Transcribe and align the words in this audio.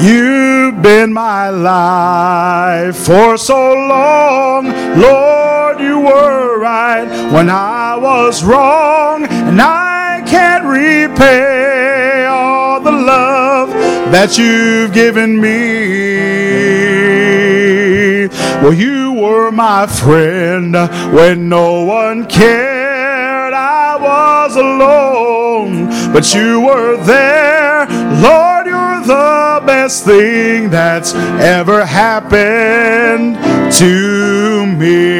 You've 0.00 0.80
been 0.80 1.12
my 1.12 1.50
life 1.50 2.96
for 2.96 3.36
so 3.36 3.74
long, 3.74 4.66
Lord. 4.96 5.80
You 5.80 5.98
were 5.98 6.60
right 6.60 7.08
when 7.32 7.50
I 7.50 7.96
was 7.96 8.44
wrong, 8.44 9.24
and 9.24 9.60
I 9.60 10.22
can't 10.26 10.64
repay 10.64 12.24
all 12.26 12.80
the 12.80 12.92
love 12.92 13.70
that 14.12 14.38
you've 14.38 14.92
given 14.92 15.40
me. 15.40 16.68
Well, 18.62 18.72
you 18.72 19.07
were 19.20 19.50
my 19.50 19.86
friend 19.86 20.74
when 21.14 21.48
no 21.48 21.84
one 21.84 22.26
cared. 22.26 23.52
I 23.52 23.96
was 23.96 24.56
alone, 24.56 25.86
but 26.12 26.34
you 26.34 26.60
were 26.60 26.96
there, 27.04 27.86
Lord. 28.22 28.66
You're 28.66 29.00
the 29.06 29.62
best 29.66 30.04
thing 30.04 30.70
that's 30.70 31.14
ever 31.14 31.84
happened 31.84 33.36
to 33.74 34.66
me. 34.66 35.18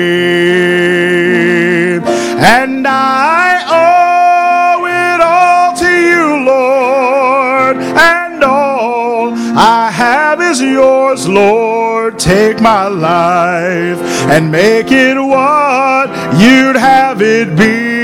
And 2.41 2.87
I 2.87 3.65
owe 3.69 4.87
it 4.87 5.21
all 5.21 5.77
to 5.77 5.91
you, 6.11 6.45
Lord. 6.45 7.77
And 7.79 8.45
all 8.45 9.33
I 9.57 9.91
have 9.91 10.41
is 10.41 10.61
yours, 10.61 11.29
Lord. 11.29 11.68
Take 12.17 12.61
my 12.61 12.89
life 12.89 14.01
and 14.31 14.51
make 14.51 14.91
it 14.91 15.17
what 15.17 16.09
you'd 16.41 16.77
have 16.77 17.21
it 17.21 17.57
be. 17.57 17.99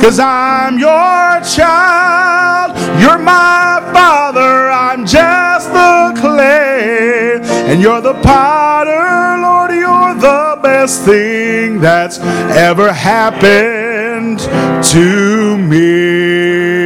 Cause 0.00 0.18
I'm 0.20 0.78
your 0.78 1.40
child, 1.42 2.76
you're 3.00 3.18
my 3.18 3.80
father, 3.92 4.70
I'm 4.70 5.04
just 5.04 5.68
the 5.72 6.14
clay, 6.20 7.40
and 7.70 7.80
you're 7.82 8.00
the 8.00 8.14
potter, 8.22 9.42
Lord, 9.42 9.72
you're 9.72 10.14
the 10.14 10.58
best 10.62 11.02
thing 11.04 11.80
that's 11.80 12.20
ever 12.20 12.92
happened 12.92 14.38
to 14.84 15.58
me. 15.58 16.77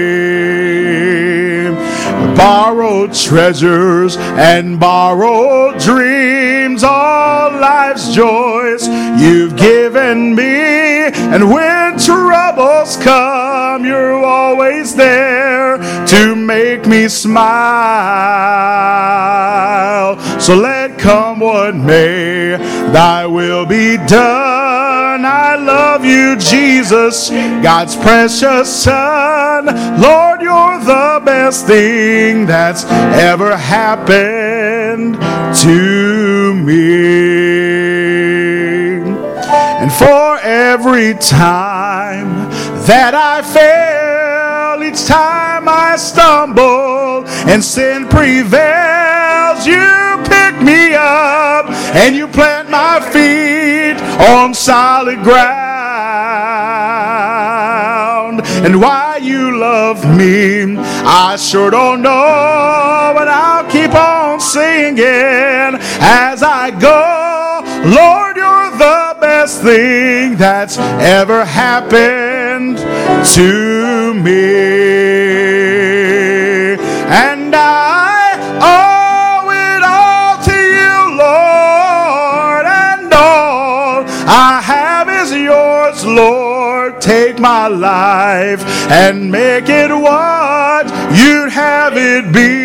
Borrowed 2.43 3.15
treasures 3.15 4.17
and 4.17 4.81
borrowed 4.81 5.79
dreams, 5.79 6.83
all 6.83 7.53
life's 7.53 8.13
joys 8.13 8.89
you've 9.17 9.55
given 9.57 10.35
me, 10.35 11.05
and 11.33 11.49
when 11.53 11.97
troubles 12.01 12.97
come, 12.97 13.85
you're 13.85 14.25
always 14.25 14.97
there 14.97 15.79
to 16.07 16.35
make 16.35 16.85
me 16.85 17.07
smile. 17.07 17.39
So 20.41 20.57
let 20.57 20.99
come 20.99 21.39
what 21.39 21.77
may, 21.77 22.57
thy 22.93 23.25
will 23.25 23.67
be 23.67 23.99
done. 23.99 24.52
I 25.21 25.57
love 25.57 26.05
you, 26.05 26.37
Jesus, 26.37 27.29
God's 27.29 27.95
precious 27.97 28.83
Son. 28.85 29.67
Lord, 30.01 30.41
you're 30.41 30.79
the 30.81 31.21
best 31.25 31.67
thing 31.67 32.47
that's 32.47 32.85
ever 32.85 33.57
happened 33.57 35.17
to 35.63 36.55
me. 36.55 37.43
And 39.83 39.93
for 39.93 40.39
every 40.39 41.15
time 41.15 42.49
that 42.87 43.15
I 43.15 43.43
fail, 43.43 44.83
each 44.83 45.07
time 45.07 45.69
I 45.69 45.97
stumble 45.97 47.25
and 47.51 47.63
sin 47.63 48.09
prevails, 48.09 49.67
you 49.67 50.22
me 50.65 50.95
up 50.95 51.67
and 51.95 52.17
you 52.17 52.27
plant 52.29 52.71
my 52.71 53.01
feet 53.13 54.01
on 54.29 54.55
solid 54.55 55.23
ground. 55.23 55.43
And 58.65 58.81
why 58.81 59.19
you 59.21 59.59
love 59.59 60.05
me, 60.17 60.77
I 60.79 61.37
sure 61.37 61.71
don't 61.71 62.01
know, 62.03 63.13
but 63.15 63.29
I'll 63.29 63.69
keep 63.71 63.95
on 63.95 64.41
singing 64.41 65.79
as 66.01 66.43
I 66.43 66.71
go. 66.71 67.61
Lord, 67.85 68.37
you're 68.37 68.71
the 68.79 69.17
best 69.21 69.63
thing 69.63 70.37
that's 70.37 70.79
ever 70.79 71.45
happened 71.45 72.79
to 73.35 74.15
me. 74.15 76.22
My 87.43 87.67
life 87.67 88.65
and 88.89 89.31
make 89.31 89.69
it 89.69 89.91
what 89.91 90.87
you'd 91.11 91.51
have 91.51 91.95
it 91.97 92.33
be. 92.33 92.63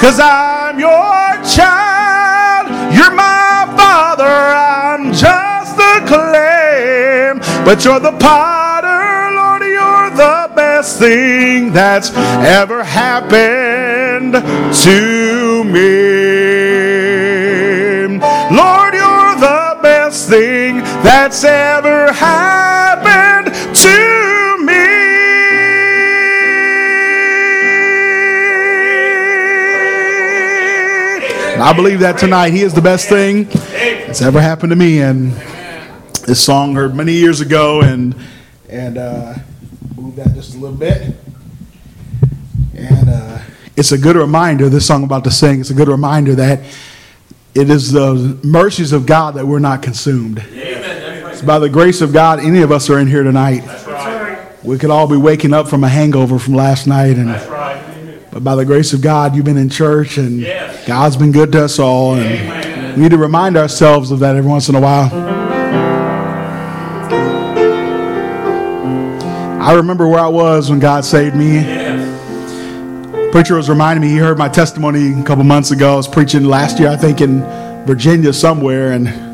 Cause 0.00 0.20
I'm 0.20 0.78
your 0.78 1.42
child, 1.44 2.68
you're 2.94 3.14
my 3.14 3.66
father, 3.76 4.24
I'm 4.24 5.12
just 5.12 5.76
the 5.76 6.02
clay, 6.06 7.32
but 7.64 7.84
you're 7.84 8.00
the 8.00 8.12
potter, 8.12 9.34
Lord, 9.34 9.62
you're 9.62 10.10
the 10.10 10.50
best 10.54 11.00
thing 11.00 11.72
that's 11.72 12.12
ever 12.14 12.84
happened 12.84 14.34
to 14.84 15.64
me. 15.64 16.82
Lord, 18.56 18.94
you're 18.94 19.34
the 19.36 19.78
best 19.82 20.28
thing 20.28 20.82
that's 21.02 21.44
ever 21.44 22.12
happened 22.12 23.54
to 23.74 24.56
me. 24.64 24.72
And 31.52 31.62
I 31.62 31.72
believe 31.74 32.00
that 32.00 32.18
tonight 32.18 32.52
He 32.52 32.62
is 32.62 32.72
the 32.74 32.80
best 32.80 33.08
thing 33.08 33.44
that's 33.44 34.22
ever 34.22 34.40
happened 34.40 34.70
to 34.70 34.76
me. 34.76 35.00
And 35.00 35.32
this 36.26 36.40
song 36.44 36.74
heard 36.74 36.94
many 36.94 37.12
years 37.12 37.40
ago, 37.40 37.80
and 37.82 38.14
and 38.68 38.96
uh, 38.96 39.34
move 39.96 40.16
that 40.16 40.34
just 40.34 40.54
a 40.54 40.58
little 40.58 40.76
bit. 40.76 41.16
And 42.74 43.08
uh, 43.08 43.38
it's 43.76 43.92
a 43.92 43.98
good 43.98 44.16
reminder. 44.16 44.68
This 44.68 44.86
song 44.86 44.98
I'm 44.98 45.04
about 45.04 45.24
to 45.24 45.30
sing. 45.30 45.60
It's 45.60 45.70
a 45.70 45.74
good 45.74 45.88
reminder 45.88 46.34
that 46.36 46.60
it 47.54 47.68
is 47.68 47.92
the 47.92 48.38
mercies 48.42 48.92
of 48.92 49.04
God 49.04 49.34
that 49.34 49.46
we're 49.46 49.58
not 49.58 49.82
consumed. 49.82 50.42
It's 50.52 50.71
by 51.44 51.58
the 51.58 51.68
grace 51.68 52.00
of 52.00 52.12
God 52.12 52.40
any 52.40 52.62
of 52.62 52.70
us 52.70 52.88
are 52.90 52.98
in 52.98 53.06
here 53.06 53.22
tonight. 53.22 53.62
We 54.62 54.78
could 54.78 54.90
all 54.90 55.08
be 55.08 55.16
waking 55.16 55.52
up 55.52 55.68
from 55.68 55.82
a 55.82 55.88
hangover 55.88 56.38
from 56.38 56.54
last 56.54 56.86
night, 56.86 57.16
and 57.16 57.28
but 58.30 58.42
by 58.42 58.54
the 58.54 58.64
grace 58.64 58.92
of 58.92 59.02
God, 59.02 59.36
you've 59.36 59.44
been 59.44 59.58
in 59.58 59.68
church, 59.68 60.16
and 60.18 60.44
God's 60.86 61.16
been 61.16 61.32
good 61.32 61.52
to 61.52 61.64
us 61.64 61.78
all, 61.78 62.14
and 62.14 62.96
we 62.96 63.02
need 63.02 63.10
to 63.10 63.18
remind 63.18 63.56
ourselves 63.56 64.10
of 64.10 64.20
that 64.20 64.36
every 64.36 64.48
once 64.48 64.68
in 64.68 64.74
a 64.74 64.80
while. 64.80 65.10
I 69.60 69.74
remember 69.74 70.08
where 70.08 70.20
I 70.20 70.28
was 70.28 70.70
when 70.70 70.78
God 70.78 71.04
saved 71.04 71.36
me. 71.36 71.62
Preacher 73.32 73.56
was 73.56 73.68
reminding 73.68 74.02
me, 74.02 74.10
he 74.10 74.18
heard 74.18 74.38
my 74.38 74.48
testimony 74.48 75.18
a 75.18 75.24
couple 75.24 75.44
months 75.44 75.70
ago. 75.70 75.94
I 75.94 75.96
was 75.96 76.08
preaching 76.08 76.44
last 76.44 76.78
year, 76.78 76.88
I 76.88 76.96
think, 76.96 77.20
in 77.20 77.40
Virginia 77.86 78.32
somewhere, 78.32 78.92
and 78.92 79.31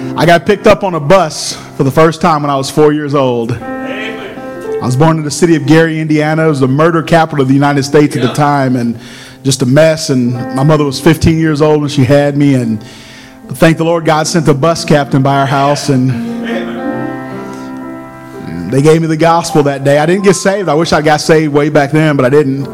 I 0.00 0.24
got 0.24 0.46
picked 0.46 0.66
up 0.66 0.82
on 0.82 0.94
a 0.94 1.00
bus 1.00 1.54
for 1.76 1.84
the 1.84 1.90
first 1.90 2.22
time 2.22 2.40
when 2.40 2.50
I 2.50 2.56
was 2.56 2.70
four 2.70 2.90
years 2.94 3.14
old. 3.14 3.52
I 3.52 4.80
was 4.80 4.96
born 4.96 5.18
in 5.18 5.24
the 5.24 5.30
city 5.30 5.56
of 5.56 5.66
Gary, 5.66 6.00
Indiana. 6.00 6.46
It 6.46 6.48
was 6.48 6.60
the 6.60 6.68
murder 6.68 7.02
capital 7.02 7.42
of 7.42 7.48
the 7.48 7.54
United 7.54 7.82
States 7.82 8.16
at 8.16 8.22
the 8.22 8.32
time, 8.32 8.76
and 8.76 8.98
just 9.42 9.60
a 9.60 9.66
mess. 9.66 10.08
And 10.08 10.32
my 10.32 10.62
mother 10.62 10.86
was 10.86 10.98
15 10.98 11.38
years 11.38 11.60
old 11.60 11.82
when 11.82 11.90
she 11.90 12.04
had 12.04 12.34
me, 12.34 12.54
and 12.54 12.82
thank 13.58 13.76
the 13.76 13.84
Lord, 13.84 14.06
God 14.06 14.26
sent 14.26 14.48
a 14.48 14.54
bus 14.54 14.86
captain 14.86 15.22
by 15.22 15.38
our 15.38 15.46
house, 15.46 15.90
and 15.90 16.08
they 18.72 18.80
gave 18.80 19.02
me 19.02 19.06
the 19.06 19.18
gospel 19.18 19.62
that 19.64 19.84
day. 19.84 19.98
I 19.98 20.06
didn't 20.06 20.24
get 20.24 20.34
saved. 20.34 20.70
I 20.70 20.74
wish 20.74 20.92
I 20.92 21.02
got 21.02 21.20
saved 21.20 21.52
way 21.52 21.68
back 21.68 21.90
then, 21.90 22.16
but 22.16 22.24
I 22.24 22.30
didn't. 22.30 22.64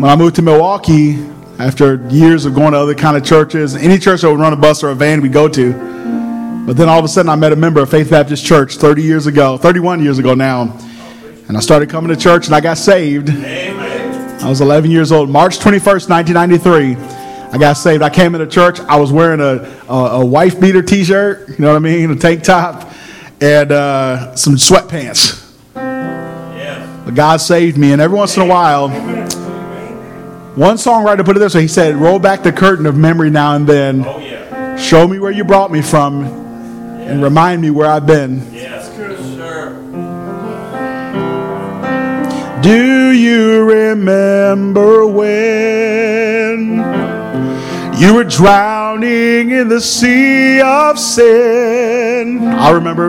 When 0.00 0.10
I 0.10 0.16
moved 0.16 0.36
to 0.36 0.42
Milwaukee, 0.42 1.28
after 1.58 2.06
years 2.08 2.46
of 2.46 2.54
going 2.54 2.72
to 2.72 2.78
other 2.78 2.94
kind 2.94 3.18
of 3.18 3.24
churches, 3.24 3.76
any 3.76 3.98
church 3.98 4.22
that 4.22 4.30
would 4.30 4.40
run 4.40 4.54
a 4.54 4.56
bus 4.56 4.82
or 4.82 4.88
a 4.88 4.94
van 4.94 5.20
we'd 5.20 5.32
go 5.32 5.46
to. 5.46 6.01
But 6.64 6.76
then 6.76 6.88
all 6.88 6.98
of 6.98 7.04
a 7.04 7.08
sudden, 7.08 7.28
I 7.28 7.34
met 7.34 7.52
a 7.52 7.56
member 7.56 7.80
of 7.80 7.90
Faith 7.90 8.10
Baptist 8.10 8.44
Church 8.44 8.76
30 8.76 9.02
years 9.02 9.26
ago, 9.26 9.56
31 9.56 10.02
years 10.02 10.18
ago 10.18 10.34
now. 10.34 10.78
And 11.48 11.56
I 11.56 11.60
started 11.60 11.90
coming 11.90 12.14
to 12.14 12.16
church 12.16 12.46
and 12.46 12.54
I 12.54 12.60
got 12.60 12.78
saved. 12.78 13.30
I 13.30 14.48
was 14.48 14.60
11 14.60 14.90
years 14.90 15.10
old. 15.10 15.28
March 15.28 15.58
21st, 15.58 16.08
1993, 16.08 16.96
I 17.52 17.58
got 17.58 17.74
saved. 17.74 18.02
I 18.02 18.10
came 18.10 18.34
into 18.34 18.46
church. 18.46 18.78
I 18.80 18.96
was 18.96 19.12
wearing 19.12 19.40
a, 19.40 19.68
a, 19.88 20.20
a 20.20 20.24
wife 20.24 20.60
beater 20.60 20.82
t 20.82 21.02
shirt, 21.02 21.48
you 21.48 21.56
know 21.58 21.70
what 21.70 21.76
I 21.76 21.80
mean? 21.80 22.10
A 22.10 22.16
tank 22.16 22.44
top, 22.44 22.90
and 23.40 23.72
uh, 23.72 24.34
some 24.36 24.54
sweatpants. 24.54 25.40
But 27.04 27.14
God 27.14 27.38
saved 27.38 27.76
me, 27.76 27.92
and 27.92 28.00
every 28.00 28.16
once 28.16 28.36
in 28.36 28.42
a 28.44 28.46
while, 28.46 28.88
one 30.54 30.76
songwriter 30.76 31.24
put 31.24 31.36
it 31.36 31.40
this 31.40 31.54
way 31.54 31.62
he 31.62 31.68
said, 31.68 31.96
Roll 31.96 32.20
back 32.20 32.44
the 32.44 32.52
curtain 32.52 32.86
of 32.86 32.96
memory 32.96 33.30
now 33.30 33.56
and 33.56 33.66
then. 33.66 34.04
Oh, 34.06 34.18
yeah. 34.18 34.76
Show 34.76 35.06
me 35.06 35.18
where 35.18 35.30
you 35.30 35.44
brought 35.44 35.70
me 35.70 35.82
from, 35.82 36.22
and 37.06 37.22
remind 37.22 37.62
me 37.62 37.70
where 37.70 37.88
I've 37.88 38.06
been. 38.06 38.52
Yes, 38.52 38.88
sir. 38.94 39.78
Do 42.62 43.10
you 43.10 43.64
remember 43.64 45.04
when 45.06 46.76
you 47.98 48.14
were 48.14 48.22
drowning 48.24 49.50
in 49.50 49.68
the 49.68 49.80
sea 49.80 50.60
of 50.60 50.96
sin? 50.98 52.46
I 52.46 52.70
remember 52.70 53.08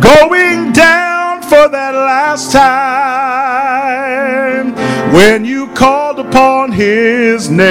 going 0.00 0.72
down 0.72 1.42
for 1.42 1.68
that 1.68 1.92
last 1.94 2.52
time 2.52 3.84
when 5.12 5.44
you 5.44 5.66
called 5.74 6.20
upon 6.20 6.70
his 6.70 7.50
name. 7.50 7.64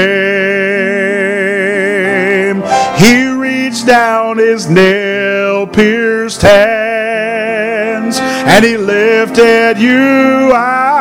He 2.97 3.32
reached 3.73 3.87
down 3.87 4.37
his 4.37 4.69
nail 4.69 5.65
pierced 5.65 6.43
hands 6.43 8.19
and 8.19 8.63
he 8.63 8.77
lifted 8.77 9.79
you 9.79 10.53
out. 10.53 10.93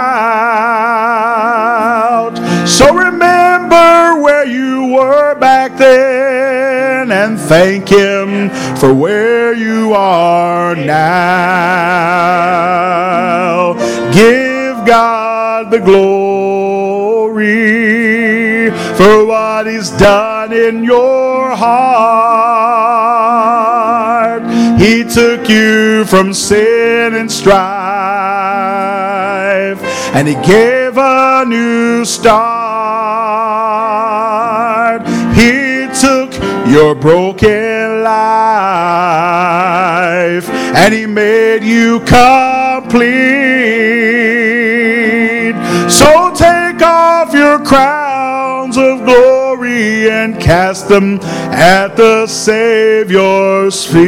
So 2.67 2.95
remember 2.95 4.23
where 4.23 4.47
you 4.47 4.87
were 4.87 5.35
back 5.35 5.77
then 5.77 7.13
and 7.13 7.39
thank 7.39 7.91
him 7.91 8.49
for 8.77 8.95
where 8.95 9.53
you 9.53 9.93
are 9.93 10.75
now. 10.75 11.03
Give 14.15 14.83
God 14.87 15.71
the 15.71 15.81
glory 15.81 17.72
for 19.03 19.27
what 19.27 19.67
he's 19.67 19.91
done 19.91 20.53
in 20.53 20.85
your 20.85 21.57
heart. 21.57 22.83
He 24.79 25.03
took 25.03 25.49
you 25.49 26.05
from 26.05 26.33
sin 26.33 27.15
and 27.15 27.29
strife, 27.31 27.59
and 30.15 30.29
He 30.29 30.35
gave 30.35 30.97
a 30.97 31.45
new 31.49 32.05
start. 32.05 32.53
He 35.35 35.89
took 36.05 36.33
your 36.69 36.95
broken 36.95 38.05
life, 38.05 38.15
and 40.79 40.95
He 40.95 41.07
made 41.07 41.65
you 41.65 41.99
complete. 42.01 43.03
So 45.91 46.33
take 46.35 46.81
off 46.83 47.35
your 47.35 47.59
crowns 48.73 49.01
of 49.01 49.05
glory 49.05 50.11
and 50.11 50.41
cast 50.41 50.89
them 50.89 51.21
at 51.53 51.97
the 51.97 52.27
Savior's 52.27 53.85
feet. 53.85 54.03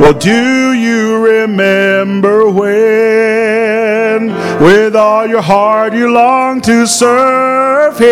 Well, 0.00 0.14
do 0.14 0.72
you 0.72 1.18
remember 1.26 2.48
when, 2.50 4.28
with 4.62 4.94
all 4.96 5.26
your 5.26 5.42
heart, 5.42 5.92
you 5.92 6.12
long 6.12 6.60
to 6.62 6.86
serve 6.86 7.98
Him? 7.98 8.08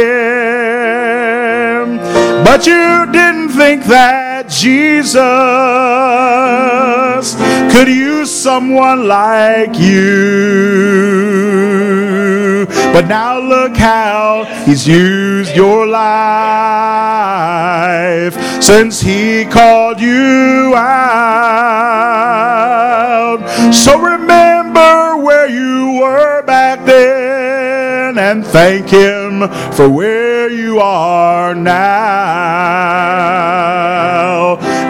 But 2.45 2.67
you 2.67 3.07
didn't 3.13 3.51
think 3.51 3.85
that 3.85 4.49
Jesus 4.49 5.15
could 7.73 7.89
use 7.89 8.31
someone 8.31 9.07
like 9.07 9.79
you. 9.79 11.27
But 12.97 13.09
now 13.09 13.39
look 13.39 13.77
how 13.77 14.45
he's 14.65 14.89
used 14.89 15.55
your 15.55 15.87
life 15.87 16.07
since 18.63 19.03
he 19.03 19.45
called 19.45 20.01
you 20.01 20.73
out. 20.75 20.97
So 23.71 24.01
remember 24.01 25.19
where 25.19 25.47
you 25.47 25.99
were 26.01 26.41
back 26.45 26.87
then 26.87 28.17
and 28.17 28.47
thank 28.47 28.89
him 28.89 29.47
for 29.73 29.91
where 29.91 30.49
you 30.49 30.81
are 30.81 31.55
now. 31.55 31.77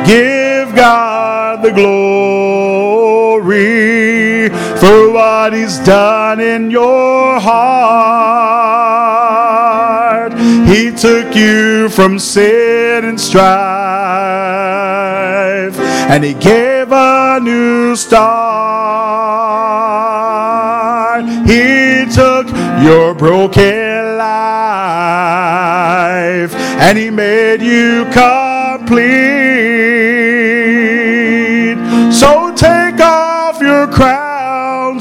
Give 0.06 0.72
God 0.76 1.60
the 1.60 1.72
glory 1.72 2.45
for 4.78 5.10
what 5.10 5.52
he's 5.52 5.78
done 5.80 6.40
in 6.40 6.70
your 6.70 7.40
heart. 7.40 8.76
He 10.68 10.90
took 10.90 11.34
you 11.34 11.88
from 11.88 12.18
sin 12.18 13.04
and 13.04 13.20
strife, 13.20 13.46
and 16.10 16.22
he 16.24 16.34
gave 16.34 16.92
a 16.92 17.40
new 17.42 17.96
start. 17.96 18.36
He 21.46 22.04
took 22.12 22.48
your 22.82 23.14
broken 23.14 24.18
life, 24.18 24.36
and 26.54 26.98
he 26.98 27.08
made 27.10 27.62
you 27.62 28.04
complete. 28.06 29.06
So 32.12 32.52
take 32.54 33.00
off 33.00 33.60
your 33.60 33.86
crowns 33.86 34.25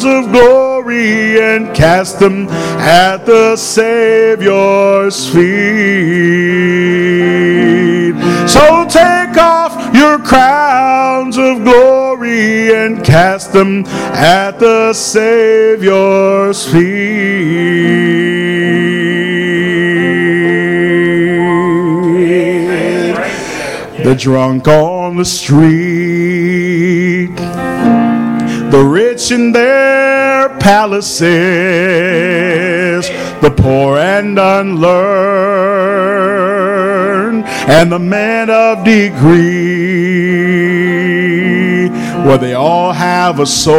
of 0.05 0.31
glory 0.31 1.39
and 1.41 1.75
cast 1.75 2.19
them 2.19 2.47
at 2.79 3.25
the 3.25 3.55
Savior's 3.55 5.27
feet. 5.29 5.45
So 8.47 8.85
take 8.87 9.37
off 9.37 9.93
your 9.95 10.19
crowns 10.19 11.37
of 11.37 11.63
glory 11.63 12.73
and 12.73 13.03
cast 13.03 13.51
them 13.53 13.85
at 13.85 14.59
the 14.59 14.93
Savior's 14.93 16.65
feet. 16.71 18.05
The 24.03 24.15
drunk 24.15 24.67
on 24.67 25.17
the 25.17 25.25
street, 25.25 25.65
the 28.75 28.83
rich 28.83 29.31
in 29.31 29.53
their 29.53 30.49
palaces, 30.59 31.29
the 33.39 33.49
poor 33.55 33.97
and 33.97 34.37
unlearned, 34.37 34.85
and 37.45 37.89
the 37.89 37.99
men 37.99 38.49
of 38.49 38.83
degree. 38.83 39.47
Well, 42.25 42.37
they 42.37 42.53
all 42.53 42.91
have 42.91 43.39
a 43.39 43.45
soul 43.45 43.77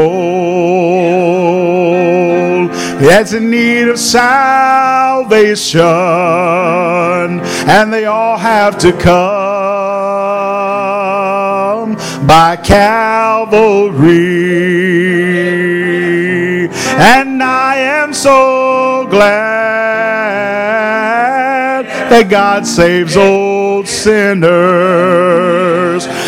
that's 2.98 3.34
in 3.34 3.50
need 3.50 3.88
of 3.88 3.98
salvation, 3.98 5.82
and 7.68 7.92
they 7.92 8.06
all 8.06 8.38
have 8.38 8.78
to 8.78 8.92
come 8.92 9.56
by 12.26 12.56
Calvary. 12.56 13.26
And 16.98 17.42
I 17.42 17.76
am 17.76 18.14
so 18.14 19.06
glad 19.10 20.16
that 22.10 22.30
God 22.30 22.66
saves 22.66 23.18
old 23.18 23.86
sinners. 23.86 24.46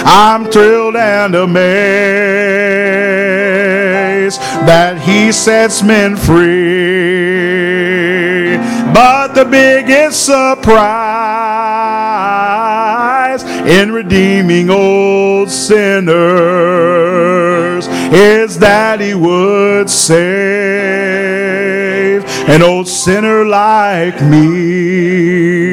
I'm 0.05 0.45
thrilled 0.45 0.97
and 0.97 1.35
amazed 1.35 1.59
that 4.69 5.01
He 5.01 5.33
sets 5.33 5.83
men 5.83 6.17
free. 6.17 6.99
But 8.93 9.29
the 9.29 9.47
biggest 9.47 10.27
surprise 10.27 10.69
in 13.67 13.91
redeeming 13.91 14.69
old 14.69 15.51
sinners 15.51 17.48
is 18.13 18.59
that 18.59 19.01
He 19.01 19.15
would 19.15 19.89
save 19.91 20.25
an 22.49 22.63
old 22.63 22.89
sinner 22.89 23.45
like 23.45 24.21
me. 24.23 25.69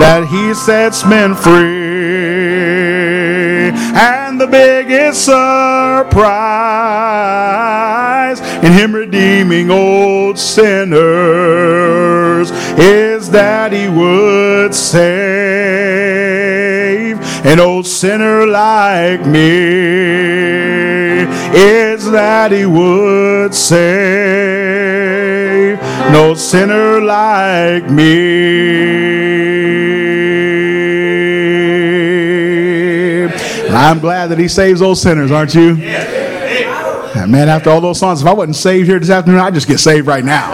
that 0.00 0.26
He 0.30 0.54
sets 0.54 1.04
men 1.04 1.34
free. 1.34 1.85
The 4.38 4.46
biggest 4.46 5.24
surprise 5.24 5.40
in 8.62 8.72
Him 8.72 8.94
redeeming 8.94 9.70
old 9.70 10.38
sinners 10.38 11.00
is 12.78 13.30
that 13.30 13.72
He 13.72 13.88
would 13.88 14.74
save 14.74 15.06
an 17.46 17.58
old 17.60 17.86
sinner 17.86 18.46
like 18.46 19.24
me. 19.24 19.46
Is 21.58 22.10
that 22.10 22.52
He 22.52 22.66
would 22.66 23.54
save 23.54 23.86
no 26.12 26.34
sinner 26.34 27.00
like 27.00 27.90
me. 27.90 29.25
I'm 33.86 34.00
glad 34.00 34.26
that 34.28 34.38
He 34.38 34.48
saves 34.48 34.80
those 34.80 35.00
sinners, 35.00 35.30
aren't 35.30 35.54
you? 35.54 35.76
Man, 35.76 37.48
after 37.48 37.70
all 37.70 37.80
those 37.80 38.00
songs, 38.00 38.20
if 38.20 38.26
I 38.26 38.32
wasn't 38.32 38.56
saved 38.56 38.88
here 38.88 38.98
this 38.98 39.10
afternoon, 39.10 39.38
I'd 39.38 39.54
just 39.54 39.68
get 39.68 39.78
saved 39.78 40.08
right 40.08 40.24
now. 40.24 40.52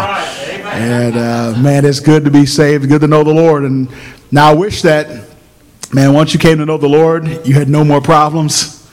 And 0.66 1.16
uh, 1.16 1.58
man, 1.58 1.86
it's 1.86 1.98
good 1.98 2.26
to 2.26 2.30
be 2.30 2.44
saved, 2.44 2.88
good 2.88 3.00
to 3.00 3.06
know 3.06 3.24
the 3.24 3.32
Lord. 3.32 3.64
And 3.64 3.88
now 4.30 4.50
I 4.50 4.54
wish 4.54 4.82
that, 4.82 5.30
man, 5.94 6.12
once 6.12 6.34
you 6.34 6.40
came 6.40 6.58
to 6.58 6.66
know 6.66 6.76
the 6.76 6.88
Lord, 6.88 7.46
you 7.46 7.54
had 7.54 7.70
no 7.70 7.84
more 7.84 8.02
problems, 8.02 8.86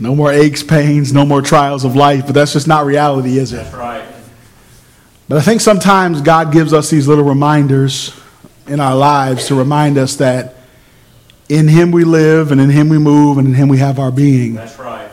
no 0.00 0.14
more 0.14 0.32
aches, 0.32 0.62
pains, 0.62 1.12
no 1.12 1.26
more 1.26 1.42
trials 1.42 1.84
of 1.84 1.94
life. 1.94 2.24
But 2.24 2.34
that's 2.34 2.54
just 2.54 2.68
not 2.68 2.86
reality, 2.86 3.36
is 3.36 3.52
it? 3.52 3.56
that's 3.56 3.74
right. 3.74 4.04
But 5.28 5.38
I 5.38 5.42
think 5.42 5.60
sometimes 5.60 6.22
God 6.22 6.52
gives 6.52 6.72
us 6.72 6.88
these 6.88 7.06
little 7.06 7.24
reminders 7.24 8.18
in 8.66 8.80
our 8.80 8.96
lives 8.96 9.48
to 9.48 9.54
remind 9.54 9.98
us 9.98 10.16
that 10.16 10.57
in 11.48 11.68
Him 11.68 11.90
we 11.90 12.04
live, 12.04 12.52
and 12.52 12.60
in 12.60 12.70
Him 12.70 12.88
we 12.88 12.98
move, 12.98 13.38
and 13.38 13.48
in 13.48 13.54
Him 13.54 13.68
we 13.68 13.78
have 13.78 13.98
our 13.98 14.10
being. 14.10 14.54
That's 14.54 14.78
right. 14.78 15.10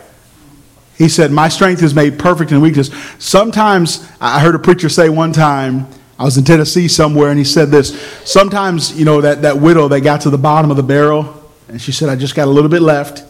He 0.97 1.09
said, 1.09 1.31
My 1.31 1.49
strength 1.49 1.83
is 1.83 1.93
made 1.93 2.17
perfect 2.17 2.51
in 2.51 2.61
weakness. 2.61 2.89
Sometimes, 3.19 4.09
I 4.19 4.39
heard 4.39 4.55
a 4.55 4.59
preacher 4.59 4.89
say 4.89 5.09
one 5.09 5.33
time, 5.33 5.87
I 6.17 6.23
was 6.23 6.37
in 6.37 6.45
Tennessee 6.45 6.87
somewhere, 6.87 7.29
and 7.29 7.37
he 7.37 7.43
said 7.43 7.69
this. 7.69 7.99
Sometimes, 8.23 8.97
you 8.97 9.03
know, 9.03 9.21
that, 9.21 9.41
that 9.41 9.57
widow 9.57 9.87
that 9.89 10.01
got 10.01 10.21
to 10.21 10.29
the 10.29 10.37
bottom 10.37 10.71
of 10.71 10.77
the 10.77 10.83
barrel, 10.83 11.51
and 11.67 11.81
she 11.81 11.91
said, 11.91 12.07
I 12.07 12.15
just 12.15 12.35
got 12.35 12.47
a 12.47 12.51
little 12.51 12.69
bit 12.69 12.81
left, 12.81 13.23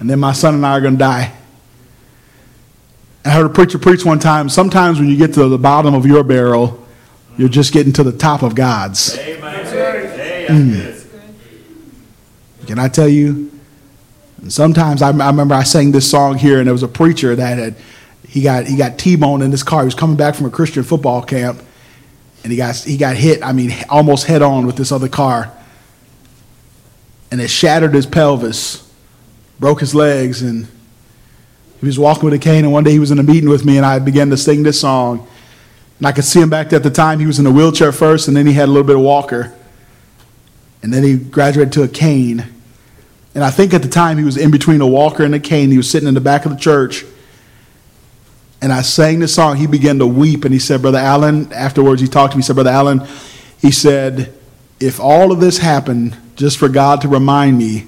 and 0.00 0.08
then 0.08 0.18
my 0.18 0.32
son 0.32 0.54
and 0.54 0.64
I 0.64 0.72
are 0.72 0.80
going 0.80 0.94
to 0.94 0.98
die. 0.98 1.34
I 3.24 3.30
heard 3.30 3.46
a 3.46 3.50
preacher 3.50 3.78
preach 3.78 4.04
one 4.04 4.20
time. 4.20 4.48
Sometimes 4.48 4.98
when 4.98 5.08
you 5.08 5.16
get 5.16 5.34
to 5.34 5.48
the 5.48 5.58
bottom 5.58 5.94
of 5.94 6.06
your 6.06 6.22
barrel, 6.22 6.86
you're 7.36 7.48
just 7.48 7.72
getting 7.72 7.92
to 7.94 8.04
the 8.04 8.16
top 8.16 8.42
of 8.42 8.54
God's. 8.54 9.18
Amen. 9.18 9.42
Hey, 9.42 9.62
that's 9.64 9.72
good. 9.72 10.48
Mm. 10.48 10.95
Can 12.66 12.78
I 12.78 12.88
tell 12.88 13.08
you? 13.08 13.52
Sometimes 14.48 15.02
I, 15.02 15.08
I 15.08 15.26
remember 15.28 15.54
I 15.54 15.62
sang 15.62 15.92
this 15.92 16.10
song 16.10 16.36
here, 16.36 16.58
and 16.58 16.66
there 16.66 16.74
was 16.74 16.82
a 16.82 16.88
preacher 16.88 17.34
that 17.34 17.58
had 17.58 17.76
he 18.28 18.42
got 18.42 18.66
he 18.66 18.76
got 18.76 18.98
T-boned 18.98 19.42
in 19.42 19.50
this 19.50 19.62
car. 19.62 19.80
He 19.80 19.86
was 19.86 19.94
coming 19.94 20.16
back 20.16 20.34
from 20.34 20.46
a 20.46 20.50
Christian 20.50 20.82
football 20.82 21.22
camp, 21.22 21.62
and 22.42 22.52
he 22.52 22.56
got 22.56 22.76
he 22.76 22.96
got 22.96 23.16
hit. 23.16 23.42
I 23.42 23.52
mean, 23.52 23.72
almost 23.88 24.26
head 24.26 24.42
on 24.42 24.66
with 24.66 24.76
this 24.76 24.92
other 24.92 25.08
car, 25.08 25.52
and 27.30 27.40
it 27.40 27.48
shattered 27.48 27.94
his 27.94 28.06
pelvis, 28.06 28.90
broke 29.58 29.80
his 29.80 29.94
legs, 29.94 30.42
and 30.42 30.66
he 31.80 31.86
was 31.86 31.98
walking 31.98 32.24
with 32.24 32.34
a 32.34 32.38
cane. 32.38 32.64
And 32.64 32.72
one 32.72 32.84
day 32.84 32.92
he 32.92 32.98
was 32.98 33.10
in 33.10 33.18
a 33.18 33.22
meeting 33.22 33.48
with 33.48 33.64
me, 33.64 33.76
and 33.76 33.86
I 33.86 33.98
began 33.98 34.30
to 34.30 34.36
sing 34.36 34.62
this 34.62 34.80
song. 34.80 35.26
And 35.98 36.06
I 36.06 36.12
could 36.12 36.24
see 36.24 36.42
him 36.42 36.50
back 36.50 36.74
at 36.74 36.82
the 36.82 36.90
time. 36.90 37.20
He 37.20 37.26
was 37.26 37.38
in 37.38 37.46
a 37.46 37.50
wheelchair 37.50 37.90
first, 37.90 38.28
and 38.28 38.36
then 38.36 38.46
he 38.46 38.52
had 38.52 38.68
a 38.68 38.72
little 38.72 38.86
bit 38.86 38.96
of 38.96 39.02
walker, 39.02 39.54
and 40.82 40.92
then 40.92 41.02
he 41.02 41.16
graduated 41.16 41.72
to 41.74 41.82
a 41.84 41.88
cane. 41.88 42.52
And 43.36 43.44
I 43.44 43.50
think 43.50 43.74
at 43.74 43.82
the 43.82 43.88
time 43.88 44.16
he 44.16 44.24
was 44.24 44.38
in 44.38 44.50
between 44.50 44.80
a 44.80 44.86
walker 44.86 45.22
and 45.22 45.34
a 45.34 45.38
cane. 45.38 45.70
He 45.70 45.76
was 45.76 45.90
sitting 45.90 46.08
in 46.08 46.14
the 46.14 46.22
back 46.22 46.46
of 46.46 46.52
the 46.52 46.56
church. 46.58 47.04
And 48.62 48.72
I 48.72 48.80
sang 48.80 49.18
this 49.18 49.34
song. 49.34 49.56
He 49.56 49.66
began 49.66 49.98
to 49.98 50.06
weep. 50.06 50.46
And 50.46 50.54
he 50.54 50.58
said, 50.58 50.80
Brother 50.80 50.96
Allen, 50.96 51.52
afterwards 51.52 52.00
he 52.00 52.08
talked 52.08 52.32
to 52.32 52.38
me. 52.38 52.42
He 52.42 52.46
said, 52.46 52.54
Brother 52.54 52.70
Allen, 52.70 53.06
he 53.60 53.70
said, 53.70 54.32
if 54.80 54.98
all 54.98 55.32
of 55.32 55.40
this 55.40 55.58
happened 55.58 56.16
just 56.34 56.56
for 56.56 56.70
God 56.70 57.02
to 57.02 57.08
remind 57.08 57.58
me 57.58 57.86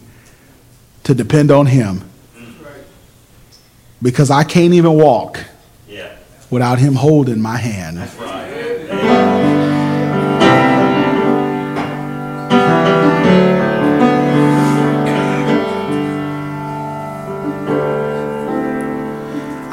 to 1.04 1.14
depend 1.14 1.50
on 1.50 1.64
him, 1.64 2.02
because 4.02 4.30
I 4.30 4.44
can't 4.44 4.74
even 4.74 4.92
walk 4.92 5.40
Yeah, 5.88 6.14
without 6.50 6.78
him 6.78 6.94
holding 6.94 7.40
my 7.40 7.56
hand. 7.56 7.96
that's 7.96 8.14
right. 8.16 8.47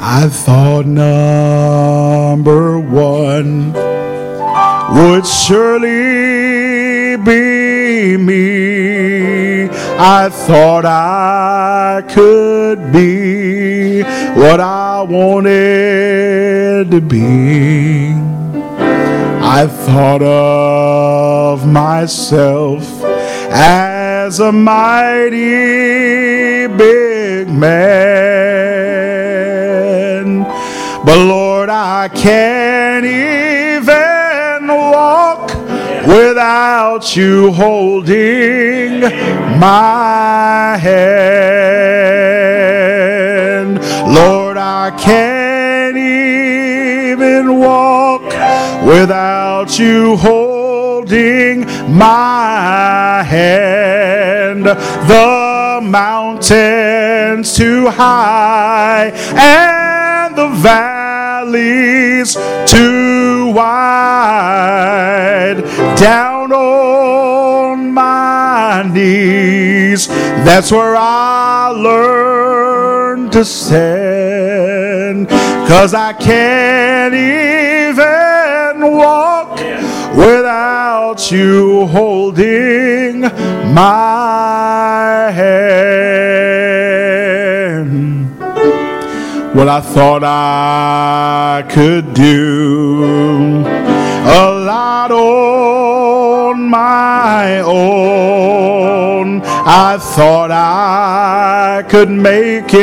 I 0.08 0.28
thought 0.28 0.86
number 0.86 2.78
one 2.78 3.72
would 4.94 5.26
surely 5.26 7.16
be 7.16 8.16
me. 8.16 9.64
I 9.98 10.28
thought 10.30 10.84
I 10.84 12.04
could 12.08 12.92
be 12.92 14.04
what 14.38 14.60
I 14.60 15.02
wanted 15.02 16.92
to 16.92 17.00
be. 17.00 18.12
I 19.42 19.66
thought 19.66 20.22
of 20.22 21.66
myself 21.66 22.84
as 23.50 24.38
a 24.38 24.52
mighty 24.52 25.48
big 26.76 27.48
man. 27.48 28.55
But 31.06 31.18
Lord, 31.24 31.68
I 31.68 32.08
can't 32.08 33.06
even 33.06 34.66
walk 34.66 35.54
without 36.04 37.14
you 37.14 37.52
holding 37.52 39.02
my 39.60 40.76
hand. 40.76 40.96
Lord, 44.12 44.56
I 44.56 44.90
can't 44.98 45.96
even 45.96 47.60
walk 47.60 48.24
without 48.84 49.78
you 49.78 50.16
holding 50.16 51.66
my 51.88 53.22
hand. 53.22 54.64
The 54.66 55.80
mountains 55.84 57.54
too 57.56 57.86
high 57.90 59.12
and 59.36 60.34
the 60.34 60.48
valleys 61.46 62.34
too 62.66 63.52
wide. 63.52 65.62
Down 65.96 66.52
on 66.52 67.92
my 67.92 68.82
knees, 68.92 70.08
that's 70.44 70.72
where 70.72 70.96
I 70.96 71.68
learned 71.68 73.32
to 73.32 73.44
stand. 73.44 75.28
Cause 75.68 75.94
I 75.94 76.12
can't 76.12 77.14
even 77.14 78.92
walk 78.92 79.58
without 80.16 81.30
you 81.30 81.86
holding 81.86 83.20
my 83.20 85.30
hand. 85.34 86.45
What 89.56 89.68
I 89.68 89.80
thought 89.80 90.22
I 90.22 91.64
could 91.70 92.12
do 92.12 93.64
a 93.64 94.50
lot 94.50 95.10
on 95.10 96.68
my 96.68 97.60
own. 97.60 99.40
I 99.42 99.96
thought 99.98 100.50
I 100.50 101.84
could 101.88 102.10
make 102.10 102.74
it 102.74 102.82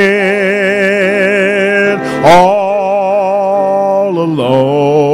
all 2.25 4.17
alone. 4.17 5.12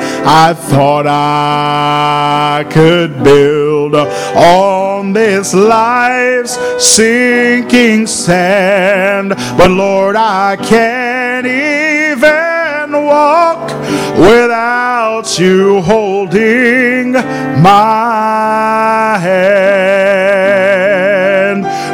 I 0.00 0.54
thought 0.54 1.06
I 1.06 2.64
could 2.70 3.22
build 3.22 3.94
on 3.94 5.12
this 5.12 5.54
life's 5.54 6.58
sinking 6.84 8.06
sand. 8.06 9.34
But 9.56 9.70
Lord, 9.70 10.16
I 10.16 10.56
can't 10.56 11.46
even 11.46 13.04
walk 13.04 13.70
without 14.18 15.38
you 15.38 15.80
holding 15.82 17.12
my 17.12 19.18
hand. 19.20 20.54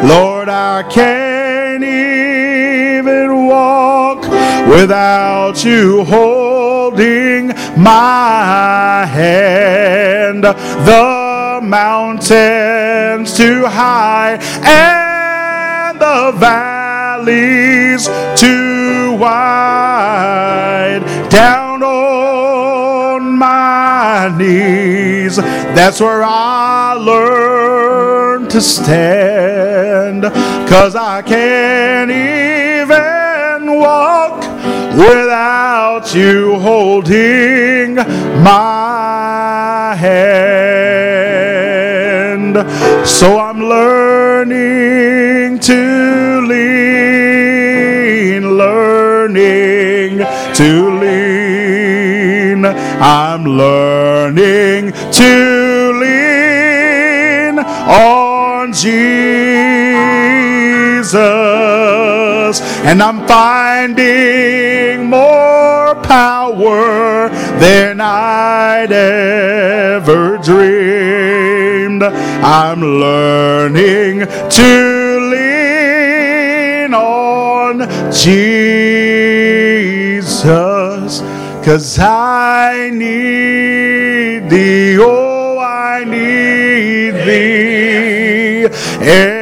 Lord, 0.09 0.49
I 0.49 0.83
can't 0.85 1.85
even 1.85 3.47
walk 3.47 4.23
without 4.69 5.65
you 5.65 6.05
holding 6.05 7.49
my 7.81 9.07
hand. 9.07 10.45
The 10.45 11.61
mountains 11.63 13.37
too 13.37 13.65
high 13.65 14.39
and 14.65 15.99
the 15.99 16.33
valleys 16.39 18.09
too 18.39 19.17
wide. 19.17 21.03
Down 21.31 21.83
on 21.83 23.39
my 23.39 24.35
knees, 24.37 25.37
that's 25.37 26.01
where 26.01 26.23
I 26.25 26.95
learn 26.95 28.49
to 28.49 28.61
stand. 28.61 30.25
Cause 30.69 30.95
I 30.95 31.23
can't 31.23 32.11
even 32.11 33.79
walk 33.79 34.50
without 34.97 36.15
you 36.15 36.59
holding 36.59 37.95
my 38.43 39.95
hand. 39.97 40.91
So 43.07 43.39
I'm 43.39 43.61
learning 43.61 45.59
to 45.61 46.41
lean, 46.47 47.77
learning 48.57 50.19
to 50.55 50.91
lean. 50.99 52.65
I'm 52.65 53.45
learning 53.45 54.93
to 54.93 55.93
lean 56.01 57.59
on 57.59 58.73
Jesus. 58.73 59.80
And 62.85 63.03
I'm 63.03 63.27
finding 63.27 65.09
more 65.09 65.95
power 66.03 67.31
than 67.59 68.03
I'd 68.03 68.93
ever 68.93 70.37
dreamed. 70.39 72.03
I'm 72.03 72.81
learning 72.81 74.27
to 74.27 75.21
lean 75.31 76.93
on 76.93 77.89
Jesus. 78.13 79.11
Cause 81.65 81.99
I 81.99 82.91
need 82.93 84.51
thee, 84.51 84.99
oh, 85.01 85.59
I 85.59 86.05
need 86.05 87.13
thee. 87.25 89.40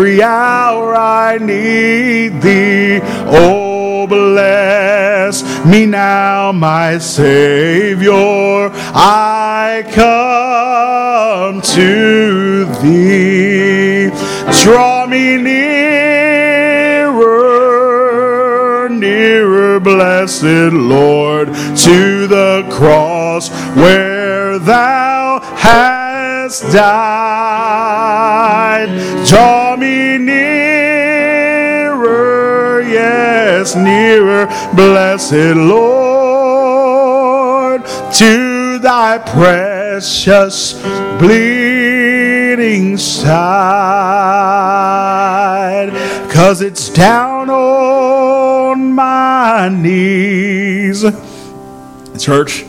Every 0.00 0.22
hour 0.22 0.96
I 0.96 1.36
need 1.36 2.40
thee. 2.40 3.00
Oh, 3.26 4.06
bless 4.06 5.42
me 5.66 5.84
now, 5.84 6.52
my 6.52 6.96
Savior. 6.96 8.70
I 8.94 9.84
come 9.92 11.60
to 11.60 12.64
thee. 12.80 14.08
Draw 14.62 15.06
me 15.06 15.36
nearer, 15.36 15.68
nearer, 18.88 19.80
blessed 19.80 20.72
Lord, 20.72 21.48
to 21.84 22.26
the 22.26 22.66
cross 22.70 23.50
where 23.76 24.58
thou 24.58 25.40
hast 25.56 26.62
died. 26.72 28.30
Draw 29.26 29.59
yes, 33.60 33.76
nearer, 33.76 34.46
blessed 34.74 35.54
Lord, 35.54 35.84
to 38.14 38.78
thy 38.78 39.18
precious 39.18 40.72
bleeding 41.18 42.96
side. 42.96 43.50
Cause 46.32 46.62
it's 46.62 46.88
down 46.88 47.50
on 47.50 48.94
my 48.94 49.68
knees. 49.68 51.04
Church, 52.18 52.64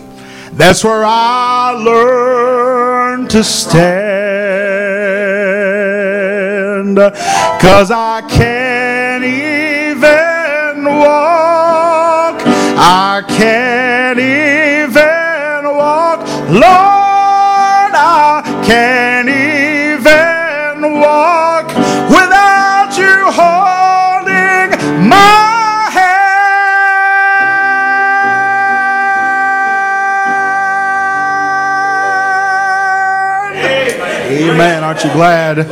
that's 0.51 0.83
where 0.83 1.05
I 1.05 1.71
learn 1.71 3.29
to 3.29 3.41
stand. 3.45 4.01
Cause 7.61 7.91
I 7.91 8.21
can't 8.29 8.71
walk. 10.99 12.41
I 12.83 13.21
can't 13.27 14.17
even 14.19 15.75
walk. 15.75 16.19
Lord, 16.49 17.93
I 17.93 18.41
can't 18.65 19.29
even 19.29 20.81
walk 20.99 21.67
without 22.09 22.97
you 22.97 23.29
holding 23.31 24.71
my 25.07 25.89
hand. 25.91 26.11
Amen. 34.51 34.83
Aren't 34.83 35.03
you 35.03 35.11
glad 35.11 35.67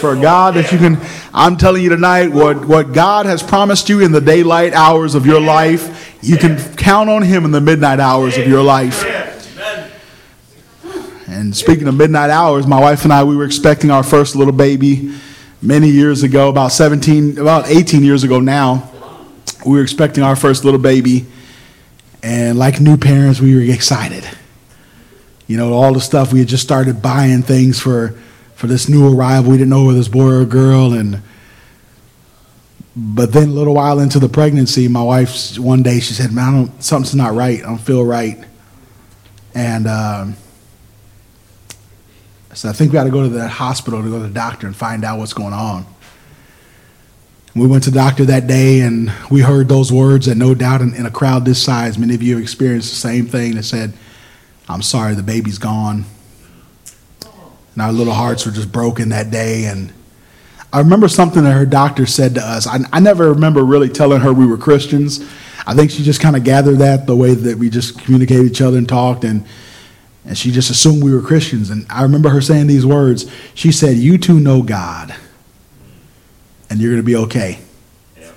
for 0.00 0.16
God 0.16 0.54
that 0.54 0.72
you 0.72 0.78
can? 0.78 0.98
I'm 1.32 1.56
telling 1.56 1.82
you 1.82 1.90
tonight 1.90 2.28
what, 2.28 2.64
what 2.64 2.92
God 2.92 3.26
has 3.26 3.42
promised 3.42 3.88
you 3.88 4.00
in 4.00 4.12
the 4.12 4.20
daylight 4.20 4.72
hours 4.72 5.14
of 5.14 5.26
your 5.26 5.40
life, 5.40 6.18
you 6.22 6.36
can 6.36 6.58
count 6.76 7.10
on 7.10 7.22
Him 7.22 7.44
in 7.44 7.50
the 7.50 7.60
midnight 7.60 8.00
hours 8.00 8.38
of 8.38 8.48
your 8.48 8.62
life. 8.62 9.04
And 11.28 11.54
speaking 11.56 11.86
of 11.86 11.94
midnight 11.94 12.30
hours, 12.30 12.66
my 12.66 12.80
wife 12.80 13.04
and 13.04 13.12
I, 13.12 13.22
we 13.22 13.36
were 13.36 13.44
expecting 13.44 13.90
our 13.90 14.02
first 14.02 14.34
little 14.34 14.52
baby 14.52 15.14
many 15.62 15.88
years 15.88 16.22
ago, 16.22 16.48
about 16.48 16.72
17, 16.72 17.38
about 17.38 17.68
18 17.68 18.02
years 18.02 18.24
ago 18.24 18.40
now. 18.40 18.90
We 19.64 19.72
were 19.72 19.82
expecting 19.82 20.24
our 20.24 20.34
first 20.34 20.64
little 20.64 20.80
baby. 20.80 21.26
And 22.22 22.58
like 22.58 22.80
new 22.80 22.96
parents, 22.96 23.40
we 23.40 23.54
were 23.54 23.60
excited. 23.72 24.28
You 25.46 25.56
know, 25.56 25.72
all 25.72 25.92
the 25.92 26.00
stuff, 26.00 26.32
we 26.32 26.38
had 26.40 26.48
just 26.48 26.62
started 26.62 27.02
buying 27.02 27.42
things 27.42 27.80
for, 27.80 28.18
for 28.60 28.66
this 28.66 28.90
new 28.90 29.10
arrival. 29.10 29.52
We 29.52 29.56
didn't 29.56 29.70
know 29.70 29.86
whether 29.86 29.96
this 29.96 30.08
boy 30.08 30.32
or 30.32 30.44
girl. 30.44 30.92
And 30.92 31.22
but 32.94 33.32
then 33.32 33.48
a 33.48 33.52
little 33.52 33.74
while 33.74 33.98
into 34.00 34.18
the 34.18 34.28
pregnancy, 34.28 34.86
my 34.86 35.02
wife 35.02 35.58
one 35.58 35.82
day 35.82 35.98
she 36.00 36.12
said, 36.12 36.30
"Man, 36.30 36.54
I 36.54 36.80
something's 36.80 37.14
not 37.14 37.32
right. 37.32 37.58
I 37.58 37.62
don't 37.62 37.78
feel 37.78 38.04
right." 38.04 38.44
And 39.54 39.86
um, 39.86 40.36
so 42.52 42.68
I 42.68 42.72
think 42.72 42.92
we 42.92 42.92
got 42.92 43.04
to 43.04 43.10
go 43.10 43.22
to 43.22 43.30
the 43.30 43.48
hospital 43.48 44.02
to 44.02 44.10
go 44.10 44.18
to 44.18 44.28
the 44.28 44.34
doctor 44.34 44.66
and 44.66 44.76
find 44.76 45.06
out 45.06 45.18
what's 45.18 45.32
going 45.32 45.54
on. 45.54 45.86
We 47.56 47.66
went 47.66 47.84
to 47.84 47.90
the 47.90 47.98
doctor 47.98 48.26
that 48.26 48.46
day 48.46 48.80
and 48.80 49.10
we 49.30 49.40
heard 49.40 49.68
those 49.68 49.90
words 49.90 50.26
that 50.26 50.36
no 50.36 50.54
doubt 50.54 50.82
in, 50.82 50.94
in 50.94 51.06
a 51.06 51.10
crowd 51.10 51.46
this 51.46 51.60
size, 51.60 51.98
many 51.98 52.14
of 52.14 52.22
you 52.22 52.36
experienced 52.38 52.90
the 52.90 52.96
same 52.96 53.26
thing 53.26 53.54
that 53.56 53.64
said, 53.64 53.94
I'm 54.68 54.82
sorry, 54.82 55.14
the 55.14 55.22
baby's 55.22 55.58
gone. 55.58 56.04
And 57.74 57.82
our 57.82 57.92
little 57.92 58.12
hearts 58.12 58.46
were 58.46 58.52
just 58.52 58.72
broken 58.72 59.10
that 59.10 59.30
day. 59.30 59.66
And 59.66 59.92
I 60.72 60.78
remember 60.78 61.08
something 61.08 61.44
that 61.44 61.52
her 61.52 61.66
doctor 61.66 62.06
said 62.06 62.34
to 62.34 62.40
us. 62.40 62.66
I, 62.66 62.78
I 62.92 63.00
never 63.00 63.32
remember 63.32 63.64
really 63.64 63.88
telling 63.88 64.20
her 64.20 64.32
we 64.32 64.46
were 64.46 64.56
Christians. 64.56 65.20
I 65.66 65.74
think 65.74 65.90
she 65.90 66.02
just 66.02 66.20
kind 66.20 66.36
of 66.36 66.44
gathered 66.44 66.78
that 66.78 67.06
the 67.06 67.16
way 67.16 67.34
that 67.34 67.58
we 67.58 67.70
just 67.70 67.98
communicated 67.98 68.46
each 68.46 68.60
other 68.60 68.78
and 68.78 68.88
talked. 68.88 69.24
And 69.24 69.46
and 70.24 70.36
she 70.36 70.50
just 70.50 70.70
assumed 70.70 71.02
we 71.02 71.14
were 71.14 71.22
Christians. 71.22 71.70
And 71.70 71.86
I 71.88 72.02
remember 72.02 72.28
her 72.30 72.40
saying 72.40 72.66
these 72.66 72.84
words. 72.84 73.30
She 73.54 73.72
said, 73.72 73.96
You 73.96 74.18
two 74.18 74.38
know 74.38 74.62
God, 74.62 75.14
and 76.68 76.80
you're 76.80 76.92
going 76.92 77.02
to 77.02 77.06
be 77.06 77.16
okay. 77.16 77.58
Yeah. 78.18 78.32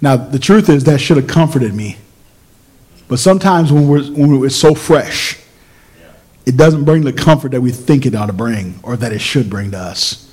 Now, 0.00 0.16
the 0.16 0.38
truth 0.38 0.68
is, 0.68 0.84
that 0.84 1.00
should 1.00 1.16
have 1.16 1.28
comforted 1.28 1.74
me. 1.74 1.98
But 3.08 3.18
sometimes 3.18 3.72
when 3.72 3.88
we're, 3.88 4.04
when 4.04 4.44
it's 4.44 4.56
so 4.56 4.74
fresh 4.74 5.38
it 6.44 6.56
doesn't 6.56 6.84
bring 6.84 7.02
the 7.02 7.12
comfort 7.12 7.52
that 7.52 7.60
we 7.60 7.70
think 7.70 8.06
it 8.06 8.14
ought 8.14 8.26
to 8.26 8.32
bring 8.32 8.80
or 8.82 8.96
that 8.96 9.12
it 9.12 9.20
should 9.20 9.48
bring 9.48 9.70
to 9.72 9.78
us. 9.78 10.32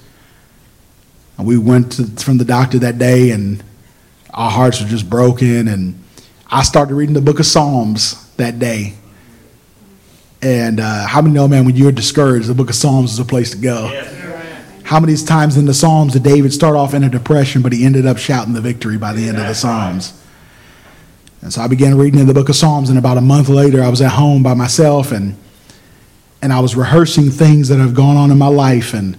And 1.37 1.47
we 1.47 1.57
went 1.57 1.93
to, 1.93 2.05
from 2.23 2.37
the 2.37 2.45
doctor 2.45 2.79
that 2.79 2.97
day, 2.97 3.31
and 3.31 3.63
our 4.33 4.51
hearts 4.51 4.81
were 4.81 4.87
just 4.87 5.09
broken. 5.09 5.67
And 5.67 6.03
I 6.47 6.63
started 6.63 6.95
reading 6.95 7.13
the 7.13 7.21
book 7.21 7.39
of 7.39 7.45
Psalms 7.45 8.29
that 8.35 8.59
day. 8.59 8.95
And 10.41 10.79
uh, 10.79 11.05
how 11.07 11.21
many 11.21 11.33
know, 11.33 11.47
man, 11.47 11.65
when 11.65 11.75
you're 11.75 11.91
discouraged, 11.91 12.47
the 12.47 12.53
book 12.53 12.69
of 12.69 12.75
Psalms 12.75 13.13
is 13.13 13.19
a 13.19 13.25
place 13.25 13.51
to 13.51 13.57
go? 13.57 13.89
Yes. 13.91 14.15
How 14.83 14.99
many 14.99 15.15
times 15.17 15.55
in 15.55 15.65
the 15.65 15.73
Psalms 15.73 16.13
did 16.13 16.23
David 16.23 16.51
start 16.51 16.75
off 16.75 16.95
in 16.95 17.03
a 17.03 17.09
depression, 17.09 17.61
but 17.61 17.71
he 17.71 17.85
ended 17.85 18.07
up 18.07 18.17
shouting 18.17 18.53
the 18.53 18.61
victory 18.61 18.97
by 18.97 19.13
the 19.13 19.27
end 19.27 19.37
of 19.37 19.45
the 19.45 19.53
Psalms? 19.53 20.19
And 21.41 21.53
so 21.53 21.61
I 21.61 21.67
began 21.67 21.95
reading 21.95 22.19
in 22.19 22.25
the 22.25 22.33
book 22.33 22.49
of 22.49 22.55
Psalms, 22.55 22.89
and 22.89 22.97
about 22.97 23.17
a 23.17 23.21
month 23.21 23.49
later, 23.49 23.83
I 23.83 23.89
was 23.89 24.01
at 24.01 24.13
home 24.13 24.41
by 24.41 24.55
myself, 24.55 25.11
and 25.11 25.37
and 26.41 26.53
I 26.53 26.59
was 26.59 26.75
rehearsing 26.75 27.29
things 27.29 27.67
that 27.69 27.79
have 27.79 27.93
gone 27.93 28.15
on 28.17 28.31
in 28.31 28.37
my 28.37 28.47
life, 28.47 28.93
and 28.93 29.17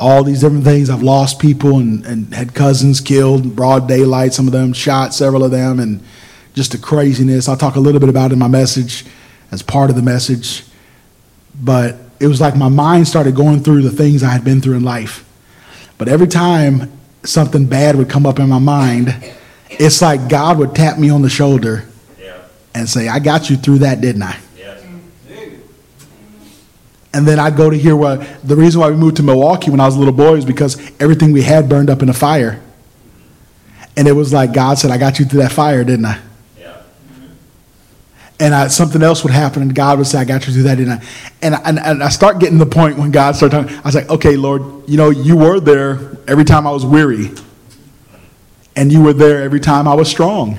all 0.00 0.24
these 0.24 0.40
different 0.40 0.64
things. 0.64 0.90
I've 0.90 1.02
lost 1.02 1.38
people 1.38 1.78
and, 1.78 2.04
and 2.04 2.34
had 2.34 2.54
cousins 2.54 3.00
killed, 3.00 3.54
broad 3.54 3.86
daylight, 3.88 4.34
some 4.34 4.46
of 4.46 4.52
them 4.52 4.72
shot, 4.72 5.14
several 5.14 5.44
of 5.44 5.50
them, 5.50 5.78
and 5.78 6.02
just 6.54 6.72
the 6.72 6.78
craziness. 6.78 7.48
I'll 7.48 7.56
talk 7.56 7.76
a 7.76 7.80
little 7.80 8.00
bit 8.00 8.08
about 8.08 8.30
it 8.30 8.34
in 8.34 8.38
my 8.38 8.48
message 8.48 9.04
as 9.50 9.62
part 9.62 9.90
of 9.90 9.96
the 9.96 10.02
message, 10.02 10.64
but 11.62 11.96
it 12.20 12.26
was 12.26 12.40
like 12.40 12.56
my 12.56 12.68
mind 12.68 13.06
started 13.06 13.34
going 13.36 13.60
through 13.60 13.82
the 13.82 13.90
things 13.90 14.22
I 14.22 14.30
had 14.30 14.44
been 14.44 14.60
through 14.60 14.76
in 14.76 14.84
life. 14.84 15.24
But 15.96 16.08
every 16.08 16.26
time 16.26 16.90
something 17.22 17.66
bad 17.66 17.96
would 17.96 18.08
come 18.08 18.26
up 18.26 18.38
in 18.38 18.48
my 18.48 18.58
mind, 18.58 19.14
it's 19.70 20.02
like 20.02 20.28
God 20.28 20.58
would 20.58 20.74
tap 20.74 20.98
me 20.98 21.08
on 21.10 21.22
the 21.22 21.28
shoulder 21.30 21.84
Yeah. 22.20 22.36
and 22.74 22.88
say, 22.88 23.08
I 23.08 23.20
got 23.20 23.48
you 23.48 23.56
through 23.56 23.78
that, 23.78 24.00
didn't 24.00 24.22
I? 24.22 24.36
And 27.14 27.28
then 27.28 27.38
I'd 27.38 27.56
go 27.56 27.70
to 27.70 27.78
hear 27.78 27.94
what 27.94 28.26
the 28.42 28.56
reason 28.56 28.80
why 28.80 28.90
we 28.90 28.96
moved 28.96 29.16
to 29.18 29.22
Milwaukee 29.22 29.70
when 29.70 29.78
I 29.78 29.86
was 29.86 29.94
a 29.94 29.98
little 29.98 30.12
boy 30.12 30.32
was 30.32 30.44
because 30.44 30.76
everything 31.00 31.30
we 31.32 31.42
had 31.42 31.68
burned 31.68 31.88
up 31.88 32.02
in 32.02 32.08
a 32.08 32.12
fire. 32.12 32.60
And 33.96 34.08
it 34.08 34.12
was 34.12 34.32
like 34.32 34.52
God 34.52 34.78
said, 34.78 34.90
I 34.90 34.98
got 34.98 35.20
you 35.20 35.24
through 35.24 35.42
that 35.42 35.52
fire, 35.52 35.84
didn't 35.84 36.06
I? 36.06 36.20
Yeah. 36.58 36.82
and 38.40 38.52
I, 38.52 38.66
something 38.66 39.00
else 39.00 39.22
would 39.22 39.32
happen, 39.32 39.62
and 39.62 39.72
God 39.72 39.98
would 39.98 40.08
say, 40.08 40.18
"I 40.18 40.24
got 40.24 40.48
you 40.48 40.52
through 40.52 40.64
that." 40.64 40.78
And 40.78 40.92
I, 40.92 41.02
and, 41.40 41.54
and, 41.64 41.78
and 41.78 42.02
I 42.02 42.08
start 42.08 42.40
getting 42.40 42.58
the 42.58 42.66
point 42.66 42.98
when 42.98 43.12
God 43.12 43.36
started 43.36 43.56
talking. 43.56 43.76
I 43.76 43.82
was 43.82 43.94
like, 43.94 44.10
"Okay, 44.10 44.36
Lord, 44.36 44.62
you 44.88 44.96
know, 44.96 45.10
you 45.10 45.36
were 45.36 45.60
there 45.60 46.18
every 46.26 46.44
time 46.44 46.66
I 46.66 46.72
was 46.72 46.84
weary, 46.84 47.30
and 48.74 48.90
you 48.90 49.00
were 49.00 49.12
there 49.12 49.42
every 49.42 49.60
time 49.60 49.86
I 49.86 49.94
was 49.94 50.10
strong, 50.10 50.58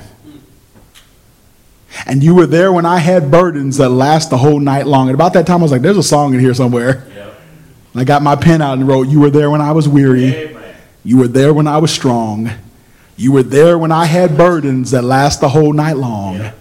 and 2.06 2.24
you 2.24 2.36
were 2.36 2.46
there 2.46 2.72
when 2.72 2.86
I 2.86 2.98
had 2.98 3.32
burdens 3.32 3.78
that 3.78 3.90
last 3.90 4.30
the 4.30 4.38
whole 4.38 4.60
night 4.60 4.88
long." 4.88 5.08
And 5.08 5.16
about 5.16 5.34
that 5.34 5.46
time, 5.48 5.60
I 5.60 5.64
was 5.64 5.72
like, 5.72 5.82
"There's 5.82 5.98
a 5.98 6.04
song 6.04 6.34
in 6.34 6.40
here 6.40 6.54
somewhere." 6.54 7.06
And 7.94 8.02
I 8.02 8.04
got 8.04 8.22
my 8.22 8.36
pen 8.36 8.62
out 8.62 8.78
and 8.78 8.88
wrote, 8.88 9.08
"You 9.08 9.20
were 9.22 9.30
there 9.30 9.50
when 9.50 9.62
I 9.62 9.72
was 9.72 9.88
weary." 9.88 10.36
Amen. 10.36 10.64
You 11.04 11.18
were 11.18 11.28
there 11.28 11.54
when 11.54 11.68
I 11.68 11.78
was 11.78 11.92
strong. 11.92 12.50
You 13.16 13.32
were 13.32 13.44
there 13.44 13.78
when 13.78 13.92
I 13.92 14.06
had 14.06 14.38
burdens 14.38 14.92
that 14.92 15.04
last 15.04 15.40
the 15.40 15.50
whole 15.50 15.72
night 15.72 15.98
long. 15.98 16.36
Yeah. 16.36 16.52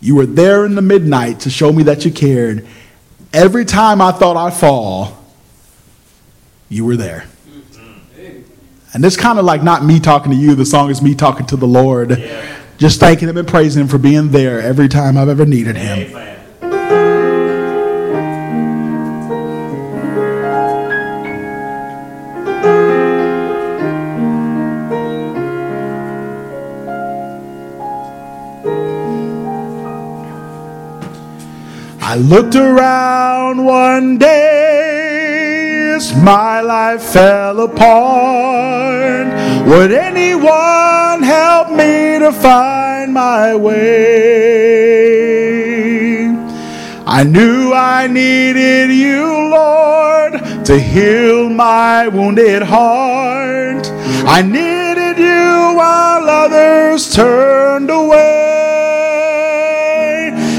You 0.00 0.16
were 0.16 0.26
there 0.26 0.64
in 0.66 0.74
the 0.74 0.82
midnight 0.82 1.40
to 1.40 1.50
show 1.50 1.72
me 1.72 1.82
that 1.84 2.04
you 2.04 2.10
cared. 2.10 2.66
Every 3.32 3.64
time 3.64 4.00
I 4.00 4.10
thought 4.10 4.36
I'd 4.36 4.54
fall, 4.54 5.16
you 6.68 6.84
were 6.84 6.96
there. 6.96 7.26
Mm-hmm. 7.48 8.38
And 8.92 9.04
it's 9.04 9.16
kind 9.16 9.38
of 9.38 9.44
like 9.44 9.62
not 9.62 9.84
me 9.84 10.00
talking 10.00 10.32
to 10.32 10.36
you, 10.36 10.54
the 10.54 10.66
song 10.66 10.90
is 10.90 11.00
me 11.00 11.14
talking 11.14 11.46
to 11.46 11.56
the 11.56 11.66
Lord. 11.66 12.18
Yeah. 12.18 12.53
Just 12.78 13.00
thanking 13.00 13.28
Him 13.28 13.36
and 13.36 13.46
praising 13.46 13.82
Him 13.82 13.88
for 13.88 13.98
being 13.98 14.30
there 14.30 14.60
every 14.60 14.88
time 14.88 15.16
I've 15.16 15.28
ever 15.28 15.46
needed 15.46 15.76
Him. 15.76 16.10
Amen. 16.10 16.34
I 32.06 32.16
looked 32.16 32.54
around 32.54 33.64
one 33.64 34.18
day 34.18 35.94
as 35.96 36.14
my 36.14 36.60
life 36.60 37.02
fell 37.02 37.58
apart. 37.60 38.83
Would 39.66 39.92
anyone 39.92 41.22
help 41.22 41.70
me 41.70 42.18
to 42.18 42.32
find 42.32 43.14
my 43.14 43.54
way? 43.54 43.84
I 47.06 47.24
knew 47.24 47.72
I 47.72 48.06
needed 48.06 48.90
you, 48.90 49.24
Lord, 49.48 50.34
to 50.66 50.78
heal 50.78 51.48
my 51.48 52.08
wounded 52.08 52.62
heart. 52.62 53.86
I 54.26 54.42
needed 54.42 55.16
you 55.18 55.74
while 55.78 56.28
others 56.28 57.10
turned 57.10 57.88
away. 57.88 58.20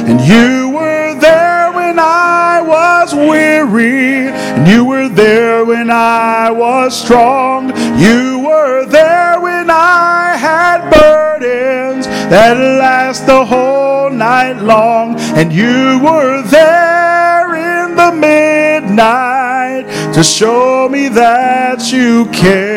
And 0.08 0.20
you 0.22 0.70
were 0.70 1.14
there 1.20 1.72
when 1.74 2.00
I 2.00 2.60
was 2.62 3.14
weary. 3.14 4.32
And 4.56 4.68
you 4.70 4.86
were 4.86 5.10
there 5.10 5.66
when 5.66 5.90
I 5.92 6.50
was 6.50 6.98
strong. 6.98 7.76
You 8.00 8.40
were 8.40 8.86
there 8.86 9.42
when 9.42 9.70
I 9.70 10.38
had 10.38 10.90
burdens 10.90 12.08
that 12.08 12.56
last 12.58 13.26
the 13.26 13.44
whole 13.44 14.10
night 14.10 14.62
long. 14.62 15.20
And 15.36 15.52
you 15.52 16.00
were 16.02 16.42
there 16.44 17.54
in 17.54 17.98
the 17.98 18.14
midnight 18.14 19.88
to 20.14 20.24
show 20.24 20.88
me 20.88 21.10
that 21.10 21.92
you 21.92 22.26
cared. 22.32 22.76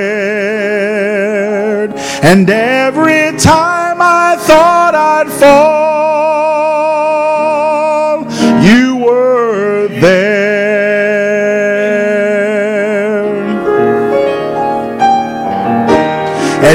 And 2.25 2.51
every 2.51 3.39
time 3.39 3.99
I 4.03 4.35
thought 4.37 4.97
I'd 4.97 5.31
fall, 5.31 6.48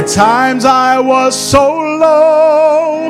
At 0.04 0.10
times 0.10 0.66
I 0.66 1.00
was 1.00 1.34
so 1.34 1.78
low, 1.78 3.08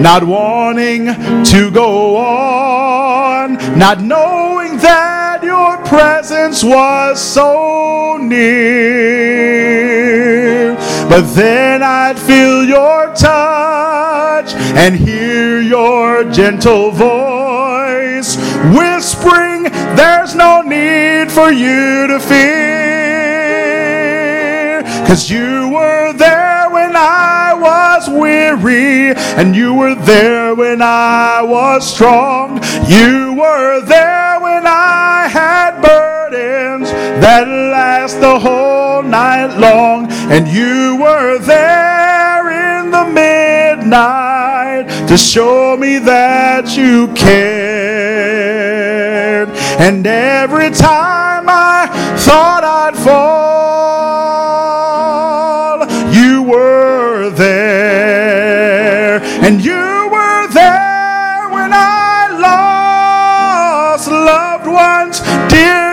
not 0.00 0.22
wanting 0.22 1.06
to 1.44 1.70
go 1.72 2.16
on, 2.16 3.54
not 3.76 4.00
knowing 4.00 4.76
that 4.76 5.42
your 5.42 5.76
presence 5.78 6.62
was 6.62 7.20
so 7.20 8.16
near. 8.18 8.36
But 11.08 11.22
then 11.34 11.82
I'd 11.82 12.16
feel 12.16 12.64
your 12.64 13.12
touch 13.12 14.54
and 14.54 14.94
hear 14.94 15.60
your 15.60 16.22
gentle 16.30 16.92
voice 16.92 18.36
whispering, 18.72 19.64
There's 19.96 20.36
no 20.36 20.62
need 20.62 21.32
for 21.32 21.50
you 21.50 22.06
to 22.06 22.20
fear. 22.20 22.76
Cause 25.06 25.30
you 25.30 25.68
were 25.68 26.12
there 26.14 26.35
weary, 28.08 29.14
and 29.38 29.54
you 29.54 29.74
were 29.74 29.94
there 29.94 30.54
when 30.54 30.80
I 30.82 31.42
was 31.42 31.88
strong. 31.88 32.60
You 32.86 33.34
were 33.34 33.80
there 33.80 34.40
when 34.40 34.66
I 34.66 35.28
had 35.28 35.80
burdens 35.80 36.90
that 37.20 37.46
last 37.48 38.20
the 38.20 38.38
whole 38.38 39.02
night 39.02 39.56
long, 39.58 40.06
and 40.30 40.46
you 40.48 40.96
were 41.00 41.38
there 41.38 42.50
in 42.80 42.90
the 42.90 43.04
midnight 43.04 44.86
to 45.08 45.16
show 45.16 45.76
me 45.76 45.98
that 45.98 46.76
you 46.76 47.08
cared. 47.14 48.56
And 49.78 50.06
every 50.06 50.70
time 50.70 51.46
I 51.48 51.88
thought 52.18 52.64
I'd 52.64 52.96
fall, 52.96 54.05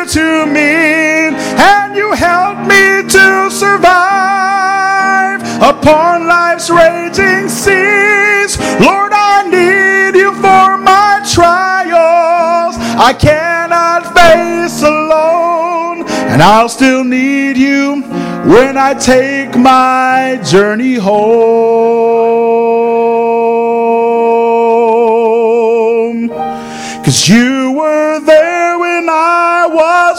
to 0.06 0.46
me. 0.46 1.32
And 1.58 1.96
you 1.96 2.12
helped 2.13 2.68
me 2.68 3.04
to 3.10 3.50
survive 3.50 5.42
upon 5.62 6.28
life's 6.28 6.70
raging 6.70 7.48
seas. 7.50 8.58
Lord, 8.80 9.12
I 9.13 9.48
need 9.50 10.20
you 10.20 10.34
for 10.36 10.78
my 10.78 11.22
trials. 11.32 12.76
I 12.96 13.13
cannot 13.13 14.13
face 14.13 14.82
alone, 14.82 16.06
and 16.32 16.42
I'll 16.42 16.70
still 16.70 17.04
need 17.04 17.58
you 17.58 18.02
when 18.46 18.78
I 18.78 18.94
take 18.94 19.58
my 19.58 20.39
journey 20.44 20.96
home. 20.96 22.44
Cause 27.04 27.28
you 27.30 27.72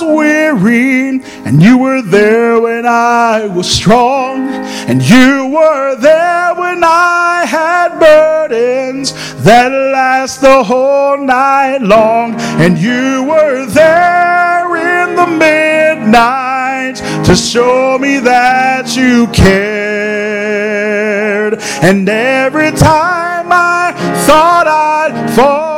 weary, 0.02 1.20
and 1.44 1.62
you 1.62 1.78
were 1.78 2.02
there 2.02 2.61
when 2.61 2.87
I 2.87 3.46
was 3.46 3.70
strong, 3.70 4.48
and 4.88 5.02
you 5.02 5.46
were 5.46 5.96
there 5.96 6.54
when 6.54 6.83
I 6.85 7.44
had 7.46 7.98
burdens 7.98 9.12
that 9.42 9.70
last 9.70 10.40
the 10.40 10.62
whole 10.64 11.18
night 11.18 11.78
long, 11.78 12.35
and 12.61 12.78
you 12.78 13.24
were 13.24 13.66
there 13.66 14.76
in 14.76 15.16
the 15.16 15.26
midnight 15.26 16.96
to 17.24 17.35
show 17.35 17.98
me 17.98 18.18
that 18.18 18.96
you 18.96 19.26
cared, 19.28 19.54
and 21.83 22.09
every 22.09 22.70
time 22.72 23.48
I 23.50 23.92
thought 24.26 24.66
I'd 24.66 25.30
fall. 25.35 25.73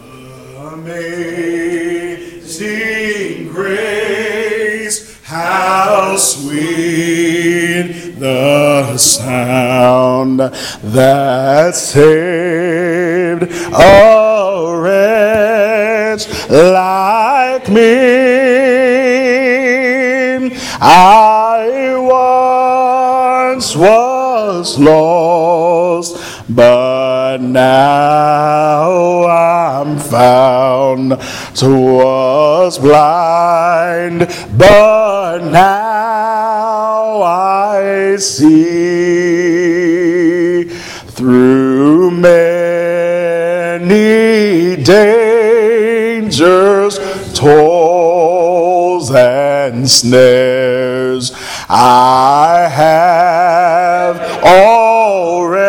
Amazing 0.57 2.27
Grace, 3.49 5.19
how 5.23 6.15
sweet 6.17 8.15
the 8.19 8.97
sound 8.97 10.39
that 10.39 11.75
saved 11.75 12.72
a 13.75 14.75
wretch 14.77 16.27
like 16.49 17.69
me. 17.69 17.93
I 20.81 21.95
once 23.55 23.75
was 23.75 24.77
lost, 24.79 26.17
but 26.49 27.37
now 27.37 29.23
I'm 29.25 29.97
found. 29.97 31.17
To 31.55 31.69
was 31.69 32.79
blind, 32.79 34.27
but 34.57 35.39
now 35.51 37.21
I 37.21 38.17
see 38.17 38.63
through 41.13 42.09
many 42.11 42.52
dangers, 44.75 46.33
toils, 47.33 49.11
and 49.11 49.89
snares. 49.89 51.31
I 51.69 52.67
have 52.71 54.19
already 54.43 55.63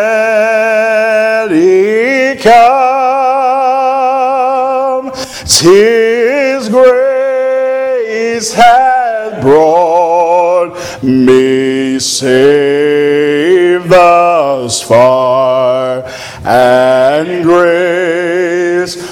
come. 2.42 2.84
Tis 5.46 6.68
grace 6.68 8.52
hath 8.52 9.40
brought 9.40 10.74
me 11.02 11.98
safe 11.98 13.88
thus 13.88 14.82
far, 14.82 16.04
and 16.44 17.42
grace 17.44 18.33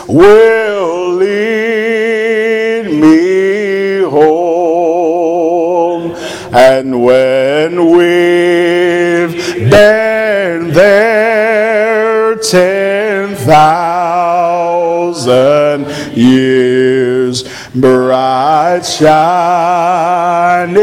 will 0.06 1.14
lead 1.14 2.84
me 3.00 4.02
home. 4.02 6.14
And 6.54 7.02
when 7.02 7.86
we've 7.90 9.34
been 9.70 10.70
there 10.72 12.36
ten 12.36 13.34
thousand 13.36 14.26
years, 16.16 17.42
bright 17.74 18.84
shining 18.84 20.82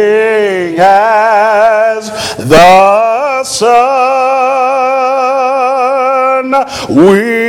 as 0.79 2.09
the 2.37 3.43
sun, 3.43 3.69
we've 6.89 7.48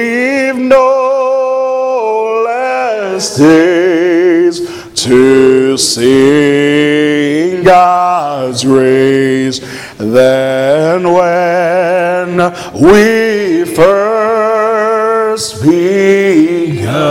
days 3.29 4.61
to 4.95 5.77
sing 5.77 7.63
God's 7.63 8.65
grace 8.65 9.61
than 9.99 11.03
when 11.05 12.39
we 12.75 13.65
first 13.75 15.63
begun. 15.63 17.09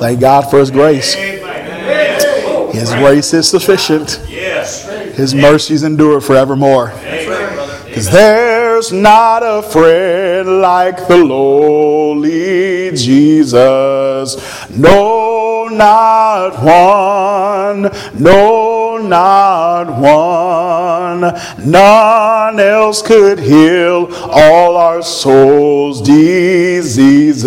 Thank 0.00 0.20
God 0.20 0.50
for 0.50 0.58
His 0.58 0.70
grace. 0.72 1.14
His 1.14 2.92
grace 2.94 3.32
is 3.32 3.48
sufficient. 3.48 4.10
His 5.16 5.34
mercies 5.34 5.84
endure 5.84 6.20
forevermore. 6.20 6.92
Amen, 7.92 8.04
brother. 8.04 8.04
Cause 8.04 8.10
there's 8.10 8.92
not 8.92 9.42
a 9.42 9.62
friend 9.62 10.60
like 10.60 11.08
the 11.08 11.16
lowly 11.16 12.90
Jesus. 12.92 14.36
No, 14.70 15.68
not 15.68 16.62
one. 16.62 17.90
No, 18.18 18.96
not 18.98 20.00
one. 20.00 21.20
None 21.70 22.60
else 22.60 23.02
could 23.02 23.38
heal 23.38 24.08
all 24.30 24.76
our 24.76 25.02
souls' 25.02 26.00
diseases. 26.02 27.42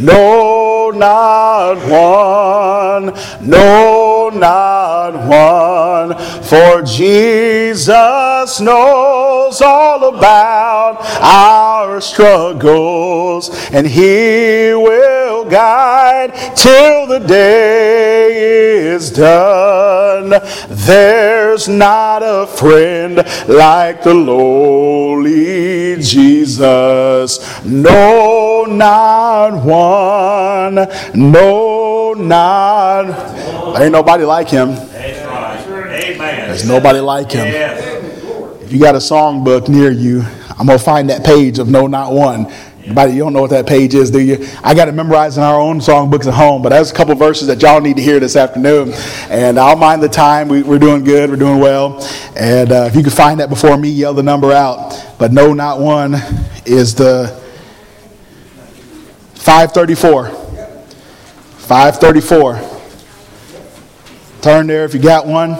No, 0.00 0.90
not 0.94 1.76
one. 1.86 3.12
No, 3.46 4.30
not 4.32 5.12
one. 5.26 6.16
For 6.42 6.82
Jesus 6.82 8.60
knows 8.60 9.60
all 9.60 10.16
about 10.16 10.98
our 11.20 12.00
struggles, 12.00 13.50
and 13.72 13.86
He 13.86 14.72
will 14.74 15.44
guide 15.44 16.32
till 16.56 17.06
the 17.06 17.18
day 17.18 18.90
is 18.94 19.10
done. 19.10 20.30
There's 20.68 21.68
not 21.68 22.22
a 22.22 22.46
friend 22.46 23.16
like 23.48 24.02
the 24.02 24.14
lowly 24.14 25.96
Jesus. 26.00 27.64
No, 27.64 28.64
not 28.64 29.64
one. 29.64 29.89
No, 31.14 32.14
not. 32.14 33.80
Ain't 33.80 33.92
nobody 33.92 34.24
like 34.24 34.48
him. 34.48 34.74
There's 34.74 36.66
nobody 36.66 37.00
like 37.00 37.30
him. 37.30 37.46
If 38.60 38.72
you 38.72 38.78
got 38.80 38.94
a 38.94 38.98
songbook 38.98 39.68
near 39.68 39.90
you, 39.90 40.22
I'm 40.50 40.66
gonna 40.66 40.78
find 40.78 41.10
that 41.10 41.24
page 41.24 41.58
of 41.58 41.68
No 41.68 41.86
Not 41.86 42.12
One. 42.12 42.52
Anybody, 42.84 43.12
you 43.12 43.20
don't 43.20 43.32
know 43.32 43.42
what 43.42 43.50
that 43.50 43.66
page 43.66 43.94
is, 43.94 44.10
do 44.10 44.20
you? 44.20 44.46
I 44.64 44.74
got 44.74 44.88
it 44.88 44.92
memorized 44.92 45.36
in 45.36 45.44
our 45.44 45.60
own 45.60 45.80
songbooks 45.80 46.26
at 46.26 46.34
home, 46.34 46.62
but 46.62 46.70
there's 46.70 46.90
a 46.90 46.94
couple 46.94 47.14
verses 47.14 47.46
that 47.48 47.60
y'all 47.62 47.80
need 47.80 47.96
to 47.96 48.02
hear 48.02 48.18
this 48.18 48.36
afternoon. 48.36 48.92
And 49.28 49.58
I'll 49.58 49.76
mind 49.76 50.02
the 50.02 50.08
time. 50.08 50.48
We, 50.48 50.62
we're 50.62 50.78
doing 50.78 51.04
good. 51.04 51.30
We're 51.30 51.36
doing 51.36 51.60
well. 51.60 52.02
And 52.36 52.72
uh, 52.72 52.88
if 52.90 52.96
you 52.96 53.02
can 53.02 53.12
find 53.12 53.38
that 53.40 53.48
before 53.48 53.76
me, 53.76 53.90
yell 53.90 54.14
the 54.14 54.22
number 54.22 54.50
out. 54.52 54.98
But 55.18 55.32
No 55.32 55.52
Not 55.52 55.78
One 55.78 56.14
is 56.64 56.94
the 56.94 57.38
534. 59.40 60.28
534. 60.28 62.60
Turn 64.42 64.66
there 64.66 64.84
if 64.84 64.92
you 64.92 65.00
got 65.00 65.26
one. 65.26 65.56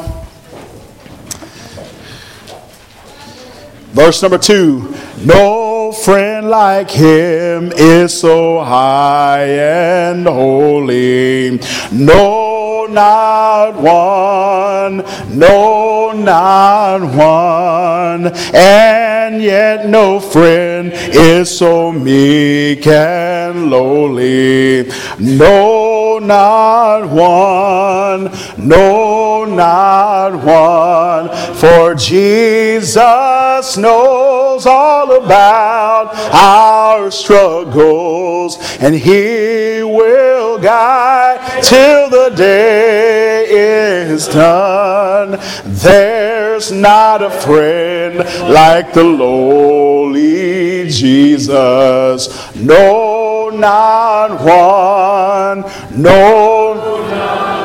Verse 3.93 4.23
number 4.23 4.38
two 4.38 4.95
No 5.25 5.90
friend 5.93 6.49
like 6.49 6.90
him 6.90 7.73
is 7.73 8.21
so 8.21 8.62
high 8.62 9.47
and 9.47 10.27
holy. 10.27 11.59
No, 11.90 12.49
not 12.90 13.76
one. 13.76 15.05
No, 15.38 16.12
not 16.12 17.00
one. 17.03 18.33
And 18.55 19.42
yet 19.42 19.88
no 19.88 20.20
friend 20.20 20.92
is 20.94 21.57
so 21.57 21.92
meek 21.92 22.87
and 22.87 23.70
lowly. 23.70 24.90
No, 25.18 26.18
not 26.18 27.09
one. 27.09 28.31
No, 28.59 29.44
not 29.44 30.44
one. 30.44 31.29
For 31.55 31.94
Jesus 31.94 33.76
knows 33.76 34.66
all 34.66 35.16
about 35.22 36.14
our 36.33 37.11
struggles, 37.11 38.59
and 38.81 38.94
He 38.94 39.83
will 39.83 40.59
guide 40.59 41.30
till 41.62 42.11
the 42.11 42.31
day 42.37 43.46
is 43.49 44.29
done. 44.29 45.38
There's 45.64 46.73
not 46.73 47.23
a 47.23 47.31
friend 47.31 48.18
like 48.53 48.92
the 48.92 49.05
lowly 49.05 50.88
Jesus. 50.88 52.55
No, 52.57 53.51
not 53.51 54.40
one. 54.42 55.64
No. 56.01 57.60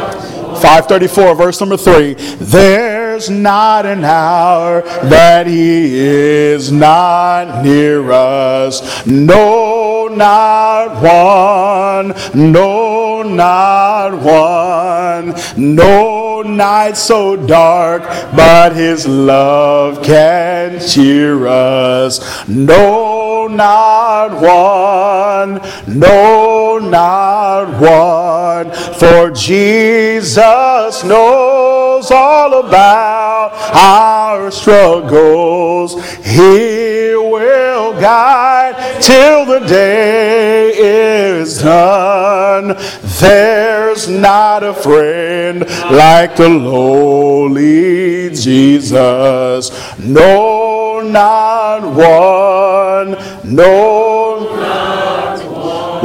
534, 0.65 1.35
verse 1.35 1.59
number 1.59 1.77
3. 1.77 2.15
There's 2.15 3.29
not 3.29 3.85
an 3.85 4.03
hour 4.03 4.81
that 5.03 5.45
he 5.45 5.95
is 5.95 6.71
not 6.71 7.63
near 7.63 8.11
us. 8.11 9.05
No, 9.05 10.07
not 10.07 11.03
one. 11.03 12.15
No, 12.51 13.21
not 13.21 14.13
one. 14.23 15.35
No 15.55 16.41
night 16.41 16.97
so 16.97 17.35
dark, 17.35 18.01
but 18.35 18.75
his 18.75 19.07
love 19.07 20.01
can 20.03 20.79
cheer 20.79 21.45
us. 21.45 22.47
No, 22.47 23.47
not 23.47 24.41
one. 24.41 25.61
No, 25.87 26.79
not 26.79 27.79
one. 27.79 28.71
For 28.95 29.29
Jesus 29.29 30.54
knows 31.03 32.11
all 32.11 32.59
about 32.59 33.51
our 33.73 34.51
struggles. 34.51 35.93
He 36.23 37.15
will 37.15 37.93
guide 37.99 39.01
till 39.01 39.45
the 39.45 39.65
day 39.67 40.71
is 40.75 41.59
done. 41.61 42.75
There's 43.19 44.07
not 44.07 44.63
a 44.63 44.73
friend 44.73 45.61
like 45.91 46.35
the 46.35 46.49
lowly 46.49 48.29
Jesus. 48.33 49.71
No, 49.99 51.01
not 51.01 51.83
one. 51.83 53.55
No, 53.55 54.05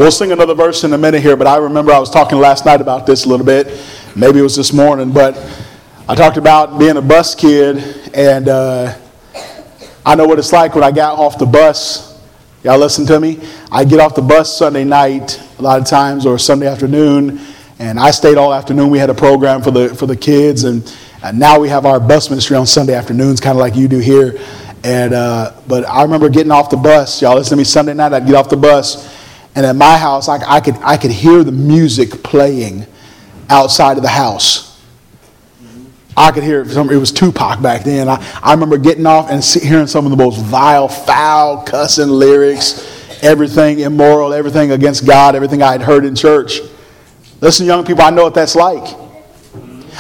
We'll 0.01 0.11
sing 0.11 0.33
another 0.33 0.55
verse 0.55 0.83
in 0.85 0.95
a 0.95 0.99
minute 0.99 1.21
here, 1.21 1.37
but 1.37 1.47
I 1.47 1.59
remember 1.59 1.93
I 1.93 1.99
was 1.99 2.09
talking 2.09 2.39
last 2.39 2.65
night 2.65 2.81
about 2.81 3.05
this 3.05 3.27
a 3.27 3.29
little 3.29 3.45
bit. 3.45 3.67
Maybe 4.17 4.41
it 4.41 4.43
was 4.43 4.57
this 4.57 4.73
morning, 4.73 5.13
but 5.13 5.39
I 6.09 6.15
talked 6.15 6.37
about 6.37 6.79
being 6.79 6.97
a 6.97 7.03
bus 7.03 7.35
kid, 7.35 8.11
and 8.13 8.49
uh, 8.49 8.99
I 10.05 10.15
know 10.17 10.27
what 10.27 10.39
it's 10.39 10.53
like 10.53 10.75
when 10.75 10.83
I 10.83 10.91
got 10.91 11.19
off 11.19 11.39
the 11.39 11.47
bus. 11.47 12.21
Y'all 12.65 12.79
listen 12.79 13.07
to 13.07 13.21
me? 13.21 13.41
I 13.71 13.85
get 13.85 14.01
off 14.01 14.17
the 14.17 14.23
bus 14.23 14.57
Sunday 14.57 14.83
night 14.83 15.41
a 15.59 15.63
lot 15.63 15.81
of 15.81 15.87
times, 15.87 16.27
or 16.27 16.39
Sunday 16.39 16.67
afternoon, 16.67 17.41
and 17.79 18.01
I 18.01 18.11
stayed 18.11 18.37
all 18.37 18.53
afternoon. 18.53 18.91
We 18.91 18.99
had 18.99 19.11
a 19.11 19.15
program 19.15 19.63
for 19.63 19.71
the 19.71 19.95
for 19.95 20.07
the 20.07 20.17
kids, 20.17 20.65
and, 20.65 20.93
and 21.23 21.39
now 21.39 21.61
we 21.61 21.69
have 21.69 21.87
our 21.87 22.01
bus 22.01 22.31
ministry 22.31 22.57
on 22.57 22.67
Sunday 22.67 22.95
afternoons, 22.95 23.41
kind 23.41 23.57
of 23.57 23.61
like 23.61 23.77
you 23.77 23.87
do 23.87 23.99
here. 23.99 24.41
And 24.83 25.13
uh, 25.13 25.53
but 25.69 25.89
I 25.89 26.03
remember 26.03 26.29
getting 26.29 26.53
off 26.53 26.69
the 26.69 26.77
bus. 26.77 27.23
Y'all 27.23 27.37
listen 27.37 27.51
to 27.51 27.57
me. 27.57 27.65
Sunday 27.65 27.95
night, 27.95 28.13
I'd 28.13 28.27
get 28.27 28.35
off 28.35 28.49
the 28.49 28.57
bus 28.57 29.19
and 29.55 29.67
at 29.67 29.75
my 29.77 29.97
house, 29.97 30.29
I, 30.29 30.39
I, 30.49 30.61
could, 30.61 30.77
I 30.77 30.97
could 30.97 31.11
hear 31.11 31.43
the 31.43 31.53
music 31.53 32.23
playing 32.23 32.87
outside 33.51 33.97
of 33.97 34.03
the 34.03 34.09
house. 34.09 34.71
I 36.17 36.33
could 36.33 36.43
hear 36.43 36.61
it. 36.61 36.77
It 36.77 36.97
was 36.97 37.13
Tupac 37.13 37.63
back 37.63 37.85
then. 37.85 38.09
I, 38.09 38.41
I 38.43 38.53
remember 38.53 38.79
getting 38.79 39.07
off 39.07 39.31
and 39.31 39.43
hearing 39.43 39.87
some 39.87 40.05
of 40.07 40.11
the 40.11 40.17
most 40.17 40.41
vile, 40.41 40.89
foul, 40.89 41.63
cussing 41.63 42.09
lyrics, 42.09 43.23
everything 43.23 43.81
immoral, 43.81 44.33
everything 44.33 44.73
against 44.73 45.07
God, 45.07 45.35
everything 45.35 45.63
I 45.63 45.73
had 45.73 45.83
heard 45.83 46.05
in 46.05 46.15
church. 46.15 46.61
Listen, 47.41 47.67
young 47.67 47.85
people, 47.85 48.03
I 48.03 48.11
know 48.11 48.25
what 48.25 48.35
that's 48.35 48.55
like. 48.55 48.97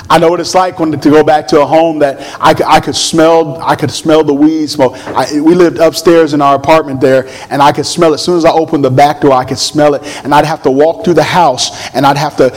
I 0.08 0.18
know 0.18 0.28
what 0.28 0.40
it's 0.40 0.54
like 0.54 0.78
when 0.78 0.92
to 0.92 1.10
go 1.10 1.22
back 1.22 1.46
to 1.48 1.60
a 1.60 1.66
home 1.66 2.00
that 2.00 2.18
I 2.40 2.54
I 2.66 2.80
could 2.80 2.96
smell. 2.96 3.60
I 3.62 3.76
could 3.76 3.90
smell 3.90 4.24
the 4.24 4.34
weed 4.34 4.68
smoke. 4.68 4.94
I, 5.06 5.40
we 5.40 5.54
lived 5.54 5.78
upstairs 5.78 6.32
in 6.32 6.42
our 6.42 6.56
apartment 6.56 7.00
there, 7.00 7.28
and 7.48 7.62
I 7.62 7.70
could 7.72 7.86
smell 7.86 8.12
it. 8.12 8.14
As 8.14 8.24
soon 8.24 8.36
as 8.36 8.44
I 8.44 8.50
opened 8.50 8.84
the 8.84 8.90
back 8.90 9.20
door, 9.20 9.32
I 9.32 9.44
could 9.44 9.58
smell 9.58 9.94
it, 9.94 10.02
and 10.24 10.34
I'd 10.34 10.46
have 10.46 10.62
to 10.62 10.70
walk 10.70 11.04
through 11.04 11.14
the 11.14 11.22
house, 11.22 11.88
and 11.94 12.04
I'd 12.04 12.16
have 12.16 12.36
to 12.38 12.50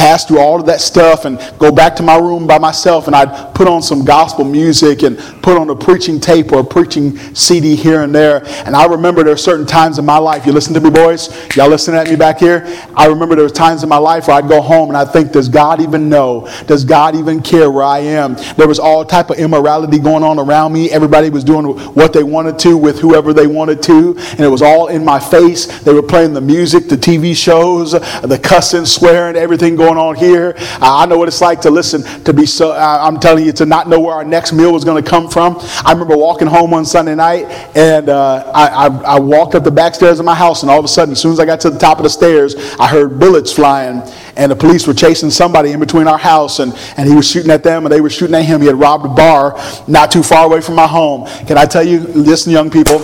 pass 0.00 0.24
through 0.24 0.38
all 0.38 0.58
of 0.60 0.66
that 0.66 0.80
stuff, 0.80 1.24
and 1.24 1.38
go 1.58 1.70
back 1.70 1.96
to 1.96 2.02
my 2.02 2.16
room 2.16 2.46
by 2.46 2.58
myself, 2.58 3.06
and 3.06 3.16
I'd 3.16 3.54
put 3.54 3.68
on 3.68 3.82
some 3.82 4.04
gospel 4.04 4.44
music 4.44 5.02
and 5.02 5.18
put 5.42 5.58
on 5.58 5.68
a 5.68 5.76
preaching 5.76 6.20
tape 6.20 6.52
or 6.52 6.60
a 6.60 6.64
preaching 6.64 7.18
CD 7.34 7.76
here 7.76 8.02
and 8.02 8.14
there. 8.14 8.42
And 8.64 8.76
I 8.76 8.86
remember 8.86 9.22
there 9.24 9.34
are 9.34 9.36
certain 9.50 9.66
times 9.66 9.98
in 9.98 10.06
my 10.06 10.18
life. 10.18 10.46
You 10.46 10.52
listen 10.52 10.72
to 10.74 10.80
me, 10.80 10.90
boys. 10.90 11.28
Y'all 11.56 11.68
listening 11.68 11.98
at 11.98 12.08
me 12.08 12.16
back 12.16 12.38
here. 12.38 12.64
I 12.94 13.06
remember 13.06 13.34
there 13.34 13.44
were 13.44 13.50
times 13.50 13.82
in 13.82 13.88
my 13.88 13.98
life 13.98 14.28
where 14.28 14.36
I'd 14.36 14.48
go 14.48 14.60
home 14.62 14.88
and 14.88 14.96
I'd 14.96 15.12
think, 15.12 15.32
does 15.32 15.48
God 15.48 15.80
even 15.80 16.08
know? 16.08 16.48
Does 16.66 16.84
God 16.84 17.00
God 17.00 17.16
even 17.16 17.40
care 17.42 17.70
where 17.70 17.82
I 17.82 18.00
am. 18.00 18.36
There 18.56 18.68
was 18.68 18.78
all 18.78 19.04
type 19.06 19.30
of 19.30 19.38
immorality 19.38 19.98
going 19.98 20.22
on 20.22 20.38
around 20.38 20.72
me. 20.72 20.90
Everybody 20.90 21.30
was 21.30 21.42
doing 21.42 21.64
what 21.94 22.12
they 22.12 22.22
wanted 22.22 22.58
to 22.60 22.76
with 22.76 23.00
whoever 23.00 23.32
they 23.32 23.46
wanted 23.46 23.82
to, 23.84 24.16
and 24.18 24.40
it 24.40 24.48
was 24.48 24.60
all 24.62 24.88
in 24.88 25.04
my 25.04 25.18
face. 25.18 25.64
They 25.80 25.92
were 25.92 26.02
playing 26.02 26.34
the 26.34 26.40
music, 26.40 26.88
the 26.88 26.96
TV 26.96 27.34
shows, 27.34 27.92
the 27.92 28.38
cussing, 28.42 28.84
swearing, 28.84 29.34
everything 29.34 29.76
going 29.76 29.89
on 29.96 30.16
here. 30.16 30.54
I 30.80 31.06
know 31.06 31.18
what 31.18 31.28
it's 31.28 31.40
like 31.40 31.60
to 31.62 31.70
listen 31.70 32.02
to 32.24 32.32
be 32.32 32.46
so. 32.46 32.72
I'm 32.72 33.18
telling 33.20 33.44
you 33.44 33.52
to 33.52 33.66
not 33.66 33.88
know 33.88 34.00
where 34.00 34.14
our 34.14 34.24
next 34.24 34.52
meal 34.52 34.72
was 34.72 34.84
going 34.84 35.02
to 35.02 35.08
come 35.08 35.28
from. 35.28 35.58
I 35.84 35.92
remember 35.92 36.16
walking 36.16 36.48
home 36.48 36.70
one 36.70 36.84
Sunday 36.84 37.14
night, 37.14 37.44
and 37.76 38.08
uh, 38.08 38.50
I, 38.54 38.86
I, 38.86 39.16
I 39.16 39.20
walked 39.20 39.54
up 39.54 39.64
the 39.64 39.70
back 39.70 39.94
stairs 39.94 40.18
of 40.18 40.24
my 40.24 40.34
house, 40.34 40.62
and 40.62 40.70
all 40.70 40.78
of 40.78 40.84
a 40.84 40.88
sudden, 40.88 41.12
as 41.12 41.20
soon 41.20 41.32
as 41.32 41.40
I 41.40 41.44
got 41.44 41.60
to 41.60 41.70
the 41.70 41.78
top 41.78 41.98
of 41.98 42.04
the 42.04 42.10
stairs, 42.10 42.54
I 42.78 42.86
heard 42.86 43.18
bullets 43.18 43.52
flying, 43.52 44.02
and 44.36 44.50
the 44.50 44.56
police 44.56 44.86
were 44.86 44.94
chasing 44.94 45.30
somebody 45.30 45.72
in 45.72 45.80
between 45.80 46.06
our 46.06 46.18
house, 46.18 46.58
and 46.58 46.74
and 46.96 47.08
he 47.08 47.14
was 47.14 47.28
shooting 47.28 47.50
at 47.50 47.62
them 47.62 47.84
and 47.86 47.92
they 47.92 48.00
were 48.00 48.10
shooting 48.10 48.34
at 48.34 48.44
him. 48.44 48.60
He 48.60 48.66
had 48.66 48.76
robbed 48.76 49.06
a 49.06 49.08
bar 49.08 49.58
not 49.88 50.10
too 50.10 50.22
far 50.22 50.46
away 50.46 50.60
from 50.60 50.74
my 50.74 50.86
home. 50.86 51.26
Can 51.46 51.58
I 51.58 51.64
tell 51.64 51.86
you, 51.86 52.00
listen, 52.00 52.52
young 52.52 52.70
people, 52.70 52.98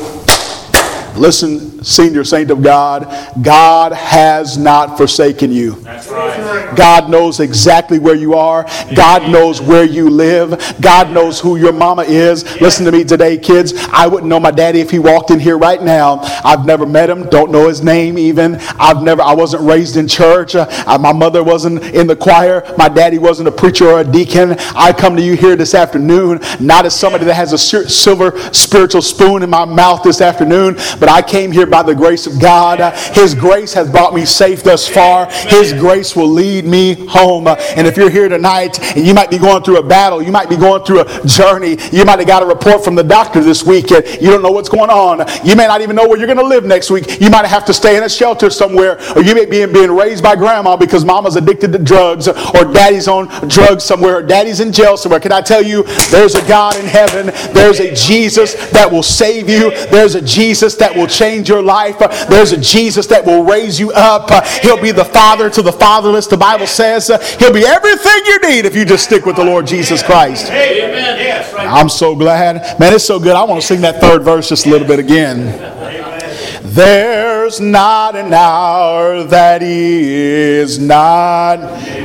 listen, 1.19 1.83
senior 1.85 2.25
saint 2.25 2.51
of 2.51 2.63
God, 2.63 3.07
God 3.43 3.93
has 3.93 4.57
not 4.57 4.97
forsaken 4.97 5.53
you. 5.53 5.73
That's 5.77 6.09
right. 6.09 6.75
God 6.77 7.11
knows 7.11 7.41
exactly 7.41 7.99
where 7.99 8.15
you 8.15 8.35
are. 8.35 8.67
God 8.95 9.31
knows 9.31 9.61
where 9.61 9.85
you 9.85 10.11
live. 10.11 10.77
God 10.81 11.13
knows 11.13 11.41
who 11.41 11.57
your 11.57 11.73
mama 11.73 12.03
is. 12.03 12.45
Listen 12.61 12.85
to 12.87 12.93
me 12.93 13.05
today, 13.05 13.39
kids. 13.39 13.73
I 13.93 14.07
wouldn't 14.07 14.29
know 14.29 14.41
my 14.41 14.51
daddy 14.51 14.81
if 14.81 14.91
he 14.91 14.99
walked 14.99 15.31
in 15.31 15.41
here 15.41 15.59
right 15.59 15.83
now. 15.83 16.21
I've 16.45 16.67
never 16.67 16.87
met 16.87 17.09
him, 17.09 17.29
don't 17.29 17.51
know 17.51 17.69
his 17.69 17.83
name 17.83 18.19
even. 18.19 18.57
I've 18.79 19.03
never, 19.03 19.23
I 19.23 19.35
wasn't 19.35 19.63
raised 19.63 19.97
in 19.97 20.09
church. 20.09 20.55
Uh, 20.55 20.99
my 21.01 21.13
mother 21.13 21.43
wasn't 21.43 21.83
in 21.85 22.07
the 22.07 22.17
choir. 22.17 22.63
My 22.77 22.89
daddy 22.89 23.19
wasn't 23.19 23.49
a 23.49 23.53
preacher 23.53 23.89
or 23.89 24.01
a 24.01 24.05
deacon. 24.05 24.57
I 24.75 24.93
come 24.93 25.17
to 25.17 25.23
you 25.23 25.37
here 25.37 25.57
this 25.57 25.75
afternoon, 25.75 26.41
not 26.61 26.87
as 26.87 26.99
somebody 26.99 27.25
that 27.25 27.35
has 27.35 27.53
a 27.53 27.59
silver 27.59 28.39
spiritual 28.53 29.03
spoon 29.03 29.43
in 29.43 29.51
my 29.51 29.65
mouth 29.65 30.03
this 30.03 30.21
afternoon, 30.21 30.75
but 30.99 31.06
I 31.09 31.23
came 31.23 31.53
here 31.53 31.67
by 31.67 31.83
the 31.83 31.95
grace 31.95 32.27
of 32.27 32.41
God. 32.41 32.95
His 33.15 33.35
grace 33.35 33.73
has 33.75 33.91
brought 33.91 34.15
me 34.15 34.25
safe 34.25 34.63
thus 34.63 34.89
far. 34.89 35.31
His 35.31 35.73
grace 35.73 36.15
will 36.17 36.29
lead 36.29 36.65
me 36.65 37.07
home. 37.07 37.47
And 37.49 37.87
if 37.87 37.97
you're 37.97 38.11
here 38.11 38.29
tonight 38.29 38.79
and 38.97 39.07
you 39.07 39.15
might 39.15 39.31
be 39.31 39.39
going 39.39 39.63
through 39.63 39.79
a 39.79 39.83
battle, 39.83 40.23
you 40.23 40.33
might 40.33 40.49
be 40.49 40.57
going 40.57 40.85
through 40.85 41.01
a 41.01 41.27
journey, 41.27 41.77
you 41.93 42.05
might 42.05 42.19
have 42.19 42.27
got 42.27 42.43
a 42.43 42.47
report 42.47 42.85
from 42.85 42.95
the 42.95 43.05
doctor 43.05 43.43
this 43.43 43.65
week 43.65 43.91
and 43.93 44.05
you 44.21 44.31
don't 44.31 44.43
know 44.43 44.51
what's 44.51 44.69
going 44.69 44.91
on. 44.91 45.25
You 45.45 45.57
may 45.57 45.67
not 45.67 45.81
even 45.81 45.97
know 45.97 46.09
where 46.09 46.19
you're 46.19 46.27
going 46.27 46.39
to 46.39 46.47
live 46.47 46.65
next 46.65 46.91
week. 46.91 47.21
You 47.21 47.31
might 47.31 47.47
have 47.47 47.65
to 47.67 47.73
stay 47.75 47.97
in 47.97 48.03
a 48.03 48.09
shelter 48.09 48.51
somewhere, 48.51 48.99
or 49.15 49.23
you 49.23 49.35
may 49.35 49.45
be 49.45 49.65
being 49.67 49.91
raised 49.91 50.23
by 50.23 50.37
grandma 50.37 50.77
because 50.77 51.05
mama's 51.05 51.37
addicted 51.37 51.73
to 51.73 51.79
drugs, 51.79 52.29
or 52.29 52.73
daddy's 52.73 53.09
on 53.09 53.29
drugs 53.49 53.85
somewhere, 53.85 54.17
or 54.17 54.23
daddy's 54.23 54.61
in 54.61 54.73
jail 54.73 54.97
somewhere. 54.97 55.21
Can 55.21 55.33
I 55.33 55.41
tell 55.41 55.63
you, 55.63 55.83
there's 56.11 56.35
a 56.35 56.47
God 56.49 56.77
in 56.77 56.87
heaven, 56.87 57.27
there's 57.53 57.81
a 57.81 57.95
Jesus 57.95 58.55
that 58.71 58.91
will 58.91 59.03
save 59.03 59.49
you, 59.49 59.71
there's 59.89 60.15
a 60.15 60.23
Jesus 60.23 60.75
that 60.77 60.96
will 60.97 61.07
change 61.07 61.49
your 61.49 61.63
life, 61.63 61.99
there's 62.29 62.53
a 62.53 62.57
Jesus 62.57 63.07
that 63.09 63.25
will 63.25 63.45
raise 63.45 63.79
you 63.79 63.93
up. 63.93 64.31
He'll 64.63 64.81
be 64.81 64.93
the 64.93 65.05
father 65.05 65.51
to 65.51 65.63
the 65.63 65.73
fatherless. 65.73 66.27
The 66.27 66.37
Bible 66.37 66.67
says 66.67 67.09
he'll 67.39 67.53
be 67.53 67.65
everything 67.65 68.21
you 68.27 68.39
need 68.41 68.65
if 68.65 68.75
you 68.75 68.85
just 68.85 69.05
stick 69.05 69.27
with 69.27 69.37
the 69.37 69.45
Lord 69.45 69.67
Jesus 69.67 70.03
Christ. 70.03 70.51
Amen. 70.51 71.07
I'm 71.59 71.89
so 71.89 72.15
glad. 72.15 72.79
Man, 72.79 72.95
it's 72.95 73.05
so 73.05 73.19
good. 73.19 73.35
I 73.35 73.43
want 73.45 73.61
to 73.61 73.67
sing 73.67 73.81
that 73.81 74.01
third 74.01 74.23
verse 74.23 74.49
just 74.49 74.67
a 74.67 74.71
little 74.71 74.87
bit 74.87 74.99
again. 74.99 75.76
There's 76.63 77.61
not 77.61 78.17
an 78.17 78.33
hour 78.33 79.25
that 79.25 79.63
is 79.63 80.79
not. 80.79 81.59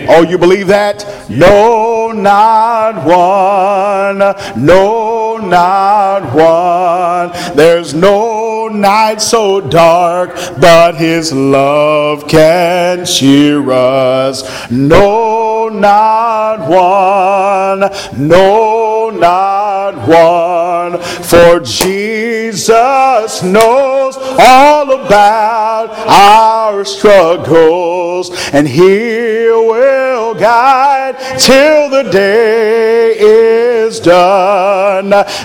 Oh, 0.10 0.26
you 0.28 0.38
believe 0.38 0.68
that? 0.68 1.06
No, 1.30 2.12
not 2.12 3.06
one. 3.06 4.20
No, 4.66 5.38
not 5.38 6.34
one. 6.34 7.56
There's 7.56 7.94
no 7.94 8.68
night 8.68 9.22
so 9.22 9.62
dark, 9.62 10.36
but 10.60 10.96
his 10.96 11.34
love 11.34 12.28
can 12.28 13.06
cheer 13.06 13.72
us. 13.72 14.70
No 14.72 15.51
no, 15.70 15.80
not 15.80 16.68
one, 16.70 17.80
no, 18.28 19.10
not 19.10 19.96
one. 20.08 21.02
For 21.02 21.60
Jesus 21.60 23.44
knows 23.44 24.18
all 24.40 24.92
about 25.06 25.90
our 26.08 26.84
struggles, 26.86 28.32
and 28.54 28.68
He 28.68 29.48
will 29.50 30.34
guide 30.36 31.18
till 31.38 31.90
the 31.90 32.04
day 32.12 33.18
is 33.20 34.00
done. 34.00 34.91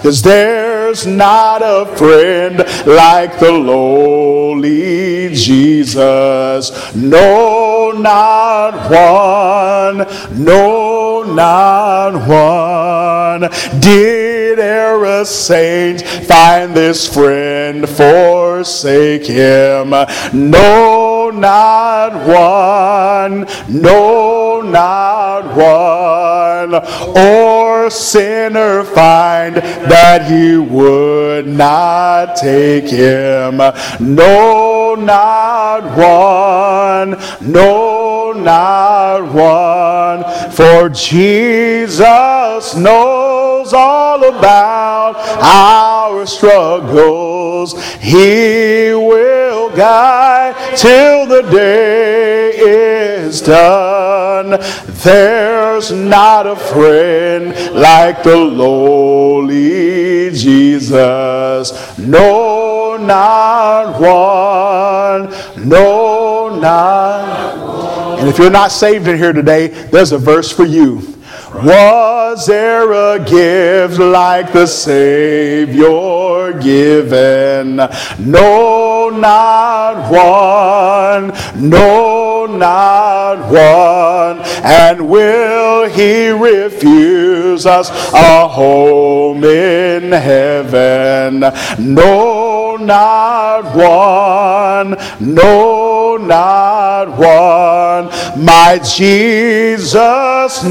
Cause 0.02 0.22
there's 0.22 1.06
not 1.06 1.62
a 1.62 1.86
friend 1.96 2.58
like 2.86 3.38
the 3.38 3.52
lowly 3.52 5.34
Jesus. 5.34 6.94
No, 6.94 7.92
not 7.92 8.90
one. 8.90 10.44
No, 10.44 11.22
not 11.22 12.12
one. 12.28 13.50
Did 13.80 14.58
ever 14.58 15.04
a 15.20 15.24
saint 15.24 16.02
find 16.02 16.74
this 16.74 17.12
friend 17.12 17.88
forsake 17.88 19.26
him? 19.26 19.90
No, 20.32 21.15
not 21.30 22.12
one. 22.26 23.46
No, 23.68 24.60
not 24.60 25.56
one. 25.56 26.74
Or 27.16 27.90
sinner 27.90 28.84
find 28.84 29.56
that 29.56 30.30
he 30.30 30.56
would 30.56 31.46
not 31.46 32.36
take 32.36 32.88
him. 32.88 33.58
No, 34.00 34.94
not 34.94 35.84
one. 35.96 37.16
No, 37.40 38.32
not 38.32 39.32
one. 39.32 40.24
For 40.52 40.88
Jesus 40.88 42.74
knows 42.76 43.72
all 43.72 44.24
about 44.24 45.16
our 45.40 46.26
struggles. 46.26 47.74
He 47.96 48.92
will 48.94 49.70
guide 49.76 50.54
till 50.76 51.15
the 51.24 51.42
day 51.50 52.50
is 52.50 53.40
done. 53.40 54.60
There's 55.04 55.90
not 55.92 56.46
a 56.46 56.56
friend 56.56 57.54
like 57.74 58.22
the 58.22 58.36
lowly 58.36 60.30
Jesus. 60.32 61.98
No, 61.98 62.98
not 62.98 64.00
one. 64.00 65.30
No, 65.68 66.58
not 66.60 67.56
one. 67.58 68.18
And 68.20 68.28
if 68.28 68.38
you're 68.38 68.50
not 68.50 68.72
saved 68.72 69.08
in 69.08 69.16
here 69.16 69.32
today, 69.32 69.68
there's 69.68 70.12
a 70.12 70.18
verse 70.18 70.52
for 70.52 70.64
you. 70.64 71.15
Was 71.64 72.46
there 72.46 72.92
a 72.92 73.18
gift 73.18 73.98
like 73.98 74.52
the 74.52 74.66
Savior 74.66 76.52
given? 76.60 77.76
No, 78.18 79.10
not 79.10 80.10
one. 80.10 81.32
No, 81.68 82.46
not 82.46 83.50
one. 83.50 84.40
And 84.64 85.08
will 85.08 85.88
he 85.88 86.28
refuse 86.28 87.66
us 87.66 87.90
a 88.12 88.48
home 88.48 89.44
in 89.44 90.12
heaven? 90.12 91.40
No, 91.78 92.76
not 92.76 93.74
one. 93.74 94.96
No, 95.20 96.16
not 96.16 97.08
one. 97.18 98.06
My 98.44 98.78
Jesus 98.78 100.64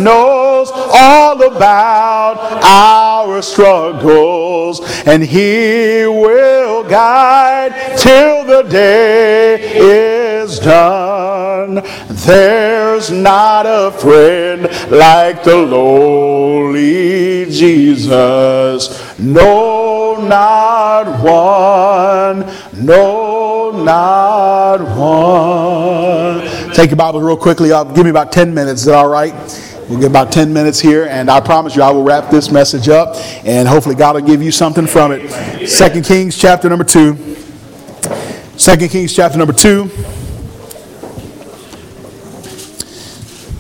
all 0.74 1.42
about 1.44 2.64
our 2.64 3.42
struggles, 3.42 4.82
and 5.06 5.24
He 5.24 6.06
will 6.06 6.84
guide 6.84 7.98
till 7.98 8.44
the 8.44 8.64
day 8.70 9.58
is 9.76 10.60
done. 10.60 11.82
There's 12.10 13.12
not 13.12 13.66
a 13.66 13.92
friend 13.92 14.64
like 14.92 15.44
the 15.44 15.56
lowly 15.58 17.46
Jesus. 17.50 19.20
No, 19.20 20.18
not 20.28 21.24
one. 21.24 22.46
No, 22.86 23.72
not 23.72 24.82
one. 24.98 26.74
Take 26.74 26.90
your 26.90 26.98
Bible 26.98 27.22
real 27.22 27.38
quickly. 27.38 27.72
I'll 27.72 27.86
give 27.86 28.04
me 28.04 28.10
about 28.10 28.32
10 28.32 28.54
minutes. 28.54 28.82
Is 28.82 28.88
that 28.88 28.96
all 28.96 29.08
right? 29.08 29.34
We'll 29.90 30.00
get 30.00 30.10
about 30.10 30.32
10 30.32 30.52
minutes 30.52 30.80
here, 30.80 31.06
and 31.06 31.30
I 31.30 31.40
promise 31.40 31.76
you 31.76 31.84
I 31.84 31.92
will 31.92 32.04
wrap 32.04 32.32
this 32.32 32.50
message 32.50 32.90
up, 32.90 33.16
and 33.46 33.68
hopefully 33.68 33.94
God 33.94 34.16
will 34.16 34.24
give 34.24 34.42
you 34.42 34.52
something 34.52 34.88
from 34.88 35.12
it. 35.12 35.68
Second 35.70 36.06
Kings 36.06 36.36
chapter 36.36 36.68
number 36.68 36.84
2. 36.84 37.36
Second 38.58 38.90
Kings 38.90 39.16
chapter 39.16 39.38
number 39.38 39.54
2. 39.54 39.92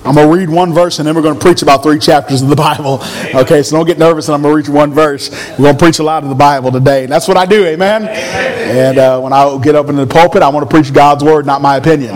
I'm 0.03 0.13
going 0.13 0.27
to 0.27 0.35
read 0.35 0.49
one 0.49 0.71
verse 0.71 0.99
and 0.99 1.07
then 1.07 1.15
we're 1.15 1.23
going 1.23 1.33
to 1.33 1.41
preach 1.41 1.63
about 1.63 1.81
three 1.81 1.97
chapters 1.97 2.43
of 2.43 2.49
the 2.49 2.55
Bible. 2.55 2.99
Okay, 3.33 3.63
so 3.63 3.75
don't 3.75 3.87
get 3.87 3.97
nervous 3.97 4.27
and 4.27 4.35
I'm 4.35 4.43
going 4.43 4.63
to 4.63 4.71
read 4.71 4.75
one 4.75 4.93
verse. 4.93 5.31
We're 5.51 5.65
going 5.65 5.77
to 5.77 5.83
preach 5.83 5.97
a 5.97 6.03
lot 6.03 6.21
of 6.21 6.29
the 6.29 6.35
Bible 6.35 6.71
today. 6.71 7.07
That's 7.07 7.27
what 7.27 7.37
I 7.37 7.47
do, 7.47 7.65
amen? 7.65 8.07
And 8.07 8.99
uh, 8.99 9.19
when 9.19 9.33
I 9.33 9.57
get 9.63 9.73
up 9.73 9.89
in 9.89 9.95
the 9.95 10.05
pulpit, 10.05 10.43
I 10.43 10.49
want 10.49 10.69
to 10.69 10.73
preach 10.73 10.93
God's 10.93 11.23
word, 11.23 11.47
not 11.47 11.61
my 11.61 11.77
opinion. 11.77 12.13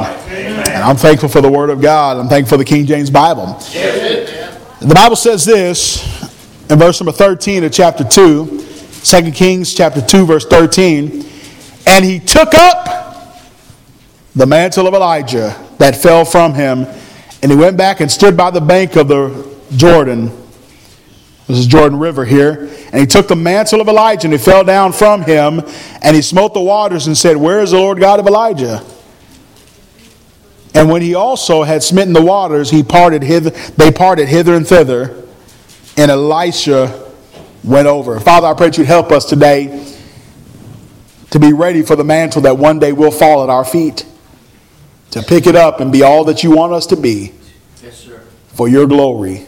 I'm 0.84 0.95
thankful 0.95 1.30
for 1.30 1.41
the 1.41 1.51
word 1.51 1.69
of 1.69 1.82
God. 1.82 2.17
I'm 2.17 2.27
thankful 2.27 2.57
for 2.57 2.57
the 2.57 2.65
King 2.65 2.86
James 2.86 3.09
Bible. 3.09 3.45
The 4.82 4.93
Bible 4.95 5.15
says 5.15 5.45
this 5.45 6.03
in 6.69 6.80
verse 6.80 6.99
number 7.01 7.11
13 7.11 7.63
of 7.63 7.71
chapter 7.71 8.03
2, 8.03 8.65
2 9.03 9.32
Kings 9.32 9.73
chapter 9.73 10.01
2, 10.01 10.25
verse 10.25 10.45
13. 10.45 11.25
And 11.88 12.05
he 12.05 12.19
took 12.19 12.53
up 12.53 13.39
the 14.36 14.45
mantle 14.45 14.88
of 14.88 14.93
Elijah 14.93 15.55
that 15.80 15.95
fell 15.95 16.23
from 16.23 16.53
him 16.53 16.86
and 17.41 17.51
he 17.51 17.57
went 17.57 17.77
back 17.77 17.99
and 17.99 18.11
stood 18.11 18.36
by 18.36 18.51
the 18.51 18.61
bank 18.61 18.95
of 18.95 19.07
the 19.07 19.57
Jordan. 19.75 20.27
This 21.47 21.57
is 21.57 21.67
Jordan 21.67 21.97
River 21.97 22.25
here. 22.25 22.69
And 22.91 23.01
he 23.01 23.05
took 23.05 23.27
the 23.27 23.36
mantle 23.36 23.82
of 23.82 23.88
Elijah 23.88 24.27
and 24.27 24.34
he 24.34 24.38
fell 24.38 24.63
down 24.63 24.93
from 24.93 25.23
him 25.23 25.61
and 26.01 26.15
he 26.15 26.21
smote 26.21 26.53
the 26.53 26.61
waters 26.61 27.07
and 27.07 27.17
said, 27.17 27.38
Where 27.38 27.61
is 27.61 27.71
the 27.71 27.77
Lord 27.77 27.99
God 27.99 28.19
of 28.19 28.27
Elijah? 28.27 28.84
And 30.76 30.89
when 30.89 31.01
he 31.01 31.15
also 31.15 31.63
had 31.63 31.82
smitten 31.84 32.13
the 32.13 32.22
waters, 32.22 32.70
he 32.70 32.84
parted 32.84 33.24
hither, 33.24 33.49
they 33.72 33.91
parted 33.91 34.28
hither 34.28 34.53
and 34.53 34.67
thither, 34.67 35.24
and 35.97 36.11
Elisha 36.11 37.11
went 37.63 37.88
over. 37.88 38.20
Father, 38.20 38.47
I 38.47 38.53
pray 38.53 38.67
that 38.67 38.78
you'd 38.78 38.88
help 38.88 39.11
us 39.11 39.26
today 39.26 39.86
to 41.32 41.39
be 41.39 41.53
ready 41.53 41.82
for 41.82 41.95
the 41.95 42.03
mantle 42.03 42.41
that 42.43 42.57
one 42.57 42.80
day 42.80 42.91
will 42.91 43.11
fall 43.11 43.43
at 43.43 43.49
our 43.49 43.65
feet 43.65 44.05
to 45.11 45.22
pick 45.24 45.47
it 45.47 45.55
up 45.55 45.80
and 45.80 45.91
be 45.91 46.03
all 46.03 46.24
that 46.26 46.43
you 46.43 46.51
want 46.51 46.72
us 46.74 46.86
to 46.88 46.95
be 46.95 47.34
Yes, 47.84 47.97
sir. 47.99 48.22
for 48.53 48.67
your 48.67 48.86
glory. 48.88 49.45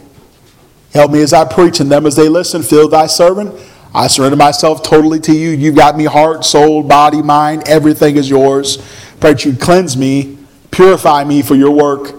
Help 0.92 1.10
me 1.12 1.22
as 1.22 1.32
I 1.32 1.44
preach 1.44 1.80
and 1.80 1.90
them 1.90 2.04
as 2.04 2.16
they 2.16 2.28
listen. 2.28 2.62
Fill 2.62 2.88
thy 2.88 3.06
servant. 3.06 3.54
I 3.94 4.06
surrender 4.08 4.36
myself 4.36 4.82
totally 4.82 5.20
to 5.20 5.32
you. 5.32 5.50
You've 5.50 5.76
got 5.76 5.96
me 5.96 6.04
heart, 6.04 6.44
soul, 6.44 6.82
body, 6.82 7.22
mind. 7.22 7.62
Everything 7.66 8.16
is 8.16 8.28
yours. 8.28 8.76
Pray 9.20 9.32
that 9.32 9.44
you 9.44 9.54
cleanse 9.56 9.96
me, 9.96 10.36
purify 10.72 11.22
me 11.22 11.42
for 11.42 11.54
your 11.54 11.70
work. 11.70 12.16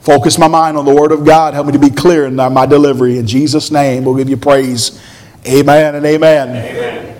Focus 0.00 0.36
my 0.38 0.48
mind 0.48 0.76
on 0.76 0.84
the 0.84 0.94
word 0.94 1.12
of 1.12 1.24
God. 1.24 1.54
Help 1.54 1.66
me 1.66 1.72
to 1.72 1.78
be 1.78 1.90
clear 1.90 2.26
in 2.26 2.34
my 2.34 2.66
delivery. 2.66 3.18
In 3.18 3.26
Jesus' 3.26 3.70
name, 3.70 4.04
we'll 4.04 4.16
give 4.16 4.28
you 4.28 4.36
praise. 4.36 5.00
Amen 5.46 5.94
and 5.94 6.04
amen. 6.04 6.48
Amen. 6.48 7.13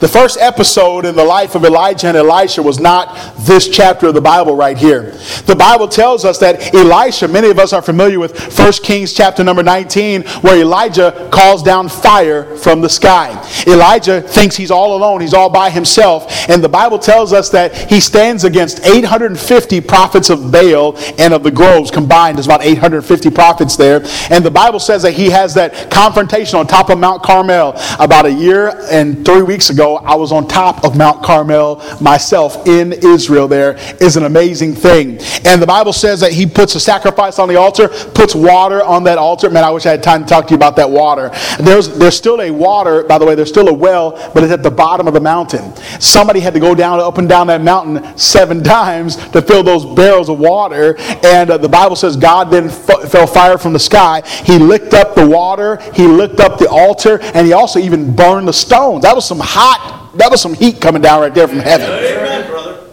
The 0.00 0.06
first 0.06 0.38
episode 0.38 1.04
in 1.06 1.16
the 1.16 1.24
life 1.24 1.56
of 1.56 1.64
Elijah 1.64 2.06
and 2.06 2.16
Elisha 2.16 2.62
was 2.62 2.78
not 2.78 3.34
this 3.38 3.66
chapter 3.66 4.06
of 4.06 4.14
the 4.14 4.20
Bible 4.20 4.54
right 4.54 4.78
here. 4.78 5.10
The 5.46 5.56
Bible 5.58 5.88
tells 5.88 6.24
us 6.24 6.38
that 6.38 6.72
Elisha, 6.72 7.26
many 7.26 7.50
of 7.50 7.58
us 7.58 7.72
are 7.72 7.82
familiar 7.82 8.20
with 8.20 8.56
1 8.56 8.72
Kings 8.84 9.12
chapter 9.12 9.42
number 9.42 9.64
19, 9.64 10.22
where 10.42 10.60
Elijah 10.60 11.28
calls 11.32 11.64
down 11.64 11.88
fire 11.88 12.56
from 12.58 12.80
the 12.80 12.88
sky. 12.88 13.44
Elijah 13.66 14.20
thinks 14.20 14.54
he's 14.54 14.70
all 14.70 14.94
alone, 14.94 15.20
he's 15.20 15.34
all 15.34 15.50
by 15.50 15.68
himself, 15.68 16.32
and 16.48 16.62
the 16.62 16.68
Bible 16.68 17.00
tells 17.00 17.32
us 17.32 17.50
that 17.50 17.90
he 17.90 17.98
stands 17.98 18.44
against 18.44 18.86
850 18.86 19.80
prophets 19.80 20.30
of 20.30 20.52
Baal 20.52 20.96
and 21.18 21.34
of 21.34 21.42
the 21.42 21.50
groves 21.50 21.90
combined. 21.90 22.36
There's 22.36 22.46
about 22.46 22.62
850 22.62 23.30
prophets 23.30 23.76
there. 23.76 24.02
And 24.30 24.44
the 24.44 24.50
Bible 24.50 24.78
says 24.78 25.02
that 25.02 25.14
he 25.14 25.28
has 25.30 25.54
that 25.54 25.90
confrontation 25.90 26.56
on 26.56 26.68
top 26.68 26.88
of 26.88 26.98
Mount 26.98 27.24
Carmel 27.24 27.74
about 27.98 28.26
a 28.26 28.32
year 28.32 28.80
and 28.92 29.24
three 29.24 29.42
weeks 29.42 29.70
ago 29.70 29.87
I 29.96 30.14
was 30.14 30.32
on 30.32 30.46
top 30.48 30.84
of 30.84 30.96
Mount 30.96 31.22
Carmel 31.22 31.82
myself 32.00 32.66
in 32.66 32.92
Israel. 32.92 33.48
There 33.48 33.76
is 34.00 34.16
an 34.16 34.24
amazing 34.24 34.74
thing. 34.74 35.18
And 35.44 35.60
the 35.60 35.66
Bible 35.66 35.92
says 35.92 36.20
that 36.20 36.32
he 36.32 36.46
puts 36.46 36.74
a 36.74 36.80
sacrifice 36.80 37.38
on 37.38 37.48
the 37.48 37.56
altar, 37.56 37.88
puts 37.88 38.34
water 38.34 38.82
on 38.82 39.04
that 39.04 39.18
altar. 39.18 39.50
Man, 39.50 39.64
I 39.64 39.70
wish 39.70 39.86
I 39.86 39.90
had 39.90 40.02
time 40.02 40.22
to 40.22 40.28
talk 40.28 40.46
to 40.46 40.50
you 40.50 40.56
about 40.56 40.76
that 40.76 40.90
water. 40.90 41.30
There's, 41.60 41.88
there's 41.98 42.16
still 42.16 42.40
a 42.40 42.50
water, 42.50 43.02
by 43.04 43.18
the 43.18 43.26
way, 43.26 43.34
there's 43.34 43.48
still 43.48 43.68
a 43.68 43.72
well, 43.72 44.12
but 44.34 44.42
it's 44.42 44.52
at 44.52 44.62
the 44.62 44.70
bottom 44.70 45.06
of 45.06 45.14
the 45.14 45.20
mountain. 45.20 45.74
Somebody 46.00 46.40
had 46.40 46.54
to 46.54 46.60
go 46.60 46.74
down, 46.74 47.00
up 47.00 47.18
and 47.18 47.28
down 47.28 47.46
that 47.48 47.62
mountain 47.62 48.16
seven 48.16 48.62
times 48.78 49.16
to 49.30 49.42
fill 49.42 49.62
those 49.62 49.84
barrels 49.96 50.28
of 50.28 50.38
water. 50.38 50.96
And 51.24 51.50
uh, 51.50 51.58
the 51.58 51.68
Bible 51.68 51.96
says 51.96 52.16
God 52.16 52.50
then 52.50 52.66
f- 52.66 53.10
fell 53.10 53.26
fire 53.26 53.58
from 53.58 53.72
the 53.72 53.78
sky. 53.78 54.22
He 54.44 54.58
licked 54.58 54.94
up 54.94 55.14
the 55.14 55.26
water, 55.26 55.76
he 55.94 56.06
licked 56.06 56.40
up 56.40 56.58
the 56.58 56.68
altar, 56.68 57.20
and 57.20 57.46
he 57.46 57.52
also 57.52 57.78
even 57.78 58.14
burned 58.14 58.48
the 58.48 58.52
stones. 58.52 59.02
That 59.02 59.14
was 59.14 59.26
some 59.26 59.40
hot, 59.40 59.77
that 60.18 60.30
was 60.30 60.40
some 60.42 60.54
heat 60.54 60.80
coming 60.80 61.02
down 61.02 61.20
right 61.20 61.34
there 61.34 61.48
from 61.48 61.58
heaven. 61.58 61.88
Amen, 61.88 62.50
brother. 62.50 62.84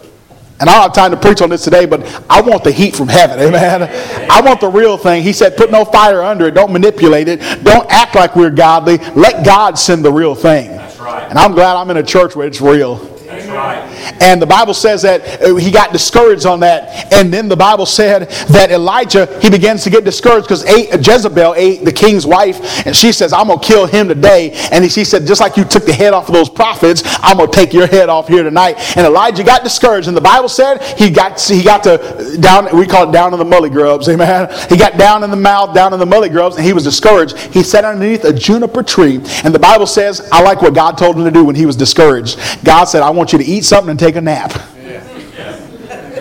And 0.58 0.70
I 0.70 0.72
don't 0.72 0.82
have 0.82 0.94
time 0.94 1.10
to 1.10 1.16
preach 1.18 1.42
on 1.42 1.50
this 1.50 1.62
today, 1.64 1.84
but 1.84 2.02
I 2.30 2.40
want 2.40 2.64
the 2.64 2.72
heat 2.72 2.96
from 2.96 3.08
heaven. 3.08 3.38
Amen. 3.38 3.82
I 4.30 4.40
want 4.40 4.60
the 4.60 4.68
real 4.68 4.96
thing. 4.96 5.22
He 5.22 5.34
said, 5.34 5.54
put 5.56 5.70
no 5.70 5.84
fire 5.84 6.22
under 6.22 6.46
it. 6.46 6.52
Don't 6.52 6.72
manipulate 6.72 7.28
it. 7.28 7.40
Don't 7.62 7.90
act 7.90 8.14
like 8.14 8.34
we're 8.36 8.50
godly. 8.50 8.96
Let 9.14 9.44
God 9.44 9.78
send 9.78 10.02
the 10.02 10.12
real 10.12 10.34
thing. 10.34 10.70
That's 10.70 10.98
right. 10.98 11.28
And 11.28 11.38
I'm 11.38 11.52
glad 11.52 11.76
I'm 11.76 11.90
in 11.90 11.98
a 11.98 12.02
church 12.02 12.34
where 12.34 12.46
it's 12.46 12.62
real. 12.62 13.15
That's 13.26 13.46
right. 13.46 14.22
And 14.22 14.40
the 14.40 14.46
Bible 14.46 14.74
says 14.74 15.02
that 15.02 15.42
uh, 15.42 15.56
he 15.56 15.70
got 15.70 15.92
discouraged 15.92 16.46
on 16.46 16.60
that. 16.60 17.12
And 17.12 17.32
then 17.32 17.48
the 17.48 17.56
Bible 17.56 17.86
said 17.86 18.28
that 18.50 18.70
Elijah, 18.70 19.26
he 19.40 19.50
begins 19.50 19.82
to 19.84 19.90
get 19.90 20.04
discouraged 20.04 20.48
because 20.48 20.64
Jezebel 20.64 21.54
ate 21.56 21.84
the 21.84 21.92
king's 21.92 22.26
wife. 22.26 22.86
And 22.86 22.94
she 22.94 23.12
says, 23.12 23.32
I'm 23.32 23.48
going 23.48 23.58
to 23.58 23.66
kill 23.66 23.86
him 23.86 24.08
today. 24.08 24.52
And 24.70 24.84
he, 24.84 24.90
she 24.90 25.04
said, 25.04 25.26
just 25.26 25.40
like 25.40 25.56
you 25.56 25.64
took 25.64 25.84
the 25.84 25.92
head 25.92 26.12
off 26.12 26.28
of 26.28 26.34
those 26.34 26.48
prophets, 26.48 27.02
I'm 27.22 27.36
going 27.36 27.50
to 27.50 27.56
take 27.56 27.72
your 27.72 27.86
head 27.86 28.08
off 28.08 28.28
here 28.28 28.42
tonight. 28.42 28.96
And 28.96 29.06
Elijah 29.06 29.44
got 29.44 29.64
discouraged. 29.64 30.08
And 30.08 30.16
the 30.16 30.20
Bible 30.20 30.48
said 30.48 30.82
he 30.98 31.10
got, 31.10 31.40
he 31.40 31.62
got 31.62 31.82
to 31.84 32.38
down, 32.40 32.76
we 32.76 32.86
call 32.86 33.08
it 33.08 33.12
down 33.12 33.32
in 33.32 33.38
the 33.38 33.44
mully 33.44 33.70
grubs. 33.70 34.08
Amen. 34.08 34.48
He 34.76 34.76
got 34.76 34.98
down 34.98 35.22
in 35.22 35.30
the 35.30 35.36
mouth, 35.36 35.74
down 35.74 35.92
in 35.92 36.00
the 36.00 36.04
mully 36.04 36.30
grubs, 36.30 36.56
and 36.56 36.64
he 36.64 36.72
was 36.72 36.84
discouraged. 36.84 37.38
He 37.38 37.62
sat 37.62 37.84
underneath 37.84 38.24
a 38.24 38.32
juniper 38.32 38.82
tree. 38.82 39.16
And 39.44 39.54
the 39.54 39.58
Bible 39.58 39.86
says, 39.86 40.28
I 40.32 40.42
like 40.42 40.60
what 40.60 40.74
God 40.74 40.98
told 40.98 41.16
him 41.16 41.24
to 41.24 41.30
do 41.30 41.44
when 41.44 41.54
he 41.54 41.66
was 41.66 41.76
discouraged. 41.76 42.38
God 42.64 42.84
said, 42.84 43.02
I 43.02 43.10
want 43.16 43.32
you 43.32 43.38
to 43.38 43.44
eat 43.44 43.64
something 43.64 43.90
and 43.90 43.98
take 43.98 44.16
a 44.16 44.20
nap. 44.20 44.52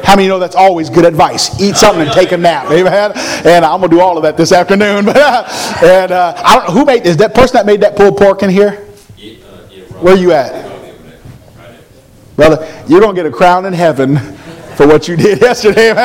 How 0.05 0.15
many 0.15 0.27
know 0.27 0.37
that's 0.37 0.55
always 0.55 0.89
good 0.89 1.03
advice? 1.03 1.59
Eat 1.59 1.75
something 1.75 2.03
and 2.03 2.11
take 2.11 2.31
a 2.31 2.37
nap. 2.37 2.69
Amen. 2.71 3.11
And 3.15 3.65
I'm 3.65 3.81
gonna 3.81 3.87
do 3.87 4.01
all 4.01 4.17
of 4.17 4.23
that 4.23 4.37
this 4.37 4.51
afternoon. 4.51 5.09
and 5.09 6.11
uh, 6.11 6.33
I 6.37 6.55
don't, 6.55 6.67
know 6.67 6.73
who 6.79 6.85
made 6.85 7.07
is 7.07 7.17
that 7.17 7.33
person 7.33 7.55
that 7.55 7.65
made 7.65 7.81
that 7.81 7.95
pulled 7.95 8.15
pork 8.15 8.43
in 8.43 8.51
here? 8.51 8.73
Where 9.99 10.15
you 10.15 10.31
at, 10.31 10.71
brother? 12.35 12.83
You're 12.87 13.01
gonna 13.01 13.15
get 13.15 13.25
a 13.25 13.31
crown 13.31 13.65
in 13.65 13.73
heaven 13.73 14.17
for 14.75 14.85
what 14.85 15.07
you 15.07 15.15
did 15.15 15.41
yesterday. 15.41 15.89
And 15.89 15.97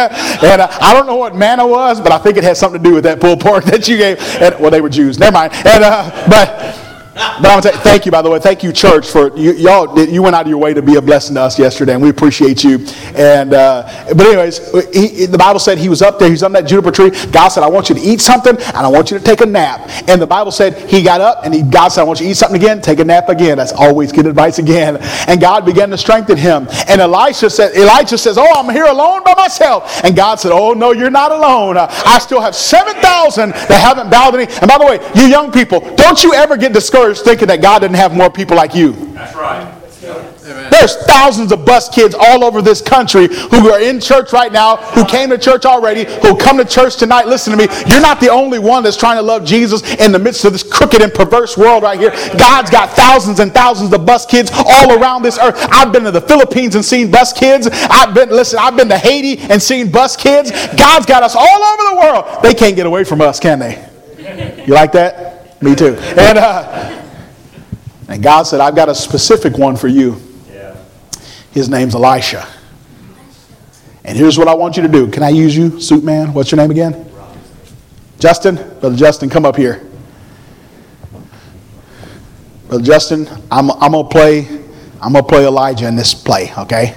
uh, 0.62 0.68
I 0.80 0.94
don't 0.94 1.06
know 1.06 1.16
what 1.16 1.36
manna 1.36 1.66
was, 1.66 2.00
but 2.00 2.10
I 2.10 2.18
think 2.18 2.38
it 2.38 2.44
had 2.44 2.56
something 2.56 2.82
to 2.82 2.88
do 2.88 2.94
with 2.94 3.04
that 3.04 3.20
pulled 3.20 3.40
pork 3.40 3.64
that 3.66 3.86
you 3.86 3.98
gave. 3.98 4.18
And, 4.40 4.58
well, 4.58 4.70
they 4.70 4.80
were 4.80 4.88
Jews. 4.88 5.18
Never 5.18 5.32
mind. 5.32 5.52
And 5.52 5.84
uh, 5.84 6.26
but. 6.28 6.89
But 7.20 7.46
I 7.46 7.54
want 7.54 7.62
to 7.64 7.72
thank 7.72 8.06
you, 8.06 8.12
by 8.12 8.22
the 8.22 8.30
way. 8.30 8.38
Thank 8.38 8.62
you, 8.62 8.72
church, 8.72 9.08
for 9.10 9.36
you, 9.36 9.52
y'all. 9.52 9.98
You 9.98 10.22
went 10.22 10.34
out 10.34 10.42
of 10.42 10.48
your 10.48 10.58
way 10.58 10.72
to 10.72 10.82
be 10.82 10.96
a 10.96 11.02
blessing 11.02 11.34
to 11.34 11.42
us 11.42 11.58
yesterday, 11.58 11.92
and 11.92 12.02
we 12.02 12.08
appreciate 12.08 12.64
you. 12.64 12.86
And 13.14 13.52
uh, 13.52 13.86
but 14.16 14.26
anyways, 14.26 14.58
he, 14.94 15.26
the 15.26 15.38
Bible 15.38 15.60
said 15.60 15.78
he 15.78 15.88
was 15.88 16.02
up 16.02 16.18
there. 16.18 16.30
He's 16.30 16.42
on 16.42 16.52
that 16.52 16.66
juniper 16.66 16.90
tree. 16.90 17.10
God 17.30 17.48
said, 17.48 17.62
"I 17.62 17.68
want 17.68 17.88
you 17.90 17.94
to 17.94 18.00
eat 18.00 18.20
something, 18.20 18.56
and 18.56 18.76
I 18.76 18.88
want 18.88 19.10
you 19.10 19.18
to 19.18 19.24
take 19.24 19.40
a 19.40 19.46
nap." 19.46 19.88
And 20.08 20.20
the 20.20 20.26
Bible 20.26 20.50
said 20.50 20.76
he 20.88 21.02
got 21.02 21.20
up, 21.20 21.44
and 21.44 21.54
he, 21.54 21.62
God 21.62 21.88
said, 21.88 22.02
"I 22.02 22.04
want 22.04 22.20
you 22.20 22.26
to 22.26 22.30
eat 22.30 22.36
something 22.36 22.60
again, 22.60 22.80
take 22.80 23.00
a 23.00 23.04
nap 23.04 23.28
again." 23.28 23.58
That's 23.58 23.72
always 23.72 24.12
good 24.12 24.26
advice 24.26 24.58
again. 24.58 24.96
And 25.28 25.40
God 25.40 25.64
began 25.66 25.90
to 25.90 25.98
strengthen 25.98 26.38
him. 26.38 26.68
And 26.88 27.00
Elisha 27.00 27.50
said, 27.50 27.74
"Elijah 27.74 28.16
says, 28.16 28.38
oh, 28.38 28.52
I'm 28.54 28.72
here 28.74 28.86
alone 28.86 29.22
by 29.24 29.34
myself." 29.34 30.04
And 30.04 30.16
God 30.16 30.36
said, 30.40 30.52
"Oh 30.52 30.72
no, 30.72 30.92
you're 30.92 31.10
not 31.10 31.32
alone. 31.32 31.76
I 31.76 32.18
still 32.18 32.40
have 32.40 32.54
seven 32.54 32.94
thousand 32.94 33.50
that 33.50 33.80
haven't 33.80 34.10
bowed 34.10 34.30
to 34.32 34.38
me." 34.38 34.46
And 34.60 34.68
by 34.68 34.78
the 34.78 34.86
way, 34.86 34.98
you 35.14 35.28
young 35.28 35.52
people, 35.52 35.80
don't 35.96 36.22
you 36.22 36.34
ever 36.34 36.56
get 36.56 36.72
discouraged 36.72 37.09
thinking 37.14 37.48
that 37.48 37.60
God 37.60 37.80
didn't 37.80 37.96
have 37.96 38.14
more 38.14 38.30
people 38.30 38.56
like 38.56 38.74
you. 38.74 38.92
That's 39.12 39.34
right. 39.34 39.80
There's 40.70 40.96
thousands 41.04 41.52
of 41.52 41.64
bus 41.64 41.88
kids 41.88 42.14
all 42.18 42.42
over 42.44 42.62
this 42.62 42.80
country 42.80 43.28
who 43.28 43.70
are 43.70 43.80
in 43.80 44.00
church 44.00 44.32
right 44.32 44.50
now, 44.50 44.76
who 44.76 45.04
came 45.04 45.30
to 45.30 45.38
church 45.38 45.64
already, 45.64 46.04
who 46.22 46.36
come 46.36 46.56
to 46.56 46.64
church 46.64 46.96
tonight. 46.96 47.26
Listen 47.26 47.56
to 47.56 47.58
me. 47.58 47.72
You're 47.86 48.00
not 48.00 48.20
the 48.20 48.30
only 48.30 48.58
one 48.58 48.82
that's 48.82 48.96
trying 48.96 49.16
to 49.16 49.22
love 49.22 49.44
Jesus 49.44 49.82
in 49.96 50.10
the 50.10 50.18
midst 50.18 50.44
of 50.44 50.52
this 50.52 50.62
crooked 50.62 51.02
and 51.02 51.12
perverse 51.12 51.56
world 51.56 51.82
right 51.82 51.98
here. 51.98 52.10
God's 52.38 52.70
got 52.70 52.90
thousands 52.90 53.40
and 53.40 53.52
thousands 53.52 53.92
of 53.92 54.06
bus 54.06 54.24
kids 54.26 54.50
all 54.54 54.98
around 54.98 55.22
this 55.22 55.38
earth. 55.38 55.56
I've 55.70 55.92
been 55.92 56.04
to 56.04 56.10
the 56.10 56.20
Philippines 56.20 56.74
and 56.74 56.84
seen 56.84 57.10
bus 57.10 57.32
kids. 57.32 57.68
I've 57.72 58.14
been, 58.14 58.30
listen, 58.30 58.58
I've 58.60 58.76
been 58.76 58.88
to 58.88 58.98
Haiti 58.98 59.42
and 59.42 59.62
seen 59.62 59.90
bus 59.90 60.16
kids. 60.16 60.50
God's 60.76 61.06
got 61.06 61.22
us 61.22 61.36
all 61.36 61.62
over 61.62 61.82
the 61.94 61.96
world. 62.00 62.42
They 62.42 62.54
can't 62.54 62.74
get 62.74 62.86
away 62.86 63.04
from 63.04 63.20
us, 63.20 63.38
can 63.38 63.58
they? 63.58 63.86
You 64.66 64.74
like 64.74 64.92
that? 64.92 65.62
Me 65.62 65.74
too. 65.74 65.96
And, 66.16 66.38
uh, 66.38 66.99
and 68.10 68.20
God 68.22 68.42
said, 68.42 68.60
I've 68.60 68.74
got 68.74 68.88
a 68.88 68.94
specific 68.94 69.56
one 69.56 69.76
for 69.76 69.86
you. 69.86 70.20
Yeah. 70.52 70.76
His 71.52 71.68
name's 71.68 71.94
Elisha. 71.94 72.46
And 74.04 74.18
here's 74.18 74.36
what 74.36 74.48
I 74.48 74.54
want 74.54 74.76
you 74.76 74.82
to 74.82 74.88
do. 74.88 75.08
Can 75.08 75.22
I 75.22 75.28
use 75.28 75.56
you, 75.56 75.80
suit 75.80 76.02
man? 76.02 76.32
What's 76.34 76.50
your 76.50 76.56
name 76.56 76.72
again? 76.72 77.06
Justin? 78.18 78.56
Brother 78.80 78.96
Justin, 78.96 79.30
come 79.30 79.44
up 79.46 79.54
here. 79.56 79.86
Brother 82.68 82.82
Justin, 82.84 83.28
I'm, 83.50 83.70
I'm 83.70 83.92
gonna 83.92 84.08
play 84.08 84.46
I'm 85.00 85.12
gonna 85.12 85.22
play 85.22 85.46
Elijah 85.46 85.86
in 85.86 85.94
this 85.96 86.12
play, 86.12 86.52
okay? 86.58 86.94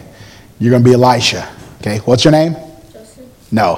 You're 0.59 0.71
gonna 0.71 0.83
be 0.83 0.93
Elisha. 0.93 1.47
Okay, 1.79 1.99
what's 1.99 2.23
your 2.25 2.31
name? 2.31 2.53
Joseph, 2.91 3.51
No. 3.51 3.75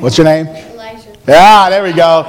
What's 0.00 0.16
your 0.16 0.24
name? 0.24 0.46
Elijah, 0.46 1.16
Ah, 1.28 1.68
there 1.68 1.82
we 1.82 1.92
go. 1.92 2.24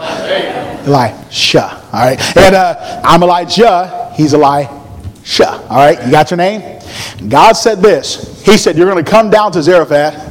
Elisha. 0.85 1.81
All 1.93 2.05
right. 2.05 2.37
And 2.37 2.55
uh, 2.55 3.01
I'm 3.03 3.23
Elijah. 3.23 4.08
He's 4.15 4.33
Elisha. 4.33 5.67
All 5.69 5.77
right. 5.77 6.03
You 6.05 6.11
got 6.11 6.31
your 6.31 6.37
name? 6.37 6.81
God 7.27 7.53
said 7.53 7.79
this. 7.79 8.43
He 8.45 8.57
said, 8.57 8.77
You're 8.77 8.89
going 8.89 9.03
to 9.03 9.09
come 9.09 9.29
down 9.29 9.51
to 9.53 9.61
Zarephath 9.61 10.29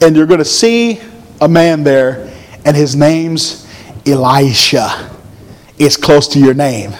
and 0.00 0.16
you're 0.16 0.26
going 0.26 0.38
to 0.38 0.44
see 0.44 1.00
a 1.40 1.48
man 1.48 1.84
there, 1.84 2.32
and 2.64 2.76
his 2.76 2.94
name's 2.94 3.66
Elisha. 4.06 5.10
It's 5.78 5.96
close 5.96 6.28
to 6.28 6.38
your 6.38 6.54
name. 6.54 6.92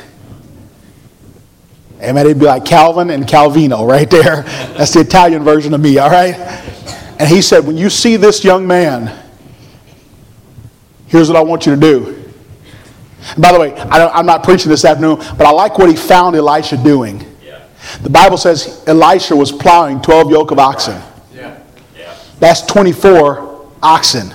Amen. 2.01 2.27
It'd 2.27 2.39
be 2.39 2.47
like 2.47 2.65
Calvin 2.65 3.11
and 3.11 3.25
Calvino 3.25 3.89
right 3.89 4.09
there. 4.09 4.43
That's 4.77 4.95
the 4.95 5.01
Italian 5.01 5.43
version 5.43 5.75
of 5.75 5.81
me, 5.81 5.99
all 5.99 6.11
right? 6.11 6.35
And 7.19 7.29
he 7.29 7.43
said, 7.43 7.67
When 7.67 7.77
you 7.77 7.91
see 7.91 8.17
this 8.17 8.45
young 8.45 8.67
man, 8.67 9.25
here's 11.09 11.29
what 11.29 11.37
I 11.37 11.43
want 11.43 11.67
you 11.67 11.75
to 11.75 11.81
do. 11.81 12.18
And 13.35 13.43
by 13.43 13.53
the 13.53 13.61
way, 13.61 13.75
I 13.75 14.19
am 14.19 14.27
not 14.27 14.43
preaching 14.43 14.71
this 14.71 14.85
afternoon, 14.85 15.17
but 15.37 15.43
I 15.43 15.51
like 15.51 15.79
what 15.79 15.89
he 15.89 15.97
found 15.97 16.37
Elisha 16.37 16.77
doing. 16.77 17.25
Yeah. 17.45 17.63
The 18.03 18.11
Bible 18.11 18.37
says 18.37 18.83
Elisha 18.87 19.35
was 19.37 19.53
plowing 19.53 20.01
12 20.01 20.31
yoke 20.31 20.51
of 20.51 20.59
oxen. 20.59 21.01
Yeah. 21.35 21.59
Yeah. 21.97 22.17
That's 22.41 22.63
24 22.63 23.71
oxen. 23.83 24.33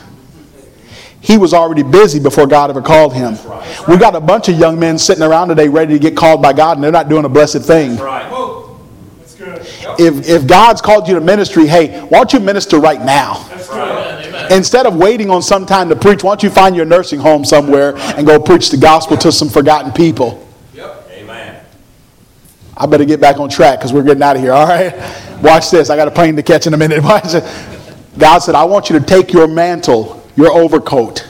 He 1.24 1.38
was 1.38 1.54
already 1.54 1.84
busy 1.84 2.20
before 2.20 2.48
God 2.48 2.70
ever 2.70 2.82
called 2.82 3.14
him. 3.14 3.38
We 3.88 3.98
got 3.98 4.14
a 4.14 4.20
bunch 4.20 4.50
of 4.50 4.60
young 4.60 4.78
men 4.78 4.98
sitting 4.98 5.24
around 5.24 5.48
today 5.48 5.70
ready 5.70 5.94
to 5.94 6.00
get 6.00 6.18
called 6.18 6.42
by 6.42 6.52
God, 6.52 6.76
and 6.76 6.84
they're 6.84 6.92
not 6.92 7.08
doing 7.08 7.24
a 7.24 7.30
blessed 7.30 7.62
thing. 7.62 7.92
That's 7.92 8.02
right. 8.02 8.30
That's 9.20 9.36
good. 9.36 9.62
If, 10.00 10.28
if 10.28 10.46
God's 10.46 10.82
called 10.82 11.08
you 11.08 11.16
to 11.16 11.22
ministry, 11.22 11.66
hey, 11.66 12.02
why 12.02 12.18
don't 12.18 12.34
you 12.34 12.42
minister 12.42 12.78
right 12.78 13.00
now? 13.00 13.50
Instead 14.54 14.86
of 14.86 14.96
waiting 14.96 15.32
on 15.32 15.42
some 15.42 15.66
time 15.66 15.90
to 15.90 15.96
preach, 15.96 16.24
why 16.24 16.32
don't 16.32 16.44
you 16.44 16.50
find 16.50 16.76
your 16.76 16.86
nursing 16.86 17.20
home 17.20 17.44
somewhere 17.44 17.96
and 17.98 18.28
go 18.28 18.40
preach 18.40 18.70
the 18.70 18.78
gospel 18.78 19.18
to 19.18 19.32
some 19.32 19.50
forgotten 19.50 19.92
people? 19.92 20.48
Yep. 20.76 21.10
Amen. 21.12 21.66
I 22.78 22.86
better 22.86 23.06
get 23.06 23.20
back 23.20 23.40
on 23.40 23.50
track 23.50 23.80
because 23.80 23.92
we're 23.92 24.04
getting 24.04 24.22
out 24.22 24.36
of 24.36 24.44
here, 24.44 24.54
all 24.54 24.68
right? 24.68 24.94
Watch 25.42 25.72
this. 25.72 25.90
I 25.90 25.96
got 25.96 26.08
a 26.08 26.12
plane 26.12 26.36
to 26.36 26.44
catch 26.44 26.68
in 26.68 26.74
a 26.76 26.78
minute. 26.78 27.02
Watch 27.04 27.34
it. 27.34 27.44
God 28.20 28.40
said, 28.40 28.54
I 28.54 28.64
want 28.64 28.92
you 28.92 29.00
to 29.00 29.04
take 29.04 29.34
your 29.34 29.48
mantle, 29.48 30.24
your 30.36 30.52
overcoat. 30.52 31.28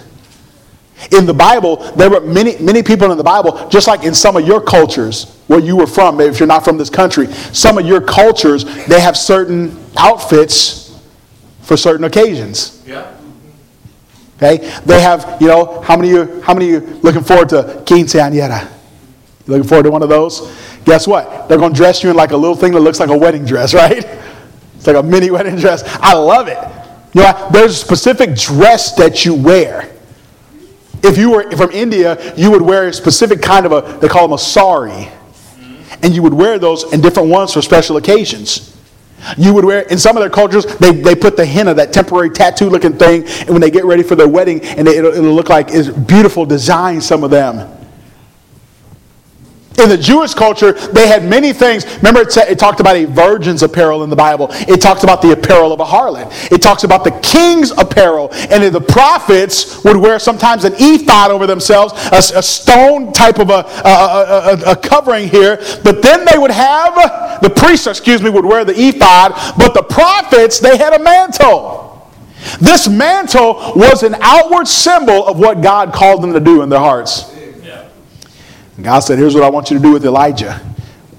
In 1.12 1.26
the 1.26 1.34
Bible, 1.34 1.78
there 1.94 2.10
were 2.10 2.22
many, 2.22 2.58
many 2.60 2.84
people 2.84 3.10
in 3.12 3.18
the 3.18 3.24
Bible, 3.24 3.70
just 3.70 3.88
like 3.88 4.04
in 4.04 4.14
some 4.14 4.36
of 4.36 4.46
your 4.46 4.62
cultures 4.62 5.38
where 5.48 5.60
you 5.60 5.78
were 5.78 5.88
from, 5.88 6.18
maybe 6.18 6.32
if 6.32 6.40
you're 6.40 6.48
not 6.48 6.66
from 6.66 6.78
this 6.78 6.90
country, 6.90 7.28
some 7.28 7.78
of 7.78 7.86
your 7.86 8.02
cultures, 8.02 8.64
they 8.88 9.00
have 9.00 9.16
certain 9.16 9.78
outfits 9.98 11.00
for 11.62 11.78
certain 11.78 12.06
occasions. 12.06 12.84
Yeah. 12.86 13.13
Okay? 14.44 14.58
They 14.86 15.02
have, 15.02 15.38
you 15.40 15.48
know, 15.48 15.82
how 15.82 15.96
many 15.96 16.12
of 16.14 16.28
you, 16.28 16.42
how 16.42 16.54
many 16.54 16.74
of 16.74 16.84
you 16.84 16.94
looking 17.02 17.24
forward 17.24 17.50
to 17.50 17.84
quinceañera? 17.86 18.64
You 19.46 19.54
looking 19.54 19.68
forward 19.68 19.84
to 19.84 19.92
one 19.92 20.04
of 20.04 20.10
those? 20.10 20.54
Guess 20.84 21.08
what? 21.08 21.48
They're 21.48 21.58
going 21.58 21.74
to 21.74 21.78
dress 21.78 22.04
you 22.04 22.10
in 22.10 22.16
like 22.16 22.32
a 22.32 22.38
little 22.38 22.56
thing 22.56 22.74
that 22.74 22.82
looks 22.82 23.00
like 23.00 23.10
a 23.10 23.18
wedding 23.18 23.46
dress, 23.46 23.74
right? 23.74 24.06
It's 24.76 24.88
like 24.88 24.98
a 24.98 25.04
mini 25.04 25.32
wedding 25.32 25.56
dress. 25.56 25.84
I 25.86 26.14
love 26.14 26.48
it. 26.48 26.58
You 27.14 27.22
know, 27.22 27.50
there's 27.54 27.72
a 27.72 27.76
specific 27.76 28.36
dress 28.36 28.96
that 28.96 29.24
you 29.24 29.34
wear. 29.34 29.90
If 31.04 31.18
you 31.18 31.32
were 31.32 31.50
from 31.52 31.72
India, 31.72 32.34
you 32.36 32.52
would 32.52 32.62
wear 32.62 32.88
a 32.88 32.94
specific 32.94 33.42
kind 33.42 33.66
of 33.66 33.72
a, 33.72 33.98
they 34.00 34.08
call 34.08 34.28
them 34.28 34.34
a 34.34 34.38
sari. 34.38 35.10
and 36.02 36.14
you 36.14 36.24
would 36.24 36.34
wear 36.34 36.60
those 36.60 36.92
in 36.92 37.02
different 37.02 37.30
ones 37.30 37.54
for 37.54 37.62
special 37.62 37.98
occasions. 37.98 38.73
You 39.38 39.54
would 39.54 39.66
wear, 39.66 39.82
in 39.82 39.98
some 39.98 40.18
of 40.18 40.22
their 40.22 40.30
cultures, 40.30 40.66
they, 40.78 40.92
they 40.92 41.16
put 41.16 41.38
the 41.38 41.46
henna, 41.46 41.74
that 41.74 41.94
temporary 41.94 42.30
tattoo 42.30 42.70
looking 42.70 42.94
thing, 42.94 43.26
and 43.42 43.50
when 43.50 43.62
they 43.62 43.72
get 43.72 43.86
ready 43.86 44.04
for 44.04 44.16
their 44.16 44.28
wedding, 44.28 44.62
and 44.62 44.88
they, 44.88 44.98
it'll, 44.98 45.14
it'll 45.14 45.34
look 45.34 45.50
like 45.50 45.68
it's 45.70 45.90
beautiful 45.90 46.46
design, 46.46 47.02
some 47.02 47.24
of 47.24 47.32
them. 47.32 47.83
In 49.80 49.90
the 49.90 49.98
Jewish 49.98 50.34
culture, 50.34 50.74
they 50.74 51.08
had 51.08 51.26
many 51.26 51.52
things. 51.52 51.86
Remember, 51.98 52.22
it, 52.22 52.32
said, 52.32 52.48
it, 52.48 52.60
talked 52.60 52.80
about 52.80 52.96
a 52.96 53.06
virgin's 53.06 53.64
apparel 53.64 54.04
in 54.04 54.10
the 54.10 54.16
Bible. 54.16 54.48
It 54.52 54.82
talks 54.82 55.04
about 55.04 55.22
the 55.22 55.32
apparel 55.32 55.74
of 55.74 55.80
a 55.80 55.86
harlot. 55.86 56.52
It 56.52 56.62
talks 56.62 56.84
about 56.84 57.04
the 57.04 57.12
king's 57.22 57.72
apparel. 57.72 58.30
And 58.34 58.64
the 58.64 58.82
prophets 58.82 59.84
would 59.84 59.98
wear 59.98 60.20
sometimes 60.20 60.64
an 60.64 60.74
ephod 60.78 61.32
over 61.32 61.48
themselves, 61.48 61.94
a, 62.12 62.38
a 62.38 62.44
stone 62.44 63.14
type 63.14 63.40
of 63.40 63.50
a, 63.50 63.66
a, 63.84 64.72
a, 64.72 64.76
covering 64.76 65.28
here. 65.28 65.58
But 65.84 66.04
then 66.04 66.26
they 66.26 66.38
would 66.38 66.52
have, 66.52 67.42
the 67.42 67.50
priests, 67.50 67.88
excuse 67.88 68.22
me, 68.22 68.30
would 68.30 68.46
wear 68.46 68.64
the 68.66 68.76
ephod. 68.76 69.34
But 69.58 69.74
the 69.74 69.84
prophets, 69.84 70.60
they 70.60 70.78
had 70.78 70.94
a 70.94 71.04
mantle. 71.04 72.12
This 72.60 72.88
mantle 72.88 73.56
was 73.76 74.04
an 74.04 74.16
outward 74.22 74.68
symbol 74.68 75.26
of 75.26 75.40
what 75.40 75.62
God 75.62 75.94
called 75.94 76.22
them 76.22 76.34
to 76.34 76.40
do 76.40 76.62
in 76.62 76.70
their 76.70 76.80
hearts. 76.80 77.33
And 78.76 78.86
God 78.86 79.00
said, 79.00 79.20
Here's 79.20 79.36
what 79.36 79.44
I 79.44 79.50
want 79.50 79.70
you 79.70 79.78
to 79.78 79.84
do 79.84 79.92
with 79.92 80.06
Elijah, 80.06 80.60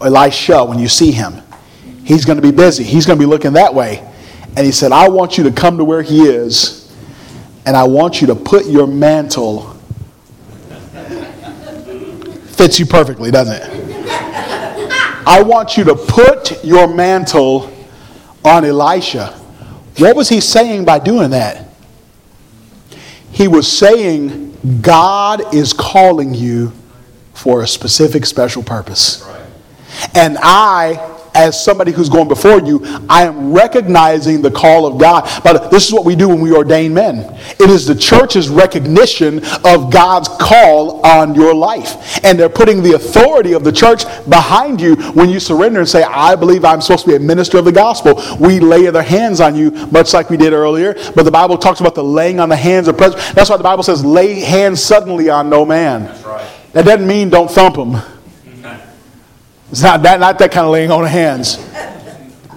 Elisha, 0.01 0.65
when 0.65 0.79
you 0.79 0.89
see 0.89 1.13
him. 1.13 1.41
He's 2.05 2.25
going 2.25 2.37
to 2.37 2.43
be 2.43 2.51
busy, 2.51 2.85
he's 2.85 3.07
going 3.07 3.19
to 3.19 3.23
be 3.23 3.29
looking 3.29 3.53
that 3.55 3.75
way. 3.75 4.07
And 4.57 4.65
he 4.65 4.73
said, 4.73 4.93
I 4.93 5.09
want 5.09 5.37
you 5.37 5.45
to 5.45 5.51
come 5.51 5.79
to 5.79 5.85
where 5.85 6.03
he 6.03 6.23
is, 6.23 6.95
and 7.67 7.77
I 7.77 7.85
want 7.85 8.21
you 8.21 8.27
to 8.29 8.35
put 8.35 8.67
your 8.67 8.87
mantle. 8.87 9.71
Fits 12.53 12.79
you 12.79 12.87
perfectly, 12.87 13.31
doesn't 13.33 13.57
it? 13.57 13.85
I 15.27 15.43
want 15.43 15.77
you 15.77 15.85
to 15.85 15.95
put 15.95 16.63
your 16.63 16.87
mantle 16.87 17.73
on 18.45 18.65
Elisha. 18.65 19.29
What 19.97 20.15
was 20.15 20.29
he 20.29 20.41
saying 20.41 20.85
by 20.85 20.99
doing 20.99 21.31
that? 21.31 21.69
He 23.33 23.49
was 23.49 23.71
saying, 23.71 24.81
God 24.81 25.55
is 25.55 25.73
calling 25.73 26.35
you 26.35 26.73
for 27.35 27.63
a 27.63 27.67
specific 27.67 28.25
special 28.25 28.63
purpose. 28.63 29.29
And 30.15 30.39
I, 30.41 31.13
as 31.35 31.63
somebody 31.63 31.93
who's 31.93 32.09
going 32.09 32.29
before 32.29 32.61
you, 32.61 32.85
I 33.09 33.25
am 33.25 33.53
recognizing 33.53 34.41
the 34.41 34.51
call 34.51 34.87
of 34.87 34.99
God. 34.99 35.29
But 35.43 35.71
this 35.71 35.87
is 35.87 35.93
what 35.93 36.05
we 36.05 36.17
do 36.17 36.29
when 36.29 36.41
we 36.41 36.53
ordain 36.53 36.95
men 36.95 37.35
it 37.61 37.71
is 37.71 37.87
the 37.87 37.95
church's 37.95 38.49
recognition 38.49 39.45
of 39.65 39.93
God's 39.93 40.29
call 40.29 41.05
on 41.07 41.35
your 41.35 41.55
life. 41.55 42.25
And 42.25 42.39
they're 42.39 42.49
putting 42.49 42.83
the 42.83 42.95
authority 42.95 43.53
of 43.53 43.65
the 43.65 43.73
church 43.73 44.05
behind 44.29 44.81
you 44.81 44.97
when 45.13 45.29
you 45.29 45.41
surrender 45.41 45.81
and 45.81 45.89
say, 45.89 46.03
I 46.03 46.37
believe 46.37 46.65
I'm 46.65 46.81
supposed 46.81 47.05
to 47.05 47.11
be 47.11 47.17
a 47.17 47.21
minister 47.21 47.59
of 47.59 47.65
the 47.65 47.73
gospel. 47.73 48.21
We 48.39 48.61
lay 48.61 48.89
their 48.91 49.03
hands 49.03 49.41
on 49.41 49.55
you, 49.55 49.71
much 49.71 50.13
like 50.13 50.31
we 50.31 50.37
did 50.37 50.53
earlier. 50.53 50.95
But 51.15 51.25
the 51.25 51.31
Bible 51.31 51.59
talks 51.59 51.81
about 51.81 51.95
the 51.95 52.05
laying 52.05 52.41
on 52.41 52.49
the 52.49 52.57
hands 52.57 52.89
of 52.89 52.97
presidents. 52.97 53.33
That's 53.33 53.51
why 53.51 53.57
the 53.57 53.63
Bible 53.63 53.83
says, 53.83 54.05
lay 54.05 54.41
hands 54.41 54.83
suddenly 54.83 55.31
on 55.31 55.49
no 55.49 55.65
man. 55.65 56.05
That's 56.05 56.25
right. 56.25 56.51
That 56.75 56.85
doesn't 56.85 57.07
mean 57.07 57.31
don't 57.31 57.51
thump 57.51 57.77
them. 57.77 58.03
It's 59.71 59.83
not 59.83 60.03
that, 60.03 60.21
not 60.21 60.39
that 60.39 60.53
kind 60.53 60.67
of 60.67 60.73
laying 60.73 60.91
on 60.91 61.03
of 61.03 61.11
hands. 61.11 61.57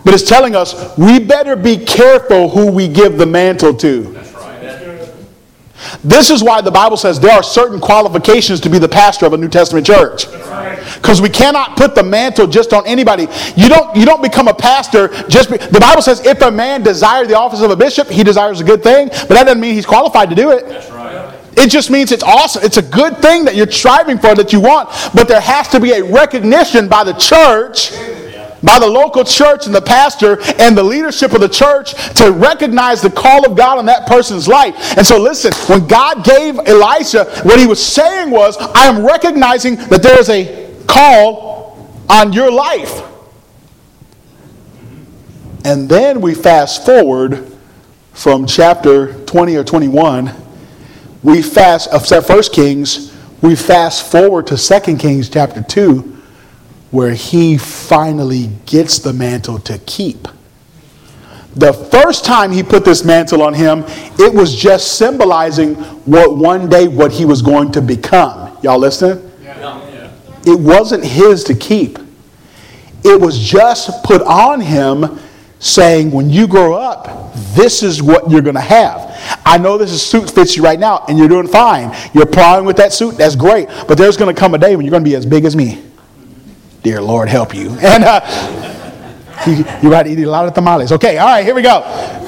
But 0.04 0.14
it's 0.14 0.28
telling 0.28 0.56
us 0.56 0.98
we 0.98 1.20
better 1.20 1.56
be 1.56 1.78
careful 1.78 2.50
who 2.50 2.72
we 2.72 2.88
give 2.88 3.18
the 3.18 3.26
mantle 3.26 3.76
to. 3.76 4.14
This 6.04 6.30
is 6.30 6.44
why 6.44 6.62
the 6.62 6.72
Bible 6.72 6.98
says 6.98 7.20
there 7.20 7.32
are 7.32 7.44
certain 7.44 7.80
qualifications 7.80 8.60
to 8.62 8.70
be 8.70 8.80
the 8.80 8.90
pastor 8.90 9.26
of 9.26 9.34
a 9.34 9.38
New 9.38 9.48
Testament 9.48 9.86
church. 9.86 10.26
Because 10.96 11.22
we 11.22 11.30
cannot 11.30 11.78
put 11.78 11.94
the 11.94 12.04
mantle 12.04 12.48
just 12.48 12.74
on 12.74 12.86
anybody. 12.88 13.28
You 13.56 13.70
don't, 13.70 13.96
you 13.96 14.06
don't 14.06 14.22
become 14.22 14.48
a 14.48 14.54
pastor 14.54 15.10
just 15.28 15.52
be, 15.52 15.58
the 15.58 15.80
Bible 15.80 16.02
says 16.02 16.26
if 16.26 16.42
a 16.42 16.50
man 16.50 16.82
desires 16.82 17.28
the 17.28 17.38
office 17.38 17.62
of 17.62 17.70
a 17.70 17.76
bishop, 17.76 18.10
he 18.10 18.24
desires 18.24 18.62
a 18.62 18.64
good 18.64 18.82
thing, 18.82 19.10
but 19.10 19.30
that 19.30 19.44
doesn't 19.44 19.60
mean 19.60 19.76
he's 19.76 19.86
qualified 19.86 20.30
to 20.30 20.36
do 20.36 20.52
it. 20.52 20.68
That's 20.68 20.90
right. 20.90 21.07
It 21.58 21.72
just 21.72 21.90
means 21.90 22.12
it's 22.12 22.24
awesome. 22.24 22.64
It's 22.64 22.78
a 22.78 22.84
good 22.84 23.18
thing 23.18 23.44
that 23.46 23.56
you're 23.56 23.70
striving 23.72 24.20
for, 24.20 24.36
that 24.36 24.54
you 24.54 24.62
want. 24.62 24.90
But 25.16 25.28
there 25.28 25.42
has 25.42 25.68
to 25.70 25.80
be 25.80 25.92
a 25.92 26.04
recognition 26.04 26.88
by 26.88 27.04
the 27.04 27.14
church, 27.14 27.92
by 28.62 28.78
the 28.78 28.88
local 28.88 29.24
church 29.24 29.66
and 29.66 29.74
the 29.74 29.82
pastor 29.82 30.40
and 30.60 30.78
the 30.78 30.84
leadership 30.84 31.34
of 31.34 31.42
the 31.42 31.50
church 31.50 31.94
to 32.14 32.32
recognize 32.32 33.02
the 33.02 33.10
call 33.10 33.50
of 33.50 33.58
God 33.58 33.80
on 33.80 33.88
that 33.88 34.06
person's 34.06 34.48
life. 34.48 34.98
And 34.98 35.06
so, 35.06 35.20
listen, 35.20 35.52
when 35.68 35.88
God 35.88 36.24
gave 36.24 36.60
Elisha, 36.60 37.26
what 37.42 37.60
he 37.60 37.66
was 37.66 37.84
saying 37.84 38.30
was, 38.30 38.56
I 38.58 38.86
am 38.86 39.04
recognizing 39.04 39.78
that 39.88 40.04
there 40.04 40.20
is 40.20 40.30
a 40.30 40.76
call 40.86 41.90
on 42.08 42.34
your 42.34 42.52
life. 42.52 43.02
And 45.66 45.90
then 45.90 46.22
we 46.22 46.36
fast 46.36 46.86
forward 46.86 47.52
from 48.14 48.46
chapter 48.46 49.14
20 49.26 49.56
or 49.56 49.64
21 49.64 50.47
we 51.24 51.42
fast, 51.42 51.90
of 51.90 52.06
First 52.26 52.54
Kings, 52.54 53.14
we 53.42 53.56
fast 53.56 54.10
forward 54.10 54.48
to 54.48 54.58
Second 54.58 54.98
Kings 54.98 55.30
chapter 55.30 55.62
2, 55.62 56.00
where 56.92 57.14
he 57.14 57.58
finally 57.58 58.50
gets 58.66 59.00
the 59.00 59.14
mantle 59.14 59.60
to 59.60 59.78
keep. 59.80 60.28
The 61.56 61.74
first 61.74 62.24
time 62.24 62.52
he 62.52 62.62
put 62.62 62.86
this 62.86 63.04
mantle 63.04 63.42
on 63.42 63.54
him, 63.54 63.84
it 64.20 64.32
was 64.34 64.56
just 64.56 64.98
symbolizing 64.98 65.76
what 66.06 66.38
one 66.38 66.70
day 66.70 66.88
what 66.88 67.12
he 67.12 67.26
was 67.26 67.42
going 67.42 67.72
to 67.72 67.82
become. 67.82 68.56
Y'all 68.62 68.78
listening? 68.78 69.32
Yeah. 69.42 70.12
It 70.46 70.60
wasn't 70.60 71.04
his 71.04 71.44
to 71.46 71.56
keep. 71.56 71.98
It 73.04 73.20
was 73.20 73.40
just 73.40 74.04
put 74.04 74.22
on 74.22 74.62
him 74.62 75.20
saying, 75.60 76.12
when 76.12 76.30
you 76.30 76.48
grow 76.48 76.74
up, 76.74 77.34
this 77.56 77.84
is 77.84 78.02
what 78.02 78.30
you're 78.30 78.42
going 78.42 78.56
to 78.56 78.62
have. 78.62 79.08
I 79.46 79.58
know 79.58 79.78
this 79.78 80.06
suit 80.06 80.30
fits 80.30 80.56
you 80.56 80.64
right 80.64 80.80
now, 80.80 81.06
and 81.08 81.18
you're 81.18 81.28
doing 81.28 81.48
fine. 81.48 81.96
You're 82.14 82.26
plowing 82.26 82.66
with 82.66 82.78
that 82.78 82.94
suit, 82.94 83.18
that's 83.18 83.36
great. 83.36 83.68
But 83.88 83.98
there's 83.98 84.18
going 84.18 84.34
to 84.34 84.40
come 84.40 84.54
a 84.54 84.58
day 84.58 84.76
when 84.76 84.86
you're 84.86 84.92
going 84.92 85.04
to 85.04 85.10
be 85.10 85.16
as 85.16 85.26
big 85.26 85.46
as 85.46 85.56
me. 85.56 85.84
Dear 86.84 87.02
Lord, 87.02 87.30
help 87.30 87.56
you. 87.56 87.70
And 87.82 88.04
uh, 88.04 88.22
you, 89.46 89.58
you're 89.82 89.92
about 89.92 90.04
to 90.04 90.10
eat 90.10 90.20
a 90.20 90.30
lot 90.30 90.48
of 90.48 90.54
tamales. 90.54 90.92
Okay, 90.92 91.18
all 91.18 91.28
right, 91.28 91.44
here 91.46 91.56
we 91.56 91.62
go. 91.62 91.82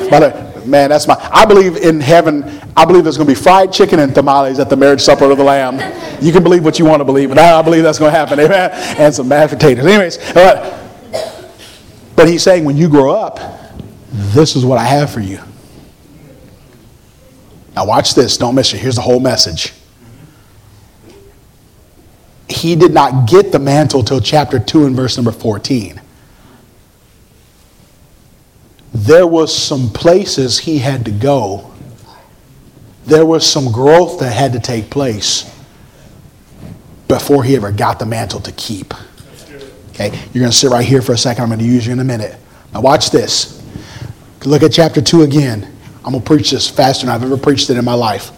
But, 0.09 0.65
man, 0.65 0.89
that's 0.89 1.07
my. 1.07 1.15
I 1.31 1.45
believe 1.45 1.77
in 1.77 1.99
heaven. 1.99 2.43
I 2.77 2.85
believe 2.85 3.03
there's 3.03 3.17
going 3.17 3.27
to 3.27 3.33
be 3.33 3.39
fried 3.39 3.73
chicken 3.73 3.99
and 3.99 4.13
tamales 4.13 4.59
at 4.59 4.69
the 4.69 4.77
marriage 4.77 5.01
supper 5.01 5.29
of 5.29 5.37
the 5.37 5.43
Lamb. 5.43 5.75
You 6.21 6.31
can 6.31 6.43
believe 6.43 6.63
what 6.63 6.79
you 6.79 6.85
want 6.85 6.99
to 7.01 7.05
believe, 7.05 7.29
but 7.29 7.37
I, 7.37 7.59
I 7.59 7.61
believe 7.61 7.83
that's 7.83 7.99
going 7.99 8.11
to 8.11 8.17
happen. 8.17 8.39
Amen. 8.39 8.71
And 8.97 9.13
some 9.13 9.27
mashed 9.27 9.53
potatoes. 9.53 9.85
Anyways, 9.85 10.17
uh, 10.35 10.88
but 12.19 12.27
he's 12.27 12.43
saying 12.43 12.65
when 12.65 12.75
you 12.75 12.89
grow 12.89 13.15
up, 13.15 13.39
this 14.11 14.57
is 14.57 14.65
what 14.65 14.77
I 14.77 14.83
have 14.83 15.09
for 15.09 15.21
you. 15.21 15.39
Now, 17.77 17.85
watch 17.85 18.13
this. 18.13 18.35
Don't 18.35 18.55
miss 18.55 18.73
it. 18.73 18.79
Here's 18.79 18.95
the 18.97 19.01
whole 19.01 19.21
message. 19.21 19.71
He 22.49 22.75
did 22.75 22.93
not 22.93 23.29
get 23.29 23.53
the 23.53 23.59
mantle 23.59 24.03
till 24.03 24.19
chapter 24.19 24.59
2 24.59 24.85
and 24.85 24.97
verse 24.97 25.15
number 25.15 25.31
14. 25.31 26.01
There 28.93 29.25
was 29.25 29.57
some 29.57 29.89
places 29.89 30.59
he 30.59 30.79
had 30.79 31.05
to 31.05 31.11
go. 31.11 31.73
There 33.05 33.25
was 33.25 33.49
some 33.49 33.71
growth 33.71 34.19
that 34.19 34.33
had 34.33 34.51
to 34.51 34.59
take 34.59 34.89
place 34.89 35.49
before 37.07 37.45
he 37.45 37.55
ever 37.55 37.71
got 37.71 37.97
the 37.97 38.05
mantle 38.05 38.41
to 38.41 38.51
keep. 38.51 38.93
Okay, 39.99 40.17
you're 40.33 40.41
going 40.41 40.51
to 40.51 40.57
sit 40.57 40.69
right 40.69 40.85
here 40.85 41.01
for 41.01 41.11
a 41.11 41.17
second. 41.17 41.43
I'm 41.43 41.49
going 41.49 41.59
to 41.59 41.65
use 41.65 41.85
you 41.85 41.91
in 41.91 41.99
a 41.99 42.05
minute. 42.05 42.39
Now, 42.73 42.79
watch 42.79 43.11
this. 43.11 43.61
Look 44.45 44.63
at 44.63 44.71
chapter 44.71 45.01
2 45.01 45.23
again. 45.23 45.75
I'm 46.05 46.13
going 46.13 46.23
to 46.23 46.25
preach 46.25 46.51
this 46.51 46.69
faster 46.69 47.05
than 47.05 47.13
I've 47.13 47.21
ever 47.21 47.37
preached 47.37 47.69
it 47.69 47.77
in 47.77 47.83
my 47.83 47.95
life. 47.95 48.31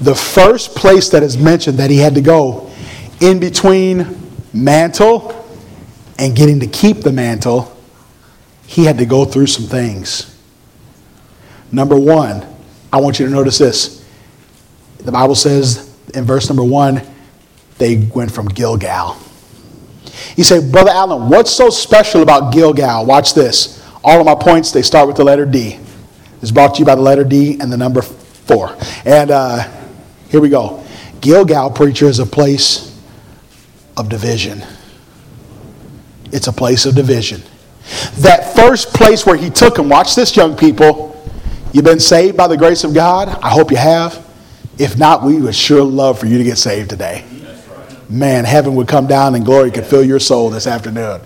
The 0.00 0.14
first 0.14 0.74
place 0.74 1.10
that 1.10 1.22
is 1.22 1.36
mentioned 1.36 1.76
that 1.78 1.90
he 1.90 1.98
had 1.98 2.14
to 2.14 2.22
go 2.22 2.72
in 3.20 3.38
between 3.38 4.06
mantle 4.54 5.46
and 6.18 6.34
getting 6.34 6.60
to 6.60 6.66
keep 6.66 7.02
the 7.02 7.12
mantle, 7.12 7.76
he 8.66 8.86
had 8.86 8.96
to 8.96 9.04
go 9.04 9.26
through 9.26 9.48
some 9.48 9.66
things. 9.66 10.38
Number 11.70 11.98
one, 11.98 12.46
I 12.90 12.98
want 12.98 13.20
you 13.20 13.26
to 13.26 13.32
notice 13.32 13.58
this. 13.58 14.08
The 15.00 15.12
Bible 15.12 15.34
says 15.34 15.94
in 16.14 16.24
verse 16.24 16.48
number 16.48 16.64
one, 16.64 17.02
they 17.76 18.08
went 18.14 18.32
from 18.32 18.48
Gilgal. 18.48 19.18
You 20.36 20.44
say, 20.44 20.60
Brother 20.70 20.90
Allen, 20.90 21.28
what's 21.28 21.50
so 21.50 21.70
special 21.70 22.22
about 22.22 22.52
Gilgal? 22.52 23.06
Watch 23.06 23.34
this. 23.34 23.84
All 24.02 24.20
of 24.20 24.26
my 24.26 24.34
points, 24.34 24.72
they 24.72 24.82
start 24.82 25.06
with 25.06 25.16
the 25.16 25.24
letter 25.24 25.44
D. 25.44 25.78
It's 26.42 26.50
brought 26.50 26.74
to 26.74 26.78
you 26.78 26.84
by 26.86 26.94
the 26.94 27.02
letter 27.02 27.24
D 27.24 27.58
and 27.60 27.70
the 27.70 27.76
number 27.76 28.02
four. 28.02 28.76
And 29.04 29.30
uh, 29.30 29.68
here 30.28 30.40
we 30.40 30.48
go. 30.48 30.84
Gilgal, 31.20 31.70
preacher, 31.70 32.06
is 32.06 32.18
a 32.18 32.26
place 32.26 32.98
of 33.96 34.08
division. 34.08 34.62
It's 36.32 36.46
a 36.46 36.52
place 36.52 36.86
of 36.86 36.94
division. 36.94 37.42
That 38.18 38.54
first 38.54 38.94
place 38.94 39.26
where 39.26 39.36
he 39.36 39.50
took 39.50 39.74
them, 39.74 39.88
watch 39.88 40.14
this, 40.14 40.36
young 40.36 40.56
people. 40.56 41.08
You've 41.72 41.84
been 41.84 42.00
saved 42.00 42.36
by 42.36 42.46
the 42.46 42.56
grace 42.56 42.84
of 42.84 42.94
God. 42.94 43.28
I 43.42 43.50
hope 43.50 43.70
you 43.70 43.76
have. 43.76 44.26
If 44.78 44.96
not, 44.96 45.22
we 45.22 45.40
would 45.40 45.54
sure 45.54 45.84
love 45.84 46.18
for 46.18 46.26
you 46.26 46.38
to 46.38 46.44
get 46.44 46.56
saved 46.56 46.90
today. 46.90 47.24
Man, 48.10 48.44
heaven 48.44 48.74
would 48.74 48.88
come 48.88 49.06
down 49.06 49.34
and 49.34 49.44
glory 49.44 49.70
could 49.70 49.86
fill 49.86 50.04
your 50.04 50.20
soul 50.20 50.50
this 50.50 50.66
afternoon. 50.66 51.20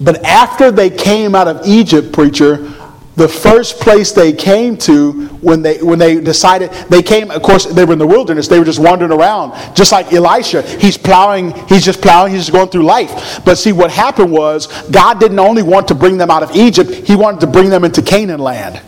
But 0.00 0.24
after 0.24 0.70
they 0.70 0.90
came 0.90 1.34
out 1.34 1.48
of 1.48 1.66
Egypt, 1.66 2.12
preacher, 2.12 2.72
the 3.16 3.26
first 3.26 3.80
place 3.80 4.12
they 4.12 4.30
came 4.32 4.76
to 4.76 5.26
when 5.40 5.62
they 5.62 5.82
when 5.82 5.98
they 5.98 6.20
decided 6.20 6.70
they 6.90 7.02
came 7.02 7.30
of 7.30 7.42
course 7.42 7.64
they 7.64 7.84
were 7.86 7.94
in 7.94 7.98
the 7.98 8.06
wilderness. 8.06 8.46
They 8.46 8.58
were 8.58 8.64
just 8.64 8.78
wandering 8.78 9.10
around 9.10 9.54
just 9.74 9.90
like 9.90 10.12
elisha. 10.12 10.60
He's 10.60 10.98
plowing 10.98 11.52
he's 11.66 11.82
just 11.82 12.02
plowing 12.02 12.32
he's 12.32 12.42
just 12.42 12.52
going 12.52 12.68
through 12.68 12.82
life. 12.82 13.40
But 13.42 13.56
see 13.56 13.72
what 13.72 13.90
happened 13.90 14.30
was 14.30 14.66
god 14.90 15.18
didn't 15.18 15.38
only 15.38 15.62
want 15.62 15.88
to 15.88 15.94
bring 15.94 16.18
them 16.18 16.30
out 16.30 16.42
of 16.42 16.54
egypt 16.54 16.90
he 16.90 17.16
wanted 17.16 17.40
to 17.40 17.46
bring 17.46 17.70
them 17.70 17.84
into 17.84 18.02
canaan 18.02 18.40
land 18.40 18.82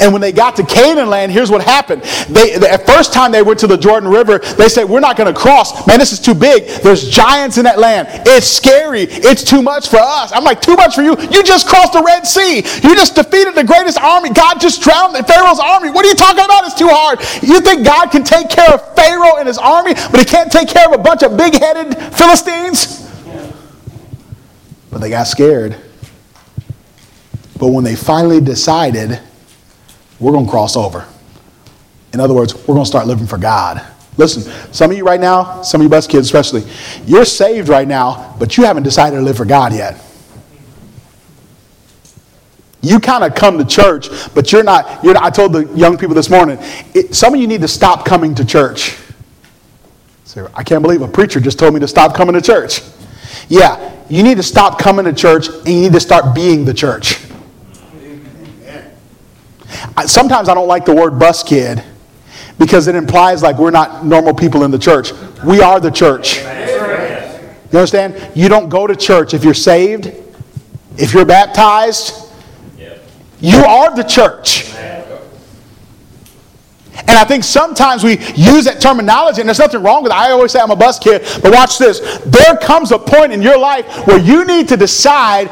and 0.00 0.12
when 0.12 0.20
they 0.20 0.32
got 0.32 0.56
to 0.56 0.64
Canaan 0.64 1.08
land, 1.08 1.32
here's 1.32 1.50
what 1.50 1.62
happened. 1.62 2.02
They, 2.28 2.58
the 2.58 2.82
first 2.86 3.12
time 3.12 3.32
they 3.32 3.42
went 3.42 3.60
to 3.60 3.66
the 3.66 3.76
Jordan 3.76 4.08
River, 4.08 4.38
they 4.38 4.68
said, 4.68 4.84
We're 4.84 5.00
not 5.00 5.16
going 5.16 5.32
to 5.32 5.38
cross. 5.38 5.86
Man, 5.86 5.98
this 5.98 6.12
is 6.12 6.20
too 6.20 6.34
big. 6.34 6.66
There's 6.82 7.08
giants 7.08 7.58
in 7.58 7.64
that 7.64 7.78
land. 7.78 8.08
It's 8.26 8.46
scary. 8.46 9.02
It's 9.02 9.44
too 9.44 9.62
much 9.62 9.88
for 9.88 9.98
us. 9.98 10.32
I'm 10.32 10.44
like, 10.44 10.60
Too 10.60 10.76
much 10.76 10.94
for 10.94 11.02
you? 11.02 11.16
You 11.30 11.42
just 11.42 11.68
crossed 11.68 11.92
the 11.92 12.02
Red 12.02 12.26
Sea. 12.26 12.56
You 12.56 12.94
just 12.94 13.14
defeated 13.14 13.54
the 13.54 13.64
greatest 13.64 14.00
army. 14.00 14.30
God 14.30 14.60
just 14.60 14.82
drowned 14.82 15.16
Pharaoh's 15.26 15.60
army. 15.60 15.90
What 15.90 16.04
are 16.04 16.08
you 16.08 16.14
talking 16.14 16.44
about? 16.44 16.64
It's 16.64 16.74
too 16.74 16.88
hard. 16.90 17.20
You 17.42 17.60
think 17.60 17.84
God 17.84 18.10
can 18.10 18.24
take 18.24 18.48
care 18.48 18.72
of 18.72 18.94
Pharaoh 18.94 19.36
and 19.38 19.46
his 19.46 19.58
army, 19.58 19.94
but 19.94 20.18
he 20.18 20.24
can't 20.24 20.50
take 20.50 20.68
care 20.68 20.86
of 20.86 20.92
a 20.92 21.02
bunch 21.02 21.22
of 21.22 21.36
big 21.36 21.54
headed 21.54 21.96
Philistines? 22.14 23.08
But 24.90 25.00
they 25.00 25.10
got 25.10 25.24
scared. 25.24 25.76
But 27.58 27.68
when 27.68 27.84
they 27.84 27.94
finally 27.94 28.40
decided, 28.40 29.20
we're 30.20 30.32
going 30.32 30.44
to 30.44 30.50
cross 30.50 30.76
over. 30.76 31.06
In 32.12 32.20
other 32.20 32.34
words, 32.34 32.54
we're 32.54 32.74
going 32.74 32.84
to 32.84 32.86
start 32.86 33.06
living 33.06 33.26
for 33.26 33.38
God. 33.38 33.84
Listen, 34.16 34.42
some 34.72 34.90
of 34.90 34.96
you 34.96 35.04
right 35.04 35.20
now, 35.20 35.62
some 35.62 35.80
of 35.80 35.84
you 35.84 35.88
best 35.88 36.10
kids 36.10 36.26
especially, 36.26 36.64
you're 37.06 37.24
saved 37.24 37.68
right 37.68 37.88
now, 37.88 38.36
but 38.38 38.56
you 38.56 38.64
haven't 38.64 38.82
decided 38.82 39.16
to 39.16 39.22
live 39.22 39.36
for 39.36 39.44
God 39.44 39.72
yet. 39.72 40.04
You 42.82 42.98
kind 42.98 43.24
of 43.24 43.34
come 43.34 43.58
to 43.58 43.64
church, 43.64 44.08
but 44.34 44.52
you're 44.52 44.62
not, 44.62 45.04
you're 45.04 45.14
not. 45.14 45.22
I 45.22 45.30
told 45.30 45.52
the 45.52 45.66
young 45.74 45.98
people 45.98 46.14
this 46.14 46.30
morning, 46.30 46.58
it, 46.94 47.14
some 47.14 47.34
of 47.34 47.40
you 47.40 47.46
need 47.46 47.60
to 47.60 47.68
stop 47.68 48.04
coming 48.06 48.34
to 48.36 48.44
church. 48.44 48.96
So 50.24 50.50
I 50.54 50.62
can't 50.62 50.82
believe 50.82 51.02
a 51.02 51.08
preacher 51.08 51.40
just 51.40 51.58
told 51.58 51.74
me 51.74 51.80
to 51.80 51.88
stop 51.88 52.14
coming 52.14 52.34
to 52.34 52.40
church. 52.40 52.82
Yeah, 53.48 53.96
you 54.08 54.22
need 54.22 54.36
to 54.36 54.42
stop 54.42 54.78
coming 54.78 55.04
to 55.04 55.12
church 55.12 55.48
and 55.48 55.68
you 55.68 55.80
need 55.82 55.92
to 55.92 56.00
start 56.00 56.34
being 56.34 56.64
the 56.64 56.74
church. 56.74 57.18
Sometimes 60.06 60.48
I 60.48 60.54
don't 60.54 60.68
like 60.68 60.84
the 60.84 60.94
word 60.94 61.18
bus 61.18 61.42
kid 61.42 61.82
because 62.58 62.86
it 62.86 62.94
implies 62.94 63.42
like 63.42 63.58
we're 63.58 63.70
not 63.70 64.04
normal 64.04 64.34
people 64.34 64.64
in 64.64 64.70
the 64.70 64.78
church. 64.78 65.12
We 65.44 65.60
are 65.60 65.80
the 65.80 65.90
church. 65.90 66.38
You 66.38 67.78
understand? 67.78 68.30
You 68.34 68.48
don't 68.48 68.68
go 68.68 68.86
to 68.86 68.96
church 68.96 69.32
if 69.32 69.44
you're 69.44 69.54
saved, 69.54 70.12
if 70.98 71.14
you're 71.14 71.24
baptized. 71.24 72.14
You 73.40 73.58
are 73.64 73.94
the 73.94 74.02
church. 74.02 74.74
And 77.00 77.10
I 77.10 77.24
think 77.24 77.44
sometimes 77.44 78.04
we 78.04 78.18
use 78.34 78.64
that 78.64 78.80
terminology, 78.80 79.40
and 79.40 79.48
there's 79.48 79.58
nothing 79.58 79.82
wrong 79.82 80.02
with 80.02 80.12
it. 80.12 80.16
I 80.16 80.30
always 80.30 80.52
say 80.52 80.60
I'm 80.60 80.70
a 80.70 80.76
bus 80.76 80.98
kid, 80.98 81.22
but 81.42 81.52
watch 81.52 81.78
this. 81.78 82.00
There 82.26 82.56
comes 82.56 82.92
a 82.92 82.98
point 82.98 83.32
in 83.32 83.42
your 83.42 83.58
life 83.58 84.06
where 84.06 84.18
you 84.18 84.44
need 84.44 84.68
to 84.68 84.76
decide 84.76 85.50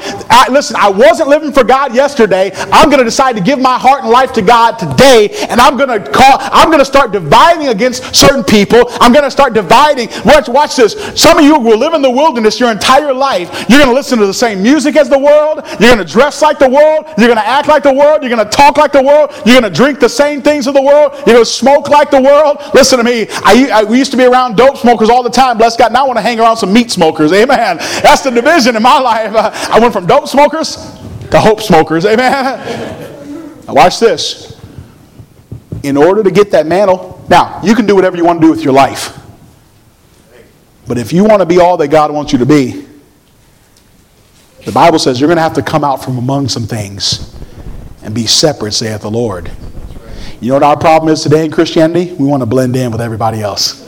listen, 0.50 0.76
I 0.78 0.88
wasn't 0.88 1.28
living 1.28 1.52
for 1.52 1.64
God 1.64 1.94
yesterday. 1.94 2.50
I'm 2.72 2.88
going 2.88 2.98
to 2.98 3.04
decide 3.04 3.36
to 3.36 3.42
give 3.42 3.58
my 3.58 3.78
heart 3.78 4.02
and 4.02 4.10
life 4.10 4.32
to 4.34 4.42
God 4.42 4.78
today, 4.78 5.30
and 5.48 5.60
I'm 5.60 5.76
going 5.76 5.88
to 5.88 6.10
call, 6.10 6.38
I'm 6.40 6.68
going 6.68 6.78
to 6.78 6.84
start 6.84 7.12
dividing 7.12 7.68
against 7.68 8.14
certain 8.14 8.44
people. 8.44 8.84
I'm 9.00 9.12
going 9.12 9.24
to 9.24 9.30
start 9.30 9.54
dividing. 9.54 10.08
Watch, 10.24 10.48
watch 10.48 10.76
this. 10.76 10.94
Some 11.20 11.38
of 11.38 11.44
you 11.44 11.58
will 11.58 11.78
live 11.78 11.94
in 11.94 12.02
the 12.02 12.10
wilderness 12.10 12.60
your 12.60 12.70
entire 12.70 13.12
life. 13.12 13.48
You're 13.68 13.78
going 13.78 13.90
to 13.90 13.94
listen 13.94 14.18
to 14.18 14.26
the 14.26 14.34
same 14.34 14.62
music 14.62 14.96
as 14.96 15.08
the 15.08 15.18
world. 15.18 15.62
You're 15.80 15.94
going 15.94 15.98
to 15.98 16.04
dress 16.04 16.42
like 16.42 16.58
the 16.58 16.68
world. 16.68 17.06
You're 17.18 17.28
going 17.28 17.38
to 17.38 17.46
act 17.46 17.68
like 17.68 17.82
the 17.82 17.92
world. 17.92 18.22
You're 18.22 18.34
going 18.34 18.44
to 18.44 18.56
talk 18.56 18.76
like 18.76 18.92
the 18.92 19.02
world. 19.02 19.30
You're 19.44 19.60
going 19.60 19.70
to 19.70 19.76
drink 19.76 20.00
the 20.00 20.08
same 20.08 20.42
things 20.42 20.66
of 20.66 20.74
the 20.74 20.82
world. 20.82 21.14
You're 21.26 21.37
to 21.38 21.46
smoke 21.46 21.88
like 21.88 22.10
the 22.10 22.20
world. 22.20 22.58
Listen 22.74 22.98
to 22.98 23.04
me. 23.04 23.26
I, 23.30 23.70
I, 23.72 23.84
we 23.84 23.98
used 23.98 24.10
to 24.10 24.16
be 24.16 24.24
around 24.24 24.56
dope 24.56 24.76
smokers 24.76 25.10
all 25.10 25.22
the 25.22 25.30
time. 25.30 25.58
Bless 25.58 25.76
God. 25.76 25.92
Now 25.92 26.04
I 26.04 26.06
want 26.06 26.18
to 26.18 26.22
hang 26.22 26.38
around 26.40 26.56
some 26.56 26.72
meat 26.72 26.90
smokers. 26.90 27.32
Amen. 27.32 27.78
That's 27.78 28.22
the 28.22 28.30
division 28.30 28.76
in 28.76 28.82
my 28.82 28.98
life. 28.98 29.34
Uh, 29.34 29.50
I 29.70 29.78
went 29.80 29.92
from 29.92 30.06
dope 30.06 30.28
smokers 30.28 30.76
to 31.30 31.40
hope 31.40 31.60
smokers. 31.60 32.04
Amen. 32.04 33.64
Now 33.66 33.74
watch 33.74 34.00
this. 34.00 34.60
In 35.82 35.96
order 35.96 36.22
to 36.22 36.30
get 36.30 36.50
that 36.50 36.66
mantle, 36.66 37.24
now 37.28 37.60
you 37.62 37.74
can 37.74 37.86
do 37.86 37.94
whatever 37.94 38.16
you 38.16 38.24
want 38.24 38.40
to 38.40 38.46
do 38.46 38.50
with 38.50 38.62
your 38.62 38.72
life. 38.72 39.16
But 40.86 40.98
if 40.98 41.12
you 41.12 41.24
want 41.24 41.40
to 41.40 41.46
be 41.46 41.60
all 41.60 41.76
that 41.76 41.88
God 41.88 42.10
wants 42.10 42.32
you 42.32 42.38
to 42.38 42.46
be, 42.46 42.86
the 44.64 44.72
Bible 44.72 44.98
says 44.98 45.20
you're 45.20 45.28
going 45.28 45.36
to 45.36 45.42
have 45.42 45.54
to 45.54 45.62
come 45.62 45.84
out 45.84 46.02
from 46.02 46.18
among 46.18 46.48
some 46.48 46.64
things 46.64 47.34
and 48.02 48.14
be 48.14 48.26
separate, 48.26 48.72
saith 48.72 49.02
the 49.02 49.10
Lord. 49.10 49.50
You 50.40 50.48
know 50.48 50.54
what 50.54 50.62
our 50.62 50.78
problem 50.78 51.12
is 51.12 51.22
today 51.22 51.44
in 51.44 51.50
Christianity? 51.50 52.12
We 52.12 52.26
want 52.26 52.42
to 52.42 52.46
blend 52.46 52.76
in 52.76 52.92
with 52.92 53.00
everybody 53.00 53.40
else. 53.40 53.84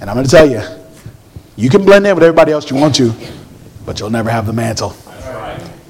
And 0.00 0.10
I'm 0.10 0.16
going 0.16 0.26
to 0.26 0.30
tell 0.30 0.48
you, 0.48 0.60
you 1.56 1.70
can 1.70 1.82
blend 1.82 2.06
in 2.06 2.14
with 2.14 2.24
everybody 2.24 2.52
else 2.52 2.70
you 2.70 2.76
want 2.76 2.94
to, 2.96 3.14
but 3.86 4.00
you'll 4.00 4.10
never 4.10 4.28
have 4.28 4.44
the 4.44 4.52
mantle. 4.52 4.94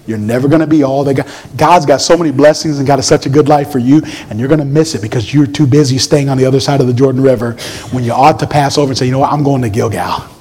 You're 0.06 0.18
never 0.18 0.46
going 0.48 0.60
to 0.60 0.66
be 0.66 0.84
all 0.84 1.02
that 1.04 1.14
God. 1.14 1.26
God's 1.56 1.86
got 1.86 2.00
so 2.00 2.16
many 2.16 2.30
blessings 2.30 2.78
and 2.78 2.86
got 2.86 2.98
a, 2.98 3.02
such 3.02 3.26
a 3.26 3.30
good 3.30 3.48
life 3.48 3.72
for 3.72 3.78
you, 3.78 4.02
and 4.28 4.38
you're 4.38 4.48
going 4.48 4.60
to 4.60 4.66
miss 4.66 4.94
it 4.94 5.02
because 5.02 5.32
you're 5.32 5.46
too 5.46 5.66
busy 5.66 5.98
staying 5.98 6.28
on 6.28 6.36
the 6.36 6.44
other 6.44 6.60
side 6.60 6.80
of 6.80 6.86
the 6.86 6.92
Jordan 6.92 7.22
River 7.22 7.52
when 7.90 8.04
you 8.04 8.12
ought 8.12 8.38
to 8.40 8.46
pass 8.46 8.76
over 8.76 8.90
and 8.90 8.98
say, 8.98 9.06
you 9.06 9.12
know 9.12 9.20
what, 9.20 9.32
I'm 9.32 9.42
going 9.42 9.62
to 9.62 9.70
Gilgal. 9.70 10.33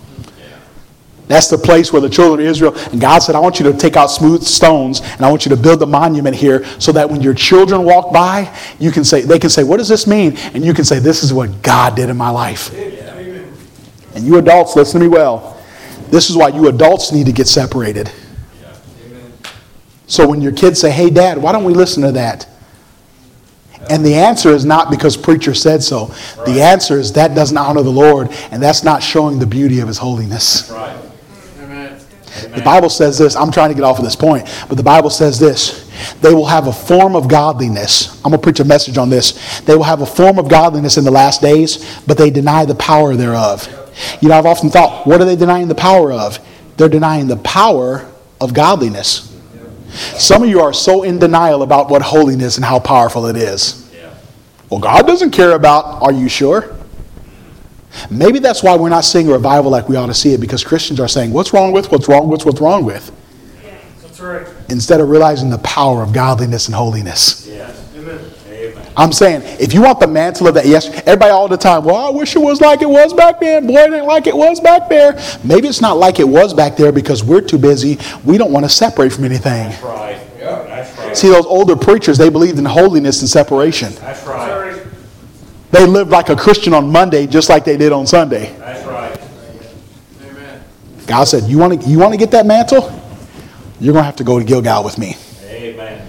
That's 1.28 1.48
the 1.48 1.58
place 1.58 1.94
where 1.94 2.02
the 2.02 2.10
children 2.10 2.46
of 2.46 2.52
Israel, 2.52 2.76
and 2.92 3.00
God 3.00 3.20
said, 3.20 3.36
I 3.36 3.40
want 3.40 3.60
you 3.60 3.72
to 3.72 3.78
take 3.78 3.96
out 3.96 4.08
smooth 4.08 4.44
stones 4.44 5.02
and 5.02 5.22
I 5.22 5.30
want 5.30 5.46
you 5.46 5.50
to 5.50 5.58
build 5.58 5.82
a 5.82 5.86
monument 5.86 6.36
here 6.36 6.66
so 6.80 6.92
that 6.92 7.10
when 7.10 7.22
your 7.22 7.34
children 7.34 7.84
walk 7.84 8.12
by, 8.12 8.54
you 8.78 8.92
can 8.92 9.06
say, 9.06 9.22
they 9.22 9.40
can 9.40 9.50
say, 9.50 9.64
What 9.64 9.78
does 9.78 9.88
this 9.88 10.06
mean? 10.06 10.36
And 10.54 10.66
you 10.66 10.74
can 10.74 10.84
say, 10.84 11.00
This 11.00 11.24
is 11.24 11.34
what 11.34 11.62
God 11.62 11.96
did 11.96 12.10
in 12.10 12.18
my 12.18 12.30
life. 12.30 12.74
And 14.16 14.26
you 14.26 14.38
adults, 14.38 14.76
listen 14.76 15.00
to 15.00 15.08
me 15.08 15.12
well. 15.12 15.62
This 16.10 16.30
is 16.30 16.36
why 16.36 16.50
you 16.50 16.68
adults 16.68 17.12
need 17.12 17.26
to 17.26 17.32
get 17.32 17.48
separated. 17.48 18.12
So 20.06 20.28
when 20.28 20.42
your 20.42 20.52
kids 20.52 20.80
say, 20.80 20.92
Hey, 20.92 21.10
dad, 21.10 21.38
why 21.38 21.54
don't 21.54 21.64
we 21.64 21.74
listen 21.74 22.04
to 22.04 22.12
that? 22.12 22.48
And 23.90 24.06
the 24.06 24.16
answer 24.16 24.50
is 24.50 24.64
not 24.64 24.90
because 24.90 25.18
preacher 25.18 25.54
said 25.54 25.84
so. 25.84 26.14
The 26.46 26.62
answer 26.62 27.00
is 27.00 27.14
that 27.14 27.36
doesn't 27.36 27.58
honor 27.58 27.82
the 27.82 27.90
Lord, 27.90 28.30
and 28.52 28.64
that's 28.64 28.84
not 28.84 29.04
showing 29.04 29.40
the 29.40 29.46
beauty 29.46 29.80
of 29.80 29.88
his 29.88 29.98
holiness. 29.98 30.70
Right. 30.70 31.03
The 32.42 32.62
Bible 32.64 32.90
says 32.90 33.18
this. 33.18 33.36
I'm 33.36 33.52
trying 33.52 33.70
to 33.70 33.76
get 33.76 33.84
off 33.84 34.00
of 34.00 34.04
this 34.04 34.16
point, 34.16 34.50
but 34.68 34.76
the 34.76 34.84
Bible 34.84 35.10
says 35.10 35.40
this. 35.40 35.90
They 36.22 36.34
will 36.34 36.48
have 36.48 36.68
a 36.68 36.74
form 36.74 37.16
of 37.16 37.28
godliness. 37.28 38.16
I'm 38.18 38.32
going 38.32 38.40
to 38.40 38.44
preach 38.44 38.60
a 38.60 38.66
message 38.66 38.98
on 38.98 39.10
this. 39.10 39.62
They 39.62 39.76
will 39.76 39.84
have 39.84 40.02
a 40.02 40.06
form 40.06 40.40
of 40.40 40.50
godliness 40.50 40.98
in 40.98 41.04
the 41.04 41.12
last 41.12 41.42
days, 41.42 42.02
but 42.08 42.18
they 42.18 42.30
deny 42.30 42.66
the 42.66 42.76
power 42.76 43.16
thereof. 43.16 43.68
You 44.22 44.30
know, 44.30 44.36
I've 44.36 44.46
often 44.46 44.70
thought, 44.70 45.06
what 45.06 45.22
are 45.22 45.26
they 45.26 45.36
denying 45.36 45.68
the 45.68 45.76
power 45.76 46.12
of? 46.12 46.40
They're 46.78 46.90
denying 46.90 47.28
the 47.28 47.38
power 47.38 48.10
of 48.42 48.54
godliness. 48.54 49.30
Some 50.18 50.42
of 50.42 50.50
you 50.50 50.60
are 50.60 50.74
so 50.74 51.04
in 51.04 51.20
denial 51.20 51.62
about 51.62 51.90
what 51.90 52.02
holiness 52.02 52.56
and 52.56 52.66
how 52.66 52.80
powerful 52.80 53.28
it 53.28 53.36
is. 53.38 53.80
Well, 54.70 54.80
God 54.80 55.06
doesn't 55.06 55.32
care 55.32 55.52
about, 55.52 56.02
are 56.02 56.12
you 56.12 56.28
sure? 56.28 56.76
Maybe 58.10 58.40
that's 58.40 58.64
why 58.64 58.76
we're 58.76 58.90
not 58.90 59.06
seeing 59.06 59.28
a 59.28 59.32
revival 59.32 59.72
like 59.72 59.90
we 59.90 59.96
ought 59.96 60.08
to 60.08 60.14
see 60.14 60.34
it 60.34 60.40
because 60.40 60.64
Christians 60.64 61.00
are 61.00 61.08
saying, 61.08 61.32
what's 61.32 61.54
wrong 61.54 61.72
with, 61.72 61.92
what's 61.92 62.08
wrong 62.08 62.28
with, 62.28 62.46
what's 62.46 62.62
wrong 62.62 62.86
with? 62.86 63.12
That's 64.02 64.20
right. 64.20 64.48
Instead 64.70 65.02
of 65.02 65.10
realizing 65.10 65.50
the 65.50 65.58
power 65.60 66.04
of 66.04 66.14
godliness 66.14 66.68
and 66.68 66.76
holiness. 66.76 67.48
Yes. 67.48 67.90
Amen. 67.96 68.20
Amen. 68.48 68.92
I'm 68.96 69.12
saying, 69.12 69.42
if 69.60 69.74
you 69.74 69.82
want 69.82 70.00
the 70.00 70.08
mantle 70.08 70.48
of 70.48 70.54
that, 70.56 70.66
yes, 70.66 70.88
everybody 71.08 71.32
all 71.32 71.48
the 71.48 71.58
time, 71.58 71.84
well, 71.84 71.96
I 71.96 72.10
wish 72.10 72.36
it 72.36 72.40
was 72.40 72.62
like 72.62 72.82
it 72.82 72.90
was 72.90 73.14
back 73.14 73.40
then. 73.40 73.68
Boy, 73.68 73.80
it 73.80 73.94
ain't 73.94 74.06
like 74.06 74.28
it 74.28 74.36
was 74.36 74.60
back 74.60 74.90
there. 74.90 75.20
Maybe 75.44 75.68
it's 75.68 75.82
not 75.82 75.98
like 75.98 76.20
it 76.20 76.28
was 76.28 76.54
back 76.54 76.78
there 76.78 76.92
because 76.92 77.24
we're 77.24 77.42
too 77.42 77.58
busy. 77.58 77.98
We 78.24 78.38
don't 78.38 78.52
want 78.52 78.66
to 78.66 78.70
separate 78.70 79.12
from 79.14 79.26
anything. 79.26 79.70
That's 79.70 79.84
right. 79.84 80.20
That's 80.40 80.98
right. 80.98 81.18
See, 81.18 81.30
those 81.30 81.46
older 81.46 81.76
preachers, 81.76 82.18
they 82.18 82.30
believed 82.30 82.60
in 82.60 82.66
holiness 82.66 83.22
and 83.22 83.30
separation. 83.30 83.94
That's 83.96 84.26
right. 84.26 84.63
They 85.74 85.88
lived 85.88 86.12
like 86.12 86.30
a 86.30 86.36
Christian 86.36 86.72
on 86.76 86.92
Monday 86.92 87.26
just 87.26 87.50
like 87.50 87.66
they 87.66 87.78
did 87.78 87.92
on 87.92 88.06
Sunday. 88.06 88.56
That's 88.60 88.86
right. 88.86 89.20
Amen. 90.22 90.64
God 91.08 91.24
said, 91.24 91.46
You 91.46 91.58
want 91.58 91.82
to 91.82 91.90
you 91.90 91.98
want 91.98 92.14
to 92.14 92.18
get 92.18 92.30
that 92.30 92.46
mantle? 92.46 92.84
You're 93.80 93.94
going 93.94 94.04
to 94.04 94.06
have 94.06 94.16
to 94.18 94.24
go 94.24 94.38
to 94.38 94.46
Gilgal 94.46 94.84
with 94.84 95.00
me. 95.00 95.18
Amen. 95.46 96.08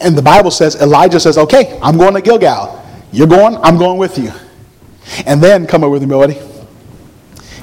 And 0.00 0.16
the 0.16 0.22
Bible 0.22 0.50
says, 0.50 0.80
Elijah 0.80 1.20
says, 1.20 1.36
Okay, 1.36 1.78
I'm 1.82 1.98
going 1.98 2.14
to 2.14 2.22
Gilgal. 2.22 2.82
You're 3.12 3.26
going, 3.26 3.56
I'm 3.58 3.76
going 3.76 3.98
with 3.98 4.16
you. 4.16 4.32
And 5.26 5.42
then, 5.42 5.66
come 5.66 5.84
over 5.84 5.92
with 5.92 6.02
me, 6.02 6.08
buddy. 6.08 6.40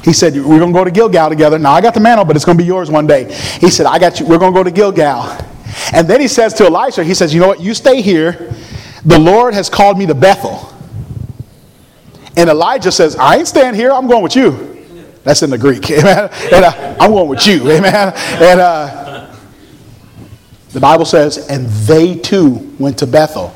He 0.03 0.13
said, 0.13 0.35
We're 0.35 0.59
going 0.59 0.71
to 0.71 0.77
go 0.77 0.83
to 0.83 0.91
Gilgal 0.91 1.29
together. 1.29 1.57
Now, 1.57 1.71
I 1.71 1.81
got 1.81 1.95
the 1.95 1.99
mantle, 2.01 2.23
but 2.23 2.35
it's 2.35 2.45
going 2.45 2.55
to 2.55 2.63
be 2.63 2.67
yours 2.67 2.91
one 2.91 3.07
day. 3.07 3.33
He 3.59 3.71
said, 3.71 3.87
I 3.87 3.97
got 3.97 4.19
you. 4.19 4.27
We're 4.27 4.37
going 4.37 4.53
to 4.53 4.59
go 4.59 4.63
to 4.63 4.69
Gilgal. 4.69 5.43
And 5.91 6.07
then 6.07 6.21
he 6.21 6.27
says 6.27 6.53
to 6.53 6.65
Elisha, 6.65 7.03
He 7.03 7.15
says, 7.15 7.33
You 7.33 7.41
know 7.41 7.47
what? 7.47 7.61
You 7.61 7.73
stay 7.73 8.03
here. 8.03 8.53
The 9.05 9.17
Lord 9.17 9.55
has 9.55 9.71
called 9.71 9.97
me 9.97 10.05
to 10.05 10.13
Bethel. 10.13 10.71
And 12.37 12.49
Elijah 12.49 12.91
says, 12.91 13.15
I 13.15 13.37
ain't 13.37 13.47
staying 13.47 13.75
here, 13.75 13.91
I'm 13.91 14.07
going 14.07 14.23
with 14.23 14.35
you. 14.35 14.71
That's 15.23 15.43
in 15.43 15.49
the 15.49 15.57
Greek. 15.57 15.89
Amen. 15.91 16.29
And, 16.51 16.65
uh, 16.65 16.97
I'm 16.99 17.11
going 17.11 17.27
with 17.29 17.45
you. 17.45 17.69
Amen. 17.71 18.13
And 18.15 18.59
uh, 18.59 19.35
the 20.71 20.79
Bible 20.79 21.05
says, 21.05 21.47
and 21.49 21.67
they 21.67 22.15
too 22.15 22.75
went 22.79 22.97
to 22.99 23.07
Bethel. 23.07 23.53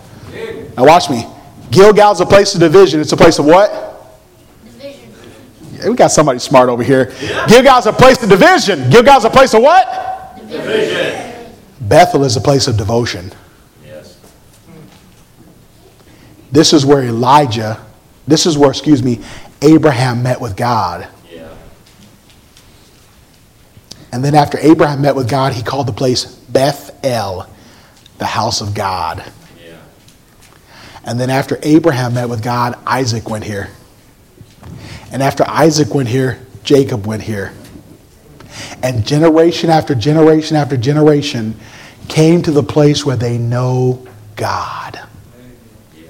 Now 0.76 0.86
watch 0.86 1.10
me. 1.10 1.26
Gilgal's 1.72 2.22
a 2.22 2.26
place 2.26 2.54
of 2.54 2.60
division. 2.60 3.00
It's 3.00 3.12
a 3.12 3.18
place 3.18 3.40
of 3.40 3.46
what? 3.46 4.20
Division. 4.66 5.10
Yeah, 5.74 5.90
we 5.90 5.96
got 5.96 6.12
somebody 6.12 6.40
smart 6.40 6.70
over 6.70 6.84
here. 6.84 7.06
Gilgal's 7.48 7.86
a 7.86 7.94
place 7.94 8.22
of 8.22 8.30
division. 8.30 8.90
Gilgal's 8.90 9.26
a 9.26 9.30
place 9.30 9.54
of 9.54 9.62
what? 9.62 10.38
Division. 10.38 11.56
Bethel 11.82 12.24
is 12.24 12.36
a 12.36 12.42
place 12.42 12.68
of 12.68 12.78
devotion. 12.78 13.32
Yes. 13.84 14.18
This 16.52 16.74
is 16.74 16.86
where 16.86 17.04
Elijah, 17.04 17.85
this 18.28 18.46
is 18.46 18.58
where, 18.58 18.70
excuse 18.70 19.04
me, 19.04 19.22
Abraham 19.62 20.24
met 20.24 20.42
with 20.42 20.56
God. 20.56 21.08
Yeah. 21.32 21.54
And 24.12 24.24
then 24.24 24.36
after 24.36 24.58
Abraham 24.60 25.02
met 25.02 25.16
with 25.16 25.30
God, 25.30 25.54
he 25.54 25.62
called 25.62 25.88
the 25.88 25.94
place 25.94 26.26
Beth 26.26 26.98
El, 27.04 27.50
the 28.18 28.26
house 28.26 28.62
of 28.62 28.74
God. 28.74 29.24
Yeah. 29.64 29.78
And 31.04 31.20
then 31.20 31.30
after 31.30 31.60
Abraham 31.62 32.16
met 32.16 32.30
with 32.30 32.44
God, 32.44 32.78
Isaac 32.86 33.30
went 33.30 33.44
here. 33.44 33.70
And 35.12 35.22
after 35.22 35.46
Isaac 35.48 35.94
went 35.94 36.10
here, 36.10 36.40
Jacob 36.64 37.06
went 37.06 37.22
here. 37.22 37.54
And 38.82 39.06
generation 39.06 39.70
after 39.70 39.94
generation 39.96 40.58
after 40.58 40.78
generation 40.78 41.60
came 42.08 42.42
to 42.44 42.52
the 42.52 42.64
place 42.64 43.06
where 43.06 43.18
they 43.18 43.38
know 43.38 44.08
God. 44.36 45.00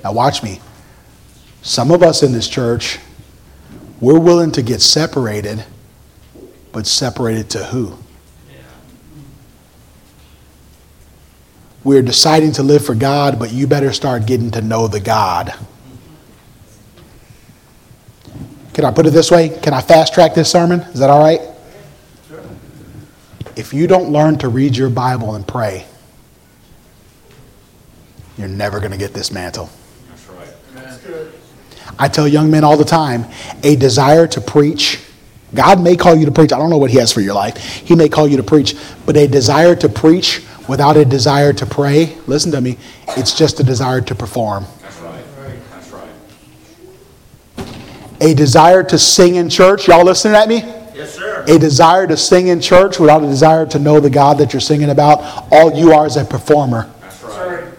Now, 0.04 0.14
watch 0.14 0.44
me. 0.44 0.62
Some 1.66 1.90
of 1.90 2.04
us 2.04 2.22
in 2.22 2.32
this 2.32 2.48
church, 2.48 3.00
we're 4.00 4.20
willing 4.20 4.52
to 4.52 4.62
get 4.62 4.82
separated, 4.82 5.66
but 6.72 6.86
separated 6.86 7.50
to 7.50 7.66
who? 7.66 7.98
We're 11.84 12.04
deciding 12.04 12.52
to 12.54 12.64
live 12.64 12.86
for 12.86 12.94
God, 12.94 13.40
but 13.40 13.52
you 13.52 13.66
better 13.66 13.92
start 13.94 14.28
getting 14.28 14.52
to 14.52 14.62
know 14.62 14.88
the 14.88 15.00
God. 15.00 15.56
Can 18.76 18.86
I 18.86 18.92
put 18.92 19.08
it 19.08 19.10
this 19.10 19.32
way? 19.32 19.50
Can 19.50 19.74
I 19.74 19.82
fast 19.82 20.14
track 20.14 20.36
this 20.36 20.52
sermon? 20.52 20.82
Is 20.82 21.00
that 21.00 21.10
all 21.10 21.20
right? 21.20 21.42
If 23.56 23.74
you 23.74 23.88
don't 23.88 24.12
learn 24.12 24.38
to 24.38 24.50
read 24.50 24.78
your 24.78 24.92
Bible 24.92 25.34
and 25.34 25.48
pray, 25.48 25.88
you're 28.38 28.48
never 28.48 28.78
going 28.80 28.92
to 28.92 29.00
get 29.00 29.16
this 29.16 29.32
mantle. 29.32 29.72
That's 30.10 30.28
right. 30.28 30.54
That's 30.76 30.98
good. 30.98 31.34
I 31.98 32.08
tell 32.08 32.28
young 32.28 32.52
men 32.52 32.64
all 32.64 32.78
the 32.78 32.86
time 32.86 33.26
a 33.64 33.76
desire 33.76 34.28
to 34.28 34.42
preach. 34.42 35.02
God 35.54 35.82
may 35.82 35.96
call 35.96 36.16
you 36.16 36.26
to 36.26 36.32
preach. 36.32 36.52
I 36.52 36.58
don't 36.58 36.70
know 36.70 36.78
what 36.78 36.92
He 36.92 36.98
has 36.98 37.12
for 37.12 37.22
your 37.22 37.34
life. 37.34 37.58
He 37.58 37.96
may 37.96 38.10
call 38.10 38.28
you 38.28 38.38
to 38.38 38.44
preach, 38.44 38.76
but 39.06 39.16
a 39.16 39.28
desire 39.28 39.76
to 39.78 39.88
preach 39.88 40.42
without 40.68 40.98
a 40.98 41.06
desire 41.06 41.54
to 41.54 41.66
pray, 41.66 42.18
listen 42.28 42.52
to 42.52 42.62
me, 42.62 42.78
it's 43.10 43.38
just 43.38 43.60
a 43.60 43.64
desire 43.64 44.02
to 44.02 44.16
perform. 44.16 44.66
That's 44.82 45.00
right. 45.00 45.24
That's 45.72 45.92
right. 45.92 46.10
A 48.22 48.34
desire 48.34 48.84
to 48.84 48.98
sing 48.98 49.36
in 49.36 49.50
church. 49.50 49.88
Y'all 49.88 50.04
listening 50.04 50.36
at 50.36 50.48
me? 50.48 50.64
Yes, 50.96 51.16
sir. 51.16 51.44
A 51.48 51.60
desire 51.60 52.08
to 52.08 52.18
sing 52.18 52.48
in 52.48 52.62
church 52.62 53.00
without 53.00 53.24
a 53.24 53.28
desire 53.28 53.66
to 53.68 53.80
know 53.80 54.00
the 54.00 54.10
God 54.10 54.38
that 54.38 54.54
you're 54.54 54.62
singing 54.62 54.90
about. 54.90 55.48
All 55.52 55.74
you 55.74 55.92
are 55.92 56.06
is 56.06 56.16
a 56.16 56.26
performer. 56.26 56.90
That's 57.02 57.20
That's 57.22 57.36
right. 57.36 57.64
right. 57.64 57.74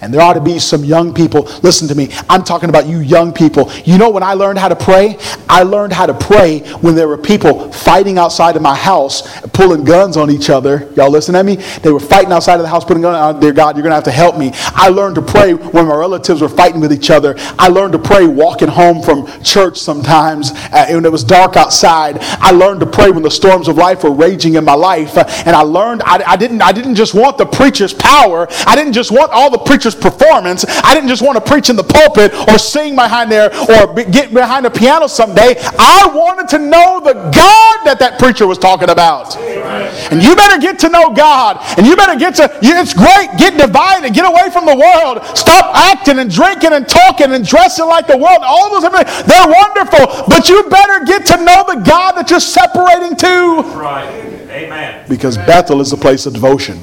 And 0.00 0.12
there 0.12 0.20
ought 0.20 0.34
to 0.34 0.40
be 0.40 0.58
some 0.58 0.84
young 0.84 1.12
people. 1.12 1.42
Listen 1.62 1.88
to 1.88 1.94
me. 1.94 2.10
I'm 2.28 2.44
talking 2.44 2.68
about 2.68 2.86
you 2.86 3.00
young 3.00 3.32
people. 3.32 3.70
You 3.84 3.98
know 3.98 4.10
when 4.10 4.22
I 4.22 4.34
learned 4.34 4.58
how 4.58 4.68
to 4.68 4.76
pray? 4.76 5.18
I 5.48 5.62
learned 5.62 5.92
how 5.92 6.06
to 6.06 6.14
pray 6.14 6.60
when 6.80 6.94
there 6.94 7.08
were 7.08 7.18
people 7.18 7.72
fighting 7.72 8.18
outside 8.18 8.56
of 8.56 8.62
my 8.62 8.74
house, 8.74 9.40
pulling 9.48 9.84
guns 9.84 10.16
on 10.16 10.30
each 10.30 10.50
other. 10.50 10.90
Y'all 10.96 11.10
listen 11.10 11.34
at 11.34 11.44
me? 11.44 11.56
They 11.82 11.90
were 11.90 12.00
fighting 12.00 12.32
outside 12.32 12.56
of 12.56 12.62
the 12.62 12.68
house, 12.68 12.84
putting 12.84 13.02
guns 13.02 13.36
on. 13.36 13.40
Dear 13.40 13.52
God, 13.52 13.76
you're 13.76 13.82
going 13.82 13.90
to 13.90 13.96
have 13.96 14.04
to 14.04 14.10
help 14.10 14.38
me. 14.38 14.50
I 14.54 14.88
learned 14.88 15.16
to 15.16 15.22
pray 15.22 15.54
when 15.54 15.86
my 15.86 15.94
relatives 15.94 16.40
were 16.40 16.48
fighting 16.48 16.80
with 16.80 16.92
each 16.92 17.10
other. 17.10 17.34
I 17.58 17.68
learned 17.68 17.92
to 17.92 17.98
pray 17.98 18.26
walking 18.26 18.68
home 18.68 19.02
from 19.02 19.26
church 19.42 19.78
sometimes 19.78 20.52
uh, 20.72 20.86
when 20.90 21.04
it 21.04 21.12
was 21.12 21.24
dark 21.24 21.56
outside. 21.56 22.18
I 22.20 22.50
learned 22.50 22.80
to 22.80 22.86
pray 22.86 23.10
when 23.10 23.22
the 23.22 23.30
storms 23.30 23.68
of 23.68 23.76
life 23.76 24.04
were 24.04 24.12
raging 24.12 24.54
in 24.54 24.64
my 24.64 24.74
life. 24.74 25.16
And 25.16 25.56
I 25.56 25.62
learned 25.62 26.02
I, 26.04 26.22
I 26.26 26.36
didn't 26.36 26.62
I 26.62 26.72
didn't 26.72 26.94
just 26.94 27.14
want 27.14 27.38
the 27.38 27.46
preacher's 27.46 27.94
power. 27.94 28.46
I 28.66 28.76
didn't 28.76 28.92
just 28.92 29.10
want 29.10 29.32
all 29.32 29.50
the 29.50 29.58
preacher's 29.58 29.87
performance. 29.94 30.64
I 30.84 30.94
didn't 30.94 31.08
just 31.08 31.22
want 31.22 31.36
to 31.36 31.50
preach 31.50 31.70
in 31.70 31.76
the 31.76 31.84
pulpit 31.84 32.34
or 32.48 32.58
sing 32.58 32.94
behind 32.94 33.30
there 33.30 33.50
or 33.70 33.92
be, 33.94 34.04
get 34.04 34.32
behind 34.32 34.66
a 34.66 34.70
piano 34.70 35.06
someday. 35.06 35.54
I 35.78 36.10
wanted 36.14 36.48
to 36.48 36.58
know 36.58 37.00
the 37.00 37.14
God 37.14 37.76
that 37.84 37.96
that 38.00 38.18
preacher 38.18 38.46
was 38.46 38.58
talking 38.58 38.90
about. 38.90 39.36
And 39.36 40.22
you 40.22 40.34
better 40.36 40.60
get 40.60 40.78
to 40.80 40.88
know 40.88 41.10
God. 41.14 41.58
And 41.78 41.86
you 41.86 41.96
better 41.96 42.18
get 42.18 42.34
to, 42.36 42.58
you- 42.62 42.76
it's 42.78 42.94
great, 42.94 43.28
get 43.38 43.56
divided, 43.58 44.14
get 44.14 44.24
away 44.24 44.50
from 44.52 44.64
the 44.66 44.76
world. 44.76 45.24
Stop 45.36 45.74
acting 45.74 46.18
and 46.18 46.30
drinking 46.30 46.72
and 46.72 46.88
talking 46.88 47.32
and 47.32 47.44
dressing 47.46 47.86
like 47.86 48.06
the 48.06 48.16
world. 48.16 48.38
All 48.42 48.70
those, 48.70 48.82
things, 48.90 49.24
they're 49.26 49.48
wonderful. 49.48 50.24
But 50.28 50.48
you 50.48 50.62
better 50.70 51.04
get 51.04 51.26
to 51.26 51.36
know 51.44 51.64
the 51.66 51.82
God 51.84 52.12
that 52.12 52.30
you're 52.30 52.40
separating 52.40 53.16
to. 53.16 53.62
Right. 53.76 54.08
Amen. 54.50 55.04
Because 55.08 55.36
Bethel 55.36 55.80
is 55.80 55.92
a 55.92 55.96
place 55.96 56.26
of 56.26 56.32
devotion. 56.34 56.80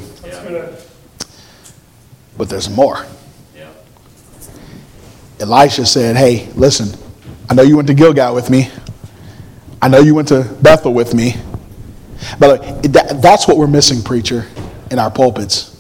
But 2.38 2.50
there's 2.50 2.70
more. 2.70 3.06
Yeah. 3.56 3.70
Elisha 5.40 5.86
said, 5.86 6.16
Hey, 6.16 6.50
listen, 6.56 6.98
I 7.50 7.54
know 7.54 7.64
you 7.64 7.76
went 7.76 7.88
to 7.88 7.94
Gilgal 7.94 8.34
with 8.36 8.50
me. 8.50 8.70
I 9.82 9.88
know 9.88 10.00
you 10.00 10.16
went 10.16 10.30
to 10.30 10.44
Bethel 10.62 10.94
with 10.94 11.14
me. 11.14 11.36
But 12.40 12.62
uh, 12.62 12.82
that, 12.90 13.22
that's 13.22 13.48
what 13.48 13.58
we're 13.58 13.68
missing, 13.68 14.02
preacher, 14.02 14.46
in 14.90 15.00
our 15.00 15.12
pulpits. 15.12 15.72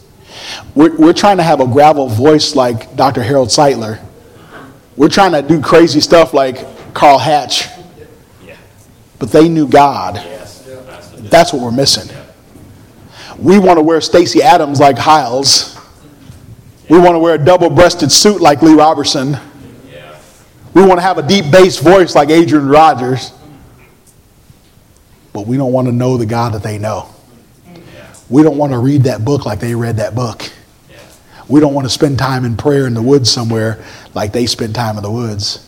We're, 0.76 0.95
we're 0.95 1.14
trying 1.14 1.38
to 1.38 1.43
have 1.43 1.60
a 1.60 1.68
gravel 1.68 2.08
voice 2.08 2.56
like 2.56 2.95
Dr. 2.95 3.24
Harold 3.24 3.49
Sightler. 3.49 3.99
We're 4.95 5.10
trying 5.10 5.32
to 5.32 5.41
do 5.41 5.62
crazy 5.62 5.99
stuff 5.99 6.34
like 6.34 6.93
Carl 6.93 7.18
Hatch. 7.18 7.68
Yeah. 8.43 8.56
But 9.20 9.32
they 9.32 9.49
knew 9.49 9.68
God. 9.68 10.16
Yes. 10.16 10.62
That's 10.62 11.12
That's 11.30 11.53
what 11.53 11.62
we're 11.62 11.72
missing. 11.72 12.16
We 13.38 13.60
want 13.60 13.78
to 13.78 13.84
wear 13.84 13.99
Stacy 14.01 14.41
Adams 14.41 14.80
like 14.80 14.97
Hyles. 14.97 15.74
We 16.89 16.99
want 16.99 17.15
to 17.15 17.19
wear 17.19 17.36
a 17.36 17.43
double 17.43 17.69
breasted 17.69 18.11
suit 18.11 18.41
like 18.41 18.61
Lee 18.61 18.75
Roberson. 18.75 19.38
We 20.73 20.83
want 20.83 20.97
to 20.99 21.01
have 21.01 21.17
a 21.17 21.27
deep 21.27 21.49
bass 21.51 21.79
voice 21.79 22.15
like 22.15 22.29
Adrian 22.29 22.67
Rogers. 22.67 23.31
But 25.33 25.47
we 25.47 25.57
don't 25.57 25.71
want 25.71 25.88
to 25.88 25.91
know 25.91 26.17
the 26.17 26.25
God 26.25 26.53
that 26.53 26.63
they 26.63 26.77
know. 26.77 27.09
We 28.29 28.43
don't 28.43 28.57
want 28.57 28.71
to 28.73 28.79
read 28.79 29.03
that 29.03 29.25
book 29.25 29.45
like 29.45 29.59
they 29.59 29.73
read 29.73 29.97
that 29.97 30.15
book. 30.15 30.51
We 31.47 31.59
don't 31.59 31.73
want 31.73 31.86
to 31.86 31.89
spend 31.89 32.17
time 32.17 32.43
in 32.43 32.57
prayer 32.57 32.88
in 32.88 32.93
the 32.93 33.01
woods 33.01 33.31
somewhere 33.31 33.83
like 34.13 34.31
they 34.31 34.45
spend 34.45 34.75
time 34.75 34.97
in 34.97 35.03
the 35.03 35.11
woods. 35.11 35.61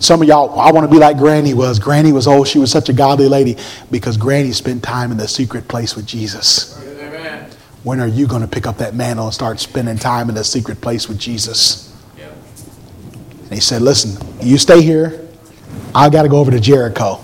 Some 0.00 0.22
of 0.22 0.28
y'all, 0.28 0.58
I 0.58 0.70
want 0.70 0.88
to 0.88 0.92
be 0.92 0.98
like 0.98 1.18
Granny 1.18 1.54
was. 1.54 1.78
Granny 1.78 2.12
was, 2.12 2.26
old. 2.28 2.46
she 2.46 2.58
was 2.58 2.70
such 2.70 2.88
a 2.88 2.92
godly 2.92 3.28
lady 3.28 3.56
because 3.90 4.16
Granny 4.16 4.52
spent 4.52 4.82
time 4.82 5.10
in 5.10 5.18
the 5.18 5.26
secret 5.26 5.66
place 5.66 5.96
with 5.96 6.06
Jesus. 6.06 6.76
When 7.88 8.00
are 8.00 8.06
you 8.06 8.26
going 8.26 8.42
to 8.42 8.46
pick 8.46 8.66
up 8.66 8.76
that 8.78 8.94
mantle 8.94 9.24
and 9.24 9.34
start 9.34 9.58
spending 9.60 9.96
time 9.96 10.28
in 10.28 10.34
the 10.34 10.44
secret 10.44 10.82
place 10.82 11.08
with 11.08 11.18
Jesus? 11.18 11.96
Yeah. 12.18 12.28
And 13.44 13.54
he 13.54 13.60
said, 13.60 13.80
Listen, 13.80 14.22
you 14.42 14.58
stay 14.58 14.82
here. 14.82 15.26
I 15.94 16.10
got 16.10 16.24
to 16.24 16.28
go 16.28 16.36
over 16.36 16.50
to 16.50 16.60
Jericho. 16.60 17.18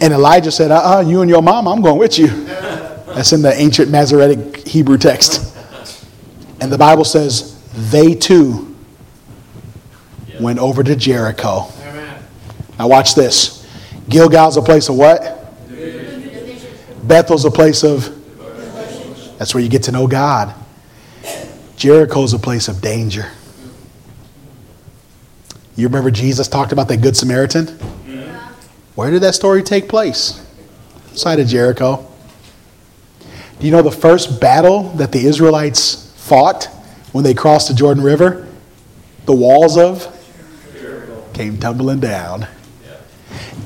And 0.00 0.14
Elijah 0.14 0.50
said, 0.50 0.70
Uh 0.70 0.96
uh 0.96 1.04
you 1.06 1.20
and 1.20 1.28
your 1.28 1.42
mom, 1.42 1.68
I'm 1.68 1.82
going 1.82 1.98
with 1.98 2.18
you. 2.18 2.28
That's 2.28 3.34
in 3.34 3.42
the 3.42 3.52
ancient 3.52 3.90
Masoretic 3.90 4.66
Hebrew 4.66 4.96
text. 4.96 5.58
And 6.62 6.72
the 6.72 6.78
Bible 6.78 7.04
says, 7.04 7.62
They 7.90 8.14
too 8.14 8.74
went 10.40 10.58
over 10.58 10.82
to 10.82 10.96
Jericho. 10.96 11.68
Amen. 11.82 12.22
Now, 12.78 12.88
watch 12.88 13.14
this. 13.14 13.68
Gilgal's 14.08 14.56
a 14.56 14.62
place 14.62 14.88
of 14.88 14.96
what? 14.96 15.54
Bethel's 17.06 17.44
a 17.44 17.50
place 17.50 17.84
of. 17.84 18.21
That's 19.42 19.54
where 19.54 19.62
you 19.64 19.68
get 19.68 19.82
to 19.82 19.90
know 19.90 20.06
God. 20.06 20.54
Jericho's 21.74 22.32
a 22.32 22.38
place 22.38 22.68
of 22.68 22.80
danger. 22.80 23.28
You 25.74 25.88
remember 25.88 26.12
Jesus 26.12 26.46
talked 26.46 26.70
about 26.70 26.86
that 26.86 26.98
Good 26.98 27.16
Samaritan? 27.16 27.66
Where 28.94 29.10
did 29.10 29.20
that 29.22 29.34
story 29.34 29.64
take 29.64 29.88
place? 29.88 30.46
Side 31.14 31.40
of 31.40 31.48
Jericho. 31.48 32.08
Do 33.58 33.66
you 33.66 33.72
know 33.72 33.82
the 33.82 33.90
first 33.90 34.40
battle 34.40 34.90
that 34.90 35.10
the 35.10 35.26
Israelites 35.26 36.14
fought 36.18 36.66
when 37.10 37.24
they 37.24 37.34
crossed 37.34 37.66
the 37.66 37.74
Jordan 37.74 38.04
River? 38.04 38.46
The 39.26 39.34
walls 39.34 39.76
of 39.76 40.06
Jericho. 40.72 41.24
came 41.32 41.58
tumbling 41.58 41.98
down. 41.98 42.46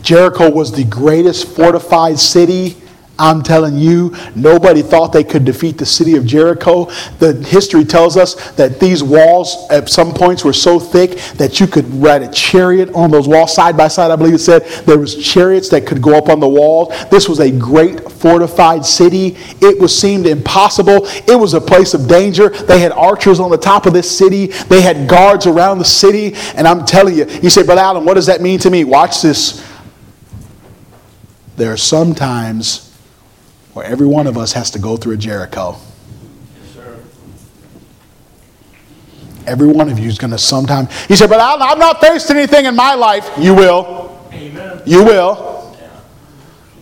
Jericho 0.00 0.50
was 0.50 0.72
the 0.72 0.84
greatest 0.84 1.46
fortified 1.54 2.18
city 2.18 2.78
I'm 3.18 3.42
telling 3.42 3.78
you, 3.78 4.14
nobody 4.34 4.82
thought 4.82 5.12
they 5.12 5.24
could 5.24 5.44
defeat 5.44 5.78
the 5.78 5.86
city 5.86 6.16
of 6.16 6.26
Jericho. 6.26 6.90
The 7.18 7.32
history 7.46 7.84
tells 7.84 8.16
us 8.16 8.34
that 8.52 8.78
these 8.78 9.02
walls 9.02 9.66
at 9.70 9.88
some 9.88 10.12
points 10.12 10.44
were 10.44 10.52
so 10.52 10.78
thick 10.78 11.18
that 11.36 11.58
you 11.58 11.66
could 11.66 11.86
ride 11.94 12.22
a 12.22 12.30
chariot 12.30 12.90
on 12.94 13.10
those 13.10 13.26
walls 13.26 13.54
side 13.54 13.76
by 13.76 13.88
side. 13.88 14.10
I 14.10 14.16
believe 14.16 14.34
it 14.34 14.38
said 14.38 14.64
there 14.86 14.98
was 14.98 15.16
chariots 15.16 15.70
that 15.70 15.86
could 15.86 16.02
go 16.02 16.16
up 16.16 16.28
on 16.28 16.40
the 16.40 16.48
walls. 16.48 16.92
This 17.10 17.28
was 17.28 17.40
a 17.40 17.50
great 17.50 18.10
fortified 18.12 18.84
city. 18.84 19.36
It 19.62 19.80
was 19.80 19.98
seemed 19.98 20.26
impossible. 20.26 21.06
It 21.26 21.38
was 21.38 21.54
a 21.54 21.60
place 21.60 21.94
of 21.94 22.06
danger. 22.08 22.50
They 22.50 22.80
had 22.80 22.92
archers 22.92 23.40
on 23.40 23.50
the 23.50 23.58
top 23.58 23.86
of 23.86 23.94
this 23.94 24.10
city. 24.16 24.46
They 24.46 24.82
had 24.82 25.08
guards 25.08 25.46
around 25.46 25.78
the 25.78 25.84
city. 25.84 26.34
And 26.54 26.68
I'm 26.68 26.84
telling 26.84 27.16
you, 27.16 27.26
you 27.42 27.48
say, 27.48 27.62
Brother 27.62 27.80
Allen, 27.80 28.04
what 28.04 28.14
does 28.14 28.26
that 28.26 28.42
mean 28.42 28.58
to 28.60 28.70
me? 28.70 28.84
Watch 28.84 29.22
this. 29.22 29.66
There 31.56 31.72
are 31.72 31.78
sometimes 31.78 32.85
where 33.76 33.84
every 33.84 34.06
one 34.06 34.26
of 34.26 34.38
us 34.38 34.54
has 34.54 34.70
to 34.70 34.78
go 34.78 34.96
through 34.96 35.12
a 35.12 35.16
Jericho. 35.18 35.76
Yes, 36.58 36.72
sir. 36.72 36.98
Every 39.46 39.66
one 39.68 39.90
of 39.90 39.98
you 39.98 40.08
is 40.08 40.16
going 40.16 40.30
to 40.30 40.38
sometime. 40.38 40.88
He 41.08 41.14
said, 41.14 41.28
but 41.28 41.40
I've 41.40 41.76
not 41.76 42.00
faced 42.00 42.30
anything 42.30 42.64
in 42.64 42.74
my 42.74 42.94
life. 42.94 43.28
You 43.36 43.54
will. 43.54 44.18
Amen. 44.32 44.80
You 44.86 45.04
will. 45.04 45.76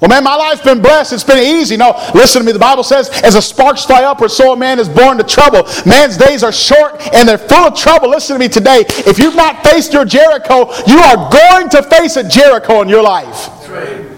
Well, 0.00 0.08
man, 0.08 0.22
my 0.22 0.36
life's 0.36 0.60
been 0.60 0.80
blessed. 0.80 1.14
It's 1.14 1.24
been 1.24 1.38
easy. 1.58 1.76
No, 1.76 2.00
listen 2.14 2.42
to 2.42 2.46
me. 2.46 2.52
The 2.52 2.60
Bible 2.60 2.84
says, 2.84 3.08
as 3.24 3.34
a 3.34 3.42
sparks 3.42 3.84
fly 3.84 4.04
upward, 4.04 4.30
so 4.30 4.52
a 4.52 4.56
man 4.56 4.78
is 4.78 4.88
born 4.88 5.18
to 5.18 5.24
trouble. 5.24 5.64
Man's 5.84 6.16
days 6.16 6.44
are 6.44 6.52
short 6.52 7.00
and 7.12 7.28
they're 7.28 7.38
full 7.38 7.66
of 7.66 7.76
trouble. 7.76 8.10
Listen 8.10 8.34
to 8.36 8.38
me 8.38 8.48
today. 8.48 8.84
If 8.88 9.18
you've 9.18 9.34
not 9.34 9.64
faced 9.64 9.92
your 9.92 10.04
Jericho, 10.04 10.70
you 10.86 10.98
are 10.98 11.28
going 11.28 11.68
to 11.70 11.82
face 11.82 12.14
a 12.16 12.28
Jericho 12.28 12.82
in 12.82 12.88
your 12.88 13.02
life. 13.02 13.48
That's 13.48 13.68
right. 13.68 14.13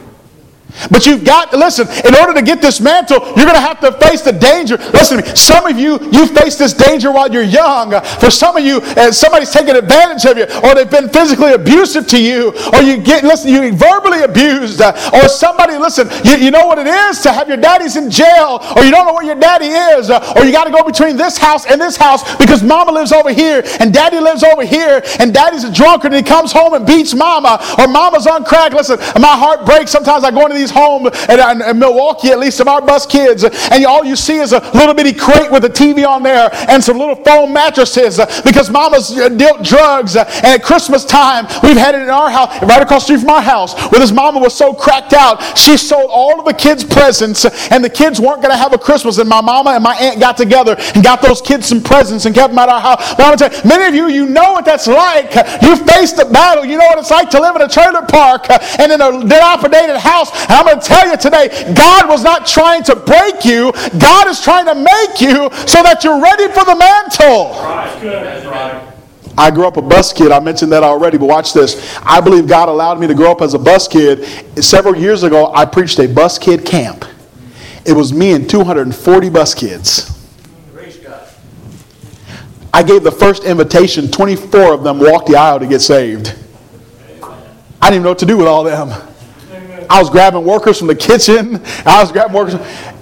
But 0.90 1.06
you've 1.06 1.24
got 1.24 1.50
to 1.50 1.56
listen, 1.56 1.88
in 2.06 2.14
order 2.14 2.34
to 2.34 2.42
get 2.42 2.60
this 2.60 2.80
mantle, 2.80 3.20
you're 3.36 3.46
going 3.46 3.54
to 3.54 3.60
have 3.60 3.80
to 3.80 3.92
face 3.92 4.22
the 4.22 4.32
danger. 4.32 4.76
Listen 4.76 5.18
to 5.18 5.24
me. 5.24 5.36
Some 5.36 5.66
of 5.66 5.78
you, 5.78 5.98
you 6.12 6.26
face 6.26 6.56
this 6.56 6.72
danger 6.72 7.12
while 7.12 7.30
you're 7.32 7.42
young. 7.42 7.90
For 8.20 8.30
some 8.30 8.56
of 8.56 8.64
you, 8.64 8.80
uh, 8.96 9.12
somebody's 9.12 9.50
taken 9.50 9.76
advantage 9.76 10.24
of 10.24 10.38
you, 10.38 10.44
or 10.64 10.74
they've 10.74 10.90
been 10.90 11.08
physically 11.08 11.52
abusive 11.52 12.06
to 12.08 12.22
you, 12.22 12.52
or 12.72 12.82
you 12.82 12.98
get, 12.98 13.24
listen, 13.24 13.50
you 13.50 13.72
verbally 13.72 14.22
abused, 14.22 14.80
uh, 14.80 14.92
or 15.12 15.28
somebody, 15.28 15.76
listen, 15.76 16.08
you, 16.24 16.36
you 16.36 16.50
know 16.50 16.66
what 16.66 16.78
it 16.78 16.86
is 16.86 17.20
to 17.20 17.32
have 17.32 17.48
your 17.48 17.56
daddy's 17.56 17.96
in 17.96 18.10
jail, 18.10 18.60
or 18.76 18.84
you 18.84 18.90
don't 18.90 19.06
know 19.06 19.14
where 19.14 19.24
your 19.24 19.34
daddy 19.38 19.66
is, 19.66 20.10
uh, 20.10 20.34
or 20.36 20.44
you 20.44 20.52
got 20.52 20.64
to 20.64 20.70
go 20.70 20.82
between 20.82 21.16
this 21.16 21.36
house 21.38 21.66
and 21.66 21.80
this 21.80 21.96
house 21.96 22.36
because 22.36 22.62
mama 22.62 22.92
lives 22.92 23.12
over 23.12 23.32
here, 23.32 23.62
and 23.80 23.92
daddy 23.92 24.20
lives 24.20 24.42
over 24.42 24.64
here, 24.64 25.02
and 25.20 25.32
daddy's 25.32 25.64
a 25.64 25.72
drunkard 25.72 26.12
and 26.12 26.14
he 26.16 26.22
comes 26.22 26.52
home 26.52 26.74
and 26.74 26.86
beats 26.86 27.14
mama, 27.14 27.58
or 27.78 27.88
mama's 27.88 28.26
on 28.26 28.44
crack. 28.44 28.72
Listen, 28.72 28.98
my 29.20 29.36
heart 29.36 29.64
breaks. 29.64 29.90
Sometimes 29.90 30.24
I 30.24 30.30
go 30.30 30.42
into 30.42 30.54
these 30.54 30.65
home 30.70 31.06
in, 31.06 31.62
in 31.62 31.78
Milwaukee, 31.78 32.28
at 32.28 32.38
least 32.38 32.60
of 32.60 32.68
our 32.68 32.80
bus 32.80 33.06
kids, 33.06 33.44
and 33.44 33.84
all 33.86 34.04
you 34.04 34.16
see 34.16 34.38
is 34.38 34.52
a 34.52 34.60
little 34.74 34.94
bitty 34.94 35.12
crate 35.12 35.50
with 35.50 35.64
a 35.64 35.68
TV 35.68 36.06
on 36.06 36.22
there 36.22 36.50
and 36.68 36.82
some 36.82 36.98
little 36.98 37.16
foam 37.16 37.52
mattresses 37.52 38.20
because 38.44 38.70
mama's 38.70 39.10
dealt 39.36 39.62
drugs. 39.62 40.16
And 40.16 40.46
at 40.46 40.62
Christmas 40.62 41.04
time, 41.04 41.46
we've 41.62 41.76
had 41.76 41.94
it 41.94 42.02
in 42.02 42.10
our 42.10 42.30
house, 42.30 42.62
right 42.62 42.82
across 42.82 43.02
the 43.02 43.16
street 43.16 43.20
from 43.20 43.30
our 43.30 43.42
house, 43.42 43.74
where 43.90 44.00
this 44.00 44.12
mama 44.12 44.40
was 44.40 44.56
so 44.56 44.72
cracked 44.72 45.12
out, 45.12 45.42
she 45.58 45.76
sold 45.76 46.10
all 46.12 46.38
of 46.38 46.46
the 46.46 46.54
kids' 46.54 46.84
presents, 46.84 47.44
and 47.70 47.84
the 47.84 47.90
kids 47.90 48.20
weren't 48.20 48.42
going 48.42 48.52
to 48.52 48.56
have 48.56 48.72
a 48.72 48.78
Christmas. 48.78 49.18
And 49.18 49.28
my 49.28 49.40
mama 49.40 49.70
and 49.70 49.84
my 49.84 49.94
aunt 49.96 50.20
got 50.20 50.36
together 50.36 50.76
and 50.94 51.02
got 51.02 51.22
those 51.22 51.40
kids 51.40 51.66
some 51.66 51.82
presents 51.82 52.26
and 52.26 52.34
kept 52.34 52.50
them 52.50 52.58
at 52.58 52.68
our 52.68 52.80
house. 52.80 53.14
Well, 53.18 53.30
I'm 53.32 53.38
tell 53.38 53.52
you, 53.52 53.68
many 53.68 53.84
of 53.86 53.94
you, 53.94 54.08
you 54.08 54.26
know 54.26 54.52
what 54.52 54.64
that's 54.64 54.86
like. 54.86 55.34
You 55.62 55.76
faced 55.76 56.16
the 56.16 56.28
battle. 56.32 56.64
You 56.64 56.78
know 56.78 56.86
what 56.86 56.98
it's 56.98 57.10
like 57.10 57.30
to 57.30 57.40
live 57.40 57.56
in 57.56 57.62
a 57.62 57.68
trailer 57.68 58.02
park 58.02 58.46
and 58.50 58.92
in 58.92 59.00
a 59.00 59.10
dilapidated 59.26 59.96
house. 59.96 60.30
I'm 60.56 60.64
going 60.64 60.80
to 60.80 60.86
tell 60.86 61.06
you 61.06 61.18
today, 61.18 61.74
God 61.74 62.08
was 62.08 62.24
not 62.24 62.46
trying 62.46 62.82
to 62.84 62.96
break 62.96 63.44
you. 63.44 63.72
God 63.98 64.26
is 64.26 64.40
trying 64.40 64.64
to 64.64 64.74
make 64.74 65.20
you 65.20 65.50
so 65.66 65.82
that 65.82 66.00
you're 66.02 66.18
ready 66.18 66.48
for 66.48 66.64
the 66.64 66.74
mantle. 66.74 67.52
I 69.36 69.50
grew 69.50 69.66
up 69.66 69.76
a 69.76 69.82
bus 69.82 70.14
kid. 70.14 70.32
I 70.32 70.40
mentioned 70.40 70.72
that 70.72 70.82
already, 70.82 71.18
but 71.18 71.26
watch 71.26 71.52
this. 71.52 71.98
I 72.02 72.22
believe 72.22 72.48
God 72.48 72.70
allowed 72.70 72.98
me 72.98 73.06
to 73.06 73.14
grow 73.14 73.30
up 73.30 73.42
as 73.42 73.52
a 73.52 73.58
bus 73.58 73.86
kid. 73.86 74.24
Several 74.64 74.96
years 74.96 75.24
ago, 75.24 75.52
I 75.54 75.66
preached 75.66 75.98
a 75.98 76.06
bus 76.06 76.38
kid 76.38 76.64
camp. 76.64 77.04
It 77.84 77.92
was 77.92 78.14
me 78.14 78.32
and 78.32 78.48
240 78.48 79.28
bus 79.28 79.54
kids. 79.54 80.10
I 82.72 82.82
gave 82.82 83.02
the 83.02 83.12
first 83.12 83.44
invitation. 83.44 84.10
24 84.10 84.72
of 84.72 84.84
them 84.84 85.00
walked 85.00 85.26
the 85.28 85.36
aisle 85.36 85.60
to 85.60 85.66
get 85.66 85.80
saved. 85.80 86.34
I 87.22 87.90
didn't 87.90 87.96
even 87.96 88.02
know 88.04 88.10
what 88.10 88.18
to 88.20 88.26
do 88.26 88.38
with 88.38 88.46
all 88.46 88.66
of 88.66 88.88
them. 88.88 89.15
I 89.88 90.00
was 90.00 90.10
grabbing 90.10 90.44
workers 90.44 90.78
from 90.78 90.88
the 90.88 90.94
kitchen. 90.94 91.60
I 91.84 92.00
was 92.02 92.12
grabbing 92.12 92.34
workers. 92.34 92.54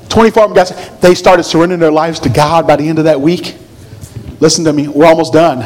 24 0.09 0.45
of 0.45 0.55
them 0.55 0.67
saved. 0.67 1.03
They 1.03 1.15
started 1.15 1.43
surrendering 1.43 1.81
their 1.81 1.93
lives 1.93 2.21
to 2.21 2.29
God 2.29 2.67
by 2.67 2.77
the 2.77 2.89
end 2.89 2.99
of 2.99 3.05
that 3.05 3.21
week. 3.21 3.57
Listen 4.41 4.65
to 4.65 4.73
me, 4.73 4.89
we're 4.89 5.07
almost 5.07 5.33
done. 5.33 5.63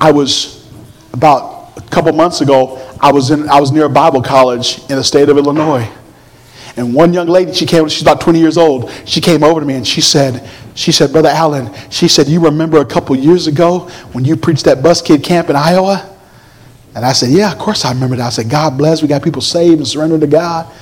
I 0.00 0.12
was 0.12 0.68
about 1.12 1.76
a 1.76 1.80
couple 1.82 2.12
months 2.12 2.40
ago, 2.40 2.76
I 3.00 3.12
was 3.12 3.30
in 3.30 3.48
I 3.48 3.60
was 3.60 3.72
near 3.72 3.84
a 3.84 3.88
Bible 3.88 4.22
college 4.22 4.78
in 4.90 4.96
the 4.96 5.04
state 5.04 5.28
of 5.28 5.36
Illinois. 5.36 5.88
And 6.76 6.92
one 6.92 7.12
young 7.12 7.28
lady, 7.28 7.52
she 7.52 7.66
came, 7.66 7.88
she's 7.88 8.02
about 8.02 8.20
20 8.20 8.40
years 8.40 8.58
old. 8.58 8.90
She 9.04 9.20
came 9.20 9.44
over 9.44 9.60
to 9.60 9.66
me 9.66 9.74
and 9.74 9.86
she 9.86 10.00
said, 10.00 10.48
she 10.74 10.90
said, 10.90 11.12
Brother 11.12 11.28
Allen, 11.28 11.70
she 11.88 12.08
said, 12.08 12.26
you 12.26 12.40
remember 12.40 12.78
a 12.78 12.84
couple 12.84 13.14
years 13.14 13.46
ago 13.46 13.88
when 14.12 14.24
you 14.24 14.36
preached 14.36 14.64
that 14.64 14.82
bus 14.82 15.00
kid 15.00 15.22
camp 15.22 15.50
in 15.50 15.56
Iowa? 15.56 16.13
And 16.94 17.04
I 17.04 17.12
said, 17.12 17.30
Yeah, 17.30 17.52
of 17.52 17.58
course 17.58 17.84
I 17.84 17.92
remember 17.92 18.16
that. 18.16 18.26
I 18.26 18.30
said, 18.30 18.48
God 18.48 18.78
bless. 18.78 19.02
We 19.02 19.08
got 19.08 19.22
people 19.22 19.42
saved 19.42 19.78
and 19.78 19.86
surrendered 19.86 20.20
to 20.20 20.26
God. 20.26 20.72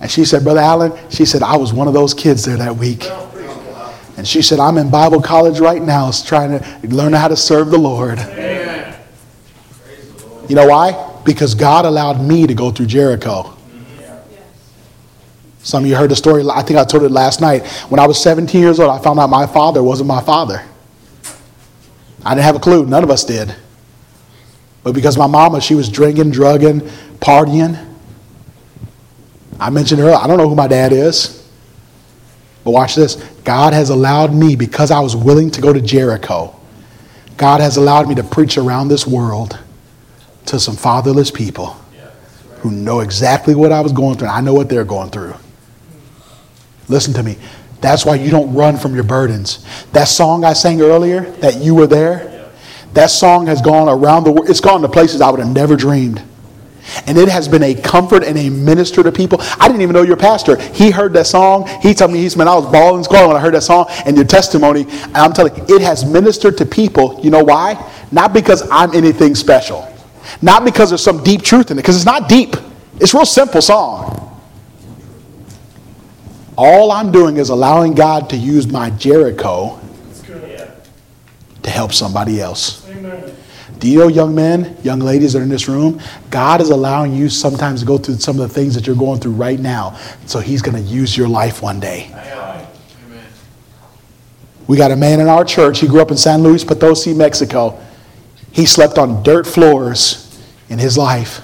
And 0.00 0.10
she 0.10 0.24
said, 0.24 0.44
Brother 0.44 0.60
Allen, 0.60 0.92
she 1.10 1.24
said, 1.24 1.42
I 1.42 1.56
was 1.56 1.72
one 1.72 1.88
of 1.88 1.94
those 1.94 2.14
kids 2.14 2.44
there 2.44 2.56
that 2.56 2.76
week. 2.76 3.06
And 4.16 4.28
she 4.28 4.42
said, 4.42 4.60
I'm 4.60 4.76
in 4.78 4.90
Bible 4.90 5.20
college 5.20 5.60
right 5.60 5.80
now, 5.80 6.10
trying 6.10 6.58
to 6.58 6.88
learn 6.88 7.12
how 7.12 7.28
to 7.28 7.36
serve 7.36 7.70
the 7.70 7.78
Lord. 7.78 8.18
Amen. 8.18 8.94
You 10.48 10.56
know 10.56 10.66
why? 10.66 11.20
Because 11.24 11.54
God 11.54 11.84
allowed 11.84 12.20
me 12.20 12.46
to 12.46 12.54
go 12.54 12.70
through 12.70 12.86
Jericho. 12.86 13.56
Some 15.62 15.84
of 15.84 15.90
you 15.90 15.96
heard 15.96 16.10
the 16.10 16.16
story, 16.16 16.42
I 16.50 16.62
think 16.62 16.78
I 16.78 16.84
told 16.84 17.02
it 17.02 17.10
last 17.10 17.40
night. 17.40 17.66
When 17.88 18.00
I 18.00 18.06
was 18.06 18.20
17 18.22 18.60
years 18.60 18.80
old, 18.80 18.90
I 18.90 19.02
found 19.02 19.20
out 19.20 19.28
my 19.28 19.46
father 19.46 19.82
wasn't 19.82 20.08
my 20.08 20.22
father. 20.22 20.62
I 22.24 22.34
didn't 22.34 22.44
have 22.44 22.56
a 22.56 22.60
clue. 22.60 22.86
None 22.86 23.04
of 23.04 23.10
us 23.10 23.24
did. 23.24 23.54
But 24.82 24.94
because 24.94 25.18
my 25.18 25.26
mama, 25.26 25.60
she 25.60 25.74
was 25.74 25.88
drinking, 25.88 26.30
drugging, 26.30 26.80
partying. 27.20 27.86
I 29.58 29.70
mentioned 29.70 30.00
earlier, 30.00 30.16
I 30.16 30.26
don't 30.26 30.38
know 30.38 30.48
who 30.48 30.54
my 30.54 30.68
dad 30.68 30.92
is. 30.92 31.48
But 32.64 32.72
watch 32.72 32.94
this. 32.94 33.16
God 33.44 33.72
has 33.72 33.90
allowed 33.90 34.34
me, 34.34 34.56
because 34.56 34.90
I 34.90 35.00
was 35.00 35.16
willing 35.16 35.50
to 35.52 35.60
go 35.60 35.72
to 35.72 35.80
Jericho, 35.80 36.58
God 37.36 37.60
has 37.60 37.76
allowed 37.76 38.08
me 38.08 38.14
to 38.16 38.22
preach 38.22 38.58
around 38.58 38.88
this 38.88 39.06
world 39.06 39.58
to 40.46 40.60
some 40.60 40.76
fatherless 40.76 41.30
people 41.30 41.76
who 42.58 42.70
know 42.70 43.00
exactly 43.00 43.54
what 43.54 43.72
I 43.72 43.80
was 43.80 43.92
going 43.92 44.18
through. 44.18 44.28
and 44.28 44.36
I 44.36 44.40
know 44.40 44.52
what 44.52 44.68
they're 44.68 44.84
going 44.84 45.10
through. 45.10 45.34
Listen 46.88 47.14
to 47.14 47.22
me. 47.22 47.38
That's 47.80 48.04
why 48.04 48.16
you 48.16 48.30
don't 48.30 48.52
run 48.52 48.76
from 48.76 48.94
your 48.94 49.04
burdens. 49.04 49.64
That 49.92 50.04
song 50.04 50.44
I 50.44 50.52
sang 50.52 50.82
earlier, 50.82 51.22
that 51.40 51.56
you 51.56 51.74
were 51.74 51.86
there, 51.86 52.29
that 52.94 53.10
song 53.10 53.46
has 53.46 53.62
gone 53.62 53.88
around 53.88 54.24
the 54.24 54.32
world. 54.32 54.50
It's 54.50 54.60
gone 54.60 54.82
to 54.82 54.88
places 54.88 55.20
I 55.20 55.30
would 55.30 55.40
have 55.40 55.52
never 55.52 55.76
dreamed. 55.76 56.22
And 57.06 57.16
it 57.16 57.28
has 57.28 57.46
been 57.46 57.62
a 57.62 57.74
comfort 57.74 58.24
and 58.24 58.36
a 58.36 58.50
minister 58.50 59.02
to 59.02 59.12
people. 59.12 59.38
I 59.40 59.68
didn't 59.68 59.82
even 59.82 59.94
know 59.94 60.02
your 60.02 60.16
pastor. 60.16 60.56
He 60.56 60.90
heard 60.90 61.12
that 61.12 61.26
song. 61.26 61.68
He 61.80 61.94
told 61.94 62.10
me, 62.10 62.20
he's 62.20 62.36
man, 62.36 62.48
I 62.48 62.54
was 62.56 62.66
bawling 62.66 63.04
squalling 63.04 63.28
when 63.28 63.36
I 63.36 63.40
heard 63.40 63.54
that 63.54 63.62
song 63.62 63.86
and 64.06 64.16
your 64.16 64.26
testimony. 64.26 64.82
And 64.82 65.16
I'm 65.16 65.32
telling 65.32 65.54
you, 65.56 65.76
it 65.76 65.82
has 65.82 66.04
ministered 66.04 66.58
to 66.58 66.66
people. 66.66 67.20
You 67.22 67.30
know 67.30 67.44
why? 67.44 67.90
Not 68.10 68.32
because 68.32 68.68
I'm 68.70 68.94
anything 68.94 69.34
special. 69.34 69.86
Not 70.42 70.64
because 70.64 70.90
there's 70.90 71.02
some 71.02 71.22
deep 71.22 71.42
truth 71.42 71.70
in 71.70 71.78
it, 71.78 71.82
because 71.82 71.96
it's 71.96 72.06
not 72.06 72.28
deep. 72.28 72.56
It's 72.96 73.14
a 73.14 73.16
real 73.16 73.26
simple 73.26 73.62
song. 73.62 74.26
All 76.56 76.92
I'm 76.92 77.10
doing 77.10 77.36
is 77.36 77.48
allowing 77.48 77.94
God 77.94 78.28
to 78.30 78.36
use 78.36 78.66
my 78.66 78.90
Jericho. 78.90 79.79
To 81.70 81.76
help 81.76 81.92
somebody 81.92 82.40
else. 82.40 82.86
Amen. 82.90 83.34
Do 83.78 83.88
you 83.88 84.00
know, 84.00 84.08
young 84.08 84.34
men, 84.34 84.76
young 84.82 85.00
ladies 85.00 85.32
that 85.32 85.38
are 85.38 85.42
in 85.42 85.48
this 85.48 85.68
room, 85.68 86.00
God 86.28 86.60
is 86.60 86.70
allowing 86.70 87.14
you 87.14 87.30
sometimes 87.30 87.80
to 87.80 87.86
go 87.86 87.96
through 87.96 88.16
some 88.16 88.38
of 88.38 88.46
the 88.46 88.54
things 88.54 88.74
that 88.74 88.86
you're 88.86 88.96
going 88.96 89.20
through 89.20 89.32
right 89.32 89.58
now. 89.58 89.98
So 90.26 90.40
He's 90.40 90.60
going 90.60 90.74
to 90.74 90.82
use 90.82 91.16
your 91.16 91.28
life 91.28 91.62
one 91.62 91.80
day. 91.80 92.10
Amen. 92.12 92.66
We 94.66 94.76
got 94.76 94.90
a 94.90 94.96
man 94.96 95.20
in 95.20 95.28
our 95.28 95.44
church. 95.44 95.80
He 95.80 95.86
grew 95.86 96.02
up 96.02 96.10
in 96.10 96.16
San 96.16 96.42
Luis 96.42 96.62
Potosi, 96.62 97.14
Mexico. 97.14 97.80
He 98.52 98.66
slept 98.66 98.98
on 98.98 99.22
dirt 99.22 99.46
floors 99.46 100.40
in 100.68 100.78
his 100.78 100.98
life. 100.98 101.40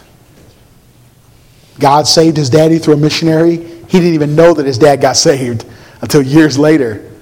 God 1.78 2.06
saved 2.06 2.36
his 2.36 2.50
daddy 2.50 2.78
through 2.78 2.94
a 2.94 2.98
missionary. 2.98 3.56
He 3.56 3.98
didn't 3.98 4.14
even 4.14 4.36
know 4.36 4.54
that 4.54 4.66
his 4.66 4.78
dad 4.78 5.00
got 5.00 5.16
saved 5.16 5.64
until 6.02 6.22
years 6.22 6.58
later 6.58 7.15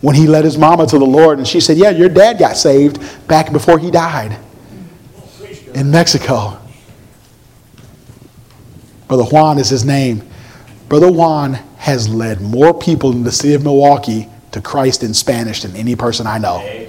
when 0.00 0.14
he 0.14 0.26
led 0.26 0.44
his 0.44 0.58
mama 0.58 0.86
to 0.86 0.98
the 0.98 1.06
Lord. 1.06 1.38
And 1.38 1.46
she 1.46 1.60
said, 1.60 1.76
Yeah, 1.76 1.90
your 1.90 2.08
dad 2.08 2.38
got 2.38 2.56
saved 2.56 3.00
back 3.26 3.52
before 3.52 3.78
he 3.78 3.90
died 3.90 4.38
in 5.74 5.90
Mexico. 5.90 6.58
Brother 9.08 9.24
Juan 9.24 9.58
is 9.58 9.68
his 9.68 9.84
name. 9.84 10.28
Brother 10.88 11.10
Juan 11.10 11.54
has 11.78 12.08
led 12.08 12.40
more 12.40 12.76
people 12.76 13.12
in 13.12 13.22
the 13.22 13.32
city 13.32 13.54
of 13.54 13.62
Milwaukee 13.62 14.28
to 14.52 14.60
Christ 14.60 15.02
in 15.02 15.14
Spanish 15.14 15.62
than 15.62 15.76
any 15.76 15.94
person 15.94 16.26
I 16.26 16.38
know. 16.38 16.58
Amen. 16.60 16.86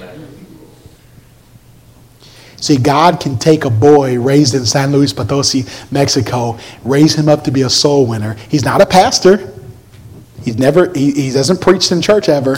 See, 2.60 2.78
God 2.78 3.20
can 3.20 3.38
take 3.38 3.66
a 3.66 3.70
boy 3.70 4.20
raised 4.20 4.56
in 4.56 4.66
San 4.66 4.92
Luis 4.92 5.14
Potosi, 5.14 5.66
Mexico, 5.92 6.58
raise 6.84 7.16
him 7.16 7.30
up 7.30 7.44
to 7.44 7.52
be 7.52 7.62
a 7.62 7.70
soul 7.70 8.06
winner. 8.08 8.34
He's 8.50 8.66
not 8.66 8.82
a 8.82 8.86
pastor. 8.86 9.54
He's 10.44 10.58
never 10.58 10.92
he, 10.94 11.12
he 11.12 11.32
doesn't 11.32 11.62
preach 11.62 11.92
in 11.92 12.02
church 12.02 12.30
ever, 12.30 12.58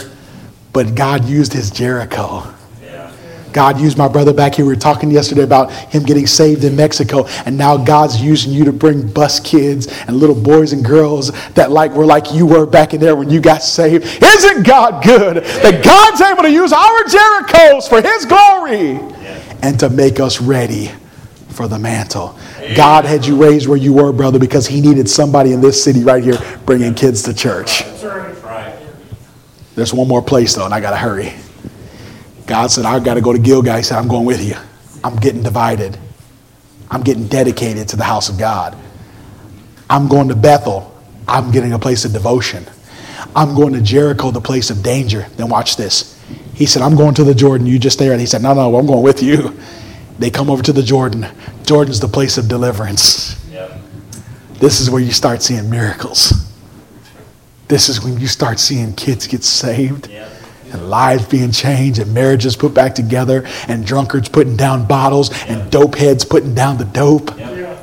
but 0.72 0.94
God 0.94 1.24
used 1.24 1.52
his 1.52 1.70
Jericho. 1.70 2.54
God 3.52 3.80
used 3.80 3.98
my 3.98 4.08
brother 4.08 4.32
back 4.32 4.54
here. 4.54 4.64
We 4.64 4.72
were 4.72 4.80
talking 4.80 5.10
yesterday 5.10 5.42
about 5.42 5.72
him 5.72 6.04
getting 6.04 6.26
saved 6.26 6.64
in 6.64 6.76
Mexico, 6.76 7.26
and 7.44 7.58
now 7.58 7.76
God's 7.76 8.20
using 8.20 8.52
you 8.52 8.64
to 8.64 8.72
bring 8.72 9.10
bus 9.10 9.40
kids 9.40 9.88
and 10.06 10.16
little 10.16 10.40
boys 10.40 10.72
and 10.72 10.84
girls 10.84 11.32
that 11.54 11.70
like 11.70 11.92
were 11.92 12.06
like 12.06 12.32
you 12.32 12.46
were 12.46 12.66
back 12.66 12.94
in 12.94 13.00
there 13.00 13.16
when 13.16 13.30
you 13.30 13.40
got 13.40 13.62
saved. 13.62 14.04
Isn't 14.22 14.64
God 14.64 15.02
good 15.02 15.38
that 15.38 15.84
God's 15.84 16.20
able 16.20 16.42
to 16.42 16.50
use 16.50 16.72
our 16.72 17.02
Jerichos 17.04 17.88
for 17.88 18.00
His 18.00 18.24
glory 18.24 19.00
and 19.62 19.78
to 19.80 19.90
make 19.90 20.20
us 20.20 20.40
ready 20.40 20.90
for 21.48 21.66
the 21.66 21.78
mantle? 21.78 22.38
God 22.76 23.04
had 23.04 23.26
you 23.26 23.42
raised 23.42 23.66
where 23.66 23.76
you 23.76 23.92
were, 23.92 24.12
brother, 24.12 24.38
because 24.38 24.68
He 24.68 24.80
needed 24.80 25.08
somebody 25.08 25.52
in 25.52 25.60
this 25.60 25.82
city 25.82 26.04
right 26.04 26.22
here 26.22 26.38
bringing 26.66 26.94
kids 26.94 27.22
to 27.24 27.34
church. 27.34 27.80
That's 27.80 28.04
right. 28.04 28.28
That's 28.28 28.44
right. 28.44 28.76
There's 29.74 29.94
one 29.94 30.08
more 30.08 30.22
place 30.22 30.54
though, 30.54 30.64
and 30.64 30.74
I 30.74 30.80
got 30.80 30.90
to 30.90 30.96
hurry. 30.96 31.34
God 32.46 32.68
said, 32.68 32.84
I've 32.84 33.04
got 33.04 33.14
to 33.14 33.20
go 33.20 33.32
to 33.32 33.38
Gilgal. 33.38 33.76
He 33.76 33.82
said, 33.82 33.98
I'm 33.98 34.08
going 34.08 34.26
with 34.26 34.42
you. 34.42 34.56
I'm 35.04 35.16
getting 35.16 35.42
divided. 35.42 35.96
I'm 36.90 37.02
getting 37.02 37.28
dedicated 37.28 37.88
to 37.90 37.96
the 37.96 38.04
house 38.04 38.28
of 38.28 38.38
God. 38.38 38.76
I'm 39.88 40.08
going 40.08 40.28
to 40.28 40.34
Bethel. 40.34 40.92
I'm 41.28 41.52
getting 41.52 41.72
a 41.72 41.78
place 41.78 42.04
of 42.04 42.12
devotion. 42.12 42.66
I'm 43.36 43.54
going 43.54 43.72
to 43.74 43.80
Jericho, 43.80 44.32
the 44.32 44.40
place 44.40 44.70
of 44.70 44.82
danger. 44.82 45.26
Then 45.36 45.48
watch 45.48 45.76
this. 45.76 46.18
He 46.54 46.66
said, 46.66 46.82
I'm 46.82 46.96
going 46.96 47.14
to 47.14 47.24
the 47.24 47.34
Jordan. 47.34 47.66
You 47.66 47.78
just 47.78 47.98
there. 47.98 48.12
And 48.12 48.20
he 48.20 48.26
said, 48.26 48.42
No, 48.42 48.52
no, 48.52 48.74
I'm 48.76 48.86
going 48.86 49.02
with 49.02 49.22
you. 49.22 49.56
They 50.18 50.30
come 50.30 50.50
over 50.50 50.62
to 50.62 50.72
the 50.72 50.82
Jordan. 50.82 51.26
Jordan's 51.64 52.00
the 52.00 52.08
place 52.08 52.36
of 52.36 52.48
deliverance. 52.48 53.42
Yep. 53.50 53.80
This 54.54 54.80
is 54.80 54.90
where 54.90 55.00
you 55.00 55.12
start 55.12 55.42
seeing 55.42 55.70
miracles. 55.70 56.49
This 57.70 57.88
is 57.88 58.02
when 58.02 58.18
you 58.18 58.26
start 58.26 58.58
seeing 58.58 58.92
kids 58.94 59.28
get 59.28 59.44
saved 59.44 60.08
Yep. 60.08 60.28
and 60.72 60.90
lives 60.90 61.24
being 61.26 61.52
changed 61.52 62.00
and 62.00 62.12
marriages 62.12 62.56
put 62.56 62.74
back 62.74 62.96
together 62.96 63.46
and 63.68 63.86
drunkards 63.86 64.28
putting 64.28 64.56
down 64.56 64.86
bottles 64.88 65.30
and 65.44 65.70
dope 65.70 65.94
heads 65.94 66.24
putting 66.24 66.52
down 66.52 66.78
the 66.78 66.84
dope. 66.84 67.30
Yeah. 67.38 67.76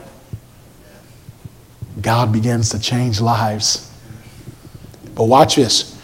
God 2.01 2.33
begins 2.33 2.69
to 2.71 2.79
change 2.79 3.21
lives. 3.21 3.89
But 5.15 5.23
watch 5.23 5.55
this. 5.55 5.97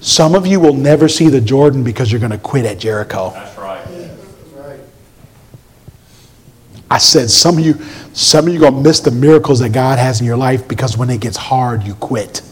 Some 0.00 0.34
of 0.34 0.46
you 0.46 0.60
will 0.60 0.74
never 0.74 1.08
see 1.08 1.28
the 1.28 1.40
Jordan 1.40 1.82
because 1.82 2.12
you're 2.12 2.20
going 2.20 2.32
to 2.32 2.38
quit 2.38 2.66
at 2.66 2.78
Jericho. 2.78 3.30
That's 3.30 3.56
right. 3.58 3.86
Right. 4.54 4.80
I 6.90 6.98
said 6.98 7.30
some 7.30 7.56
of 7.56 7.64
you 7.64 7.78
some 8.12 8.46
of 8.46 8.52
you 8.52 8.60
going 8.60 8.74
to 8.74 8.80
miss 8.80 9.00
the 9.00 9.10
miracles 9.10 9.60
that 9.60 9.70
God 9.70 9.98
has 9.98 10.20
in 10.20 10.26
your 10.26 10.36
life 10.36 10.68
because 10.68 10.98
when 10.98 11.08
it 11.08 11.22
gets 11.22 11.38
hard 11.38 11.84
you 11.84 11.94
quit. 11.94 12.42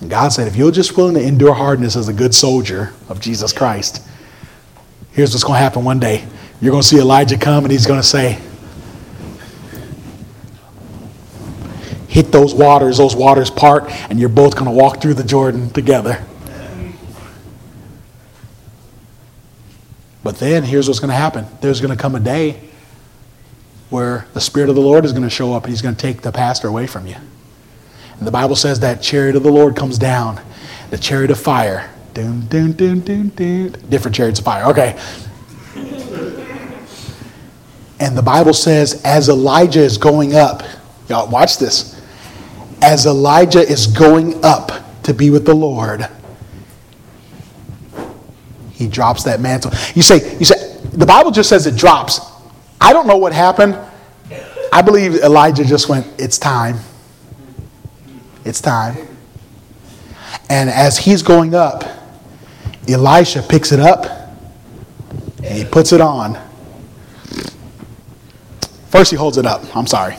And 0.00 0.10
God 0.10 0.28
said 0.28 0.46
if 0.46 0.56
you're 0.56 0.70
just 0.70 0.96
willing 0.96 1.14
to 1.14 1.22
endure 1.22 1.54
hardness 1.54 1.96
as 1.96 2.08
a 2.08 2.12
good 2.12 2.34
soldier 2.34 2.92
of 3.08 3.20
Jesus 3.20 3.52
Christ, 3.52 4.06
here's 5.12 5.32
what's 5.32 5.44
going 5.44 5.56
to 5.56 5.62
happen 5.62 5.84
one 5.84 5.98
day. 5.98 6.26
You're 6.60 6.70
going 6.70 6.82
to 6.82 6.88
see 6.88 6.98
Elijah 6.98 7.38
come 7.38 7.64
and 7.64 7.72
he's 7.72 7.86
going 7.86 8.00
to 8.00 8.06
say 8.06 8.40
hit 12.08 12.32
those 12.32 12.54
waters, 12.54 12.96
those 12.96 13.14
waters 13.14 13.50
part, 13.50 13.90
and 14.08 14.18
you're 14.18 14.30
both 14.30 14.54
going 14.54 14.64
to 14.64 14.70
walk 14.70 15.02
through 15.02 15.12
the 15.12 15.22
Jordan 15.22 15.68
together. 15.68 16.24
But 20.22 20.38
then 20.38 20.64
here's 20.64 20.88
what's 20.88 20.98
going 20.98 21.10
to 21.10 21.14
happen 21.14 21.46
there's 21.60 21.80
going 21.80 21.94
to 21.94 22.02
come 22.02 22.14
a 22.14 22.20
day 22.20 22.58
where 23.90 24.26
the 24.32 24.40
Spirit 24.40 24.68
of 24.68 24.74
the 24.74 24.80
Lord 24.80 25.04
is 25.04 25.12
going 25.12 25.24
to 25.24 25.30
show 25.30 25.52
up 25.52 25.64
and 25.64 25.72
he's 25.72 25.82
going 25.82 25.94
to 25.94 26.00
take 26.00 26.22
the 26.22 26.32
pastor 26.32 26.68
away 26.68 26.86
from 26.86 27.06
you. 27.06 27.16
And 28.18 28.26
the 28.26 28.32
Bible 28.32 28.56
says 28.56 28.80
that 28.80 29.02
chariot 29.02 29.36
of 29.36 29.42
the 29.42 29.52
Lord 29.52 29.76
comes 29.76 29.98
down, 29.98 30.40
the 30.90 30.98
chariot 30.98 31.30
of 31.30 31.38
fire. 31.38 31.90
Doon, 32.14 32.46
doon, 32.46 32.72
doon, 32.72 33.00
doon, 33.00 33.28
doon. 33.28 33.70
Different 33.90 34.14
chariots 34.14 34.38
of 34.38 34.44
fire. 34.44 34.64
Okay. 34.70 34.98
And 37.98 38.16
the 38.16 38.22
Bible 38.22 38.54
says, 38.54 39.02
as 39.04 39.28
Elijah 39.28 39.82
is 39.82 39.98
going 39.98 40.34
up, 40.34 40.62
y'all 41.08 41.28
watch 41.30 41.58
this. 41.58 42.00
As 42.82 43.06
Elijah 43.06 43.60
is 43.60 43.86
going 43.86 44.42
up 44.44 44.70
to 45.02 45.14
be 45.14 45.30
with 45.30 45.46
the 45.46 45.54
Lord, 45.54 46.06
he 48.72 48.86
drops 48.86 49.24
that 49.24 49.40
mantle. 49.40 49.72
You 49.94 50.02
say, 50.02 50.36
you 50.38 50.44
say, 50.44 50.78
the 50.92 51.06
Bible 51.06 51.30
just 51.30 51.48
says 51.48 51.66
it 51.66 51.76
drops. 51.76 52.20
I 52.80 52.92
don't 52.92 53.06
know 53.06 53.16
what 53.16 53.32
happened. 53.32 53.78
I 54.72 54.82
believe 54.82 55.14
Elijah 55.16 55.64
just 55.64 55.88
went, 55.88 56.06
it's 56.18 56.38
time. 56.38 56.78
It's 58.46 58.60
time. 58.60 58.96
And 60.48 60.70
as 60.70 60.96
he's 60.96 61.20
going 61.20 61.52
up, 61.52 61.82
Elisha 62.88 63.42
picks 63.42 63.72
it 63.72 63.80
up 63.80 64.06
and 65.38 65.58
he 65.58 65.64
puts 65.64 65.92
it 65.92 66.00
on. 66.00 66.40
First, 68.88 69.10
he 69.10 69.16
holds 69.16 69.36
it 69.36 69.46
up. 69.46 69.76
I'm 69.76 69.88
sorry. 69.88 70.16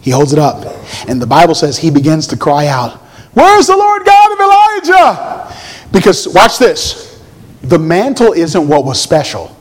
He 0.00 0.10
holds 0.10 0.32
it 0.32 0.38
up. 0.40 0.66
And 1.08 1.22
the 1.22 1.28
Bible 1.28 1.54
says 1.54 1.78
he 1.78 1.90
begins 1.90 2.26
to 2.26 2.36
cry 2.36 2.66
out, 2.66 2.98
Where's 3.34 3.68
the 3.68 3.76
Lord 3.76 4.04
God 4.04 4.32
of 4.32 4.40
Elijah? 4.40 5.56
Because, 5.92 6.26
watch 6.28 6.58
this 6.58 7.22
the 7.62 7.78
mantle 7.78 8.32
isn't 8.32 8.68
what 8.68 8.84
was 8.84 9.00
special. 9.00 9.56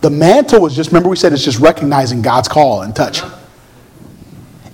The 0.00 0.10
mantle 0.10 0.60
was 0.60 0.74
just, 0.74 0.90
remember 0.90 1.08
we 1.08 1.16
said 1.16 1.32
it's 1.32 1.44
just 1.44 1.60
recognizing 1.60 2.22
God's 2.22 2.48
call 2.48 2.82
and 2.82 2.94
touch. 2.94 3.22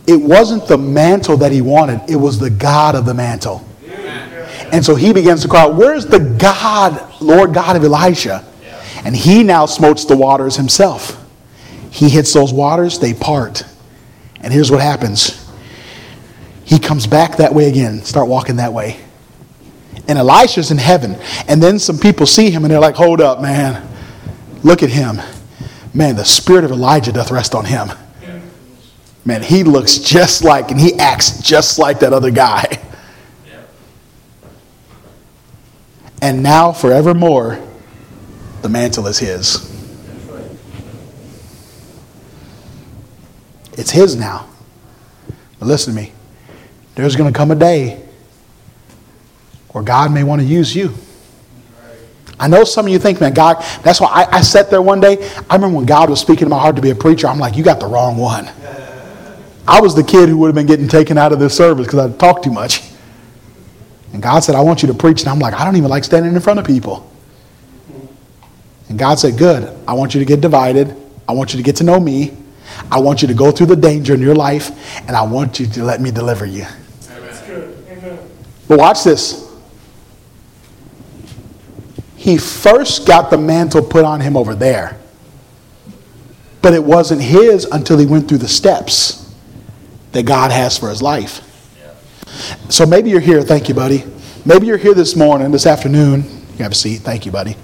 It 0.09 0.17
wasn't 0.17 0.67
the 0.67 0.79
mantle 0.79 1.37
that 1.37 1.53
he 1.53 1.61
wanted, 1.61 2.01
it 2.09 2.17
was 2.17 2.39
the 2.39 2.51
God 2.51 2.95
of 2.95 3.05
the 3.05 3.15
mantle. 3.15 3.65
And 4.73 4.85
so 4.85 4.95
he 4.95 5.13
begins 5.13 5.43
to 5.43 5.49
cry, 5.49 5.63
out, 5.63 5.77
Where's 5.77 6.07
the 6.07 6.19
God, 6.19 7.21
Lord 7.21 7.55
God 7.55 7.77
of 7.77 7.85
Elijah? 7.85 8.45
And 9.05 9.15
he 9.15 9.43
now 9.43 9.67
smotes 9.67 10.05
the 10.05 10.17
waters 10.17 10.57
himself. 10.57 11.25
He 11.91 12.09
hits 12.09 12.33
those 12.33 12.53
waters, 12.53 12.99
they 12.99 13.15
part. 13.15 13.63
And 14.41 14.53
here's 14.53 14.71
what 14.71 14.81
happens 14.81 15.45
he 16.65 16.79
comes 16.79 17.07
back 17.07 17.39
that 17.39 17.55
way 17.55 17.69
again, 17.69 18.03
start 18.05 18.29
walking 18.29 18.57
that 18.57 18.73
way. 18.75 19.01
And 20.07 20.19
Elisha's 20.19 20.71
in 20.71 20.77
heaven. 20.77 21.17
And 21.49 21.63
then 21.63 21.79
some 21.79 21.99
people 21.99 22.27
see 22.27 22.51
him 22.51 22.65
and 22.65 22.71
they're 22.71 22.81
like, 22.81 22.95
Hold 22.95 23.21
up, 23.21 23.41
man. 23.41 23.87
Look 24.63 24.83
at 24.83 24.91
him. 24.91 25.19
Man, 25.95 26.17
the 26.17 26.25
spirit 26.25 26.65
of 26.65 26.71
Elijah 26.71 27.13
doth 27.13 27.31
rest 27.31 27.55
on 27.55 27.65
him. 27.65 27.89
Man, 29.29 29.43
he 29.43 29.63
looks 29.63 29.99
just 29.99 30.43
like 30.43 30.71
and 30.71 30.81
he 30.81 30.95
acts 30.95 31.43
just 31.43 31.79
like 31.79 32.01
that 32.01 32.15
other 32.15 32.31
guy. 32.31 32.83
And 36.23 36.43
now, 36.43 36.73
forevermore, 36.73 37.63
the 38.63 38.71
mantle 38.71 39.07
is 39.07 39.19
his. 39.19 39.71
It's 43.75 43.91
his 43.91 44.17
now. 44.17 44.49
But 45.59 45.67
listen 45.67 45.95
to 45.95 46.01
me. 46.01 46.15
There's 46.95 47.15
going 47.15 47.31
to 47.31 47.37
come 47.37 47.51
a 47.51 47.55
day 47.55 48.03
where 49.73 49.85
God 49.85 50.11
may 50.11 50.25
want 50.25 50.41
to 50.41 50.47
use 50.47 50.75
you. 50.75 50.95
I 52.41 52.49
know 52.49 52.65
some 52.65 52.87
of 52.87 52.93
you 52.93 52.99
think, 52.99 53.21
man, 53.21 53.35
God, 53.35 53.63
that's 53.83 54.01
why 54.01 54.09
I, 54.09 54.39
I 54.39 54.41
sat 54.41 54.71
there 54.71 54.81
one 54.81 55.01
day. 55.01 55.31
I 55.51 55.57
remember 55.57 55.77
when 55.77 55.85
God 55.85 56.09
was 56.09 56.19
speaking 56.19 56.47
to 56.47 56.49
my 56.49 56.59
heart 56.59 56.77
to 56.77 56.83
be 56.83 56.91
a 56.91 56.95
preacher, 56.95 57.27
I'm 57.27 57.39
like, 57.39 57.59
you 57.59 57.63
got 57.63 57.79
the 57.79 57.87
wrong 57.87 58.17
one. 58.17 58.49
I 59.69 59.83
was 59.83 59.95
the 59.95 60.03
kid 60.03 60.31
who 60.31 60.39
would 60.39 60.47
have 60.47 60.55
been 60.55 60.67
getting 60.67 60.89
taken 60.89 61.19
out 61.19 61.31
of 61.31 61.39
this 61.39 61.55
service 61.55 61.87
because 61.87 61.99
I 61.99 62.17
talked 62.17 62.43
too 62.43 62.51
much. 62.51 62.83
And 64.15 64.23
God 64.23 64.41
said, 64.41 64.55
I 64.55 64.63
want 64.63 64.81
you 64.81 64.89
to 64.89 64.95
preach. 64.95 65.21
And 65.21 65.29
I'm 65.29 65.39
like, 65.39 65.53
I 65.53 65.63
don't 65.63 65.77
even 65.77 65.91
like 65.91 66.05
standing 66.05 66.35
in 66.35 66.41
front 66.41 66.59
of 66.59 66.65
people. 66.65 67.13
And 68.89 68.99
God 68.99 69.19
said, 69.19 69.37
Good. 69.37 69.79
I 69.87 69.93
want 69.93 70.15
you 70.15 70.21
to 70.21 70.25
get 70.25 70.41
divided. 70.41 70.97
I 71.29 71.33
want 71.33 71.53
you 71.53 71.59
to 71.59 71.63
get 71.63 71.77
to 71.77 71.85
know 71.85 72.01
me. 72.01 72.35
I 72.91 72.99
want 72.99 73.21
you 73.21 73.29
to 73.29 73.35
go 73.35 73.51
through 73.51 73.67
the 73.67 73.77
danger 73.77 74.15
in 74.15 74.23
your 74.23 74.35
life. 74.35 74.71
And 75.07 75.15
I 75.15 75.21
want 75.21 75.61
you 75.61 75.67
to 75.67 75.85
let 75.85 76.01
me 76.01 76.11
deliver 76.11 76.47
you. 76.47 76.65
Amen. 77.11 78.19
But 78.69 78.79
watch 78.79 79.05
this. 79.05 79.55
He 82.17 82.39
first 82.39 83.07
got 83.07 83.31
the 83.31 83.37
mantle 83.37 83.83
put 83.83 84.07
on 84.07 84.23
him 84.23 84.35
over 84.35 84.55
there. 84.55 84.99
But 86.63 86.73
it 86.73 86.83
wasn't 86.83 87.21
his 87.21 87.67
until 87.67 87.99
he 87.99 88.07
went 88.07 88.29
through 88.29 88.39
the 88.39 88.49
steps 88.49 89.28
that 90.13 90.25
God 90.25 90.51
has 90.51 90.79
for 90.79 90.89
his 90.89 91.03
life. 91.03 91.45
So 92.69 92.87
maybe 92.87 93.11
you're 93.11 93.21
here. 93.21 93.43
Thank 93.43 93.69
you, 93.69 93.75
buddy. 93.75 94.05
Maybe 94.45 94.67
you're 94.67 94.79
here 94.79 94.95
this 94.95 95.17
morning, 95.17 95.51
this 95.51 95.67
afternoon. 95.67 96.23
You 96.57 96.63
have 96.63 96.73
a 96.73 96.77
seat. 96.77 96.99
Thank 97.03 97.27
you, 97.27 97.33
buddy. 97.33 97.57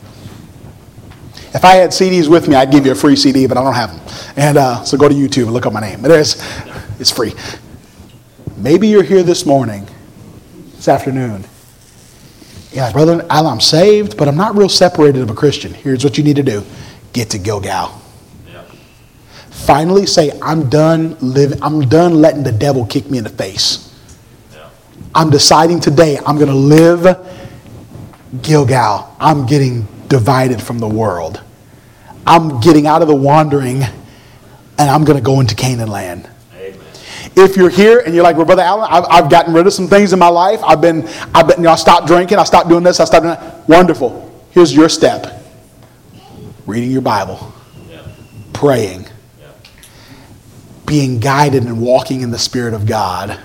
If 1.55 1.65
I 1.65 1.75
had 1.77 1.91
CDs 1.91 2.29
with 2.29 2.49
me, 2.49 2.57
I'd 2.57 2.73
give 2.73 2.85
you 2.85 2.93
a 2.93 2.97
free 2.97 3.15
CD, 3.15 3.47
but 3.47 3.57
I 3.57 3.63
don't 3.63 3.75
have 3.75 3.91
them. 3.91 4.35
And 4.37 4.59
uh, 4.59 4.83
so 4.85 4.99
go 4.99 5.09
to 5.09 5.15
YouTube 5.15 5.45
and 5.45 5.53
look 5.53 5.67
up 5.67 5.73
my 5.73 5.81
name. 5.81 6.05
It 6.05 6.11
is, 6.11 6.43
It's 6.99 7.11
free. 7.11 7.33
Maybe 8.57 8.89
you're 8.89 9.03
here 9.05 9.23
this 9.23 9.47
morning, 9.47 9.87
this 10.75 10.89
afternoon. 10.89 11.45
Yeah, 12.73 12.91
brother 12.91 13.25
I'm 13.31 13.61
saved, 13.61 14.17
but 14.17 14.27
I'm 14.27 14.37
not 14.37 14.57
real 14.57 14.69
separated 14.69 15.23
of 15.23 15.31
a 15.31 15.35
Christian. 15.35 15.73
Here's 15.73 16.03
what 16.03 16.19
you 16.19 16.25
need 16.25 16.37
to 16.37 16.43
do 16.43 16.65
get 17.13 17.31
to 17.31 17.39
Gilgal. 17.39 18.01
Finally 19.67 20.05
say, 20.07 20.31
I'm 20.43 20.69
done 20.69 21.17
living, 21.21 21.63
I'm 21.63 21.89
done 21.89 22.21
letting 22.21 22.43
the 22.43 22.53
devil 22.53 22.85
kick 22.85 23.11
me 23.11 23.17
in 23.19 23.25
the 23.25 23.31
face. 23.31 23.99
Yeah. 24.53 24.69
I'm 25.15 25.31
deciding 25.31 25.81
today 25.81 26.19
I'm 26.27 26.37
going 26.37 26.49
to 26.51 26.55
live 26.55 27.07
Gilgal. 28.43 29.17
I'm 29.19 29.47
getting 29.47 29.87
divided 30.09 30.61
from 30.63 30.79
the 30.81 30.89
world. 30.89 31.41
I'm 32.27 32.61
getting 32.61 32.87
out 32.87 33.01
of 33.01 33.09
the 33.09 33.15
wandering 33.15 33.83
and 33.83 34.91
I'm 34.91 35.05
going 35.05 35.17
to 35.17 35.25
go 35.25 35.41
into 35.41 35.55
Canaan 35.55 35.89
land. 35.89 36.29
Amen. 36.55 36.79
If 37.35 37.57
you're 37.57 37.71
here 37.71 38.01
and 38.01 38.15
you're 38.15 38.25
like, 38.25 38.37
well, 38.37 38.45
Brother 38.45 38.63
Allen, 38.63 38.89
I've, 38.91 39.05
I've 39.09 39.31
gotten 39.31 39.55
rid 39.55 39.67
of 39.67 39.73
some 39.73 39.89
things 39.89 40.13
in 40.13 40.19
my 40.19 40.29
life. 40.29 40.61
I've 40.63 40.81
been, 40.83 41.09
I've 41.35 41.49
been, 41.49 41.59
you 41.59 41.65
know, 41.65 41.73
I 41.73 41.77
stopped 41.77 42.07
drinking. 42.07 42.39
I 42.39 42.45
stopped 42.45 42.69
doing 42.69 42.83
this. 42.83 43.01
I 43.01 43.05
stopped 43.07 43.23
doing 43.23 43.35
that. 43.35 43.67
Wonderful. 43.69 44.31
Here's 44.51 44.75
your 44.75 44.89
step 44.91 45.43
reading 46.67 46.91
your 46.91 47.03
Bible, 47.03 47.53
Yeah. 47.91 48.03
praying. 48.53 49.07
Being 50.87 51.19
guided 51.21 51.65
and 51.65 51.81
walking 51.81 52.21
in 52.21 52.31
the 52.31 52.39
Spirit 52.39 52.75
of 52.75 52.87
God, 52.87 53.39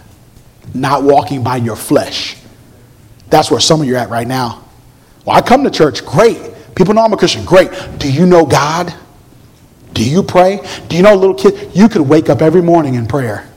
not 0.73 1.03
walking 1.03 1.43
by 1.43 1.57
your 1.57 1.75
flesh. 1.75 2.37
That's 3.29 3.51
where 3.51 3.59
some 3.59 3.81
of 3.81 3.87
you 3.87 3.95
are 3.95 3.99
at 3.99 4.09
right 4.09 4.27
now. 4.27 4.63
Well, 5.25 5.35
I 5.35 5.41
come 5.41 5.63
to 5.63 5.69
church, 5.69 6.05
great. 6.05 6.37
People 6.75 6.93
know 6.93 7.03
I'm 7.03 7.13
a 7.13 7.17
Christian, 7.17 7.45
great. 7.45 7.69
Do 7.97 8.11
you 8.11 8.25
know 8.25 8.45
God? 8.45 8.93
Do 9.93 10.07
you 10.07 10.23
pray? 10.23 10.65
Do 10.87 10.95
you 10.95 11.03
know 11.03 11.13
little 11.15 11.35
kid? 11.35 11.75
You 11.75 11.89
could 11.89 12.01
wake 12.01 12.29
up 12.29 12.41
every 12.41 12.61
morning 12.61 12.95
in 12.95 13.07
prayer. 13.07 13.47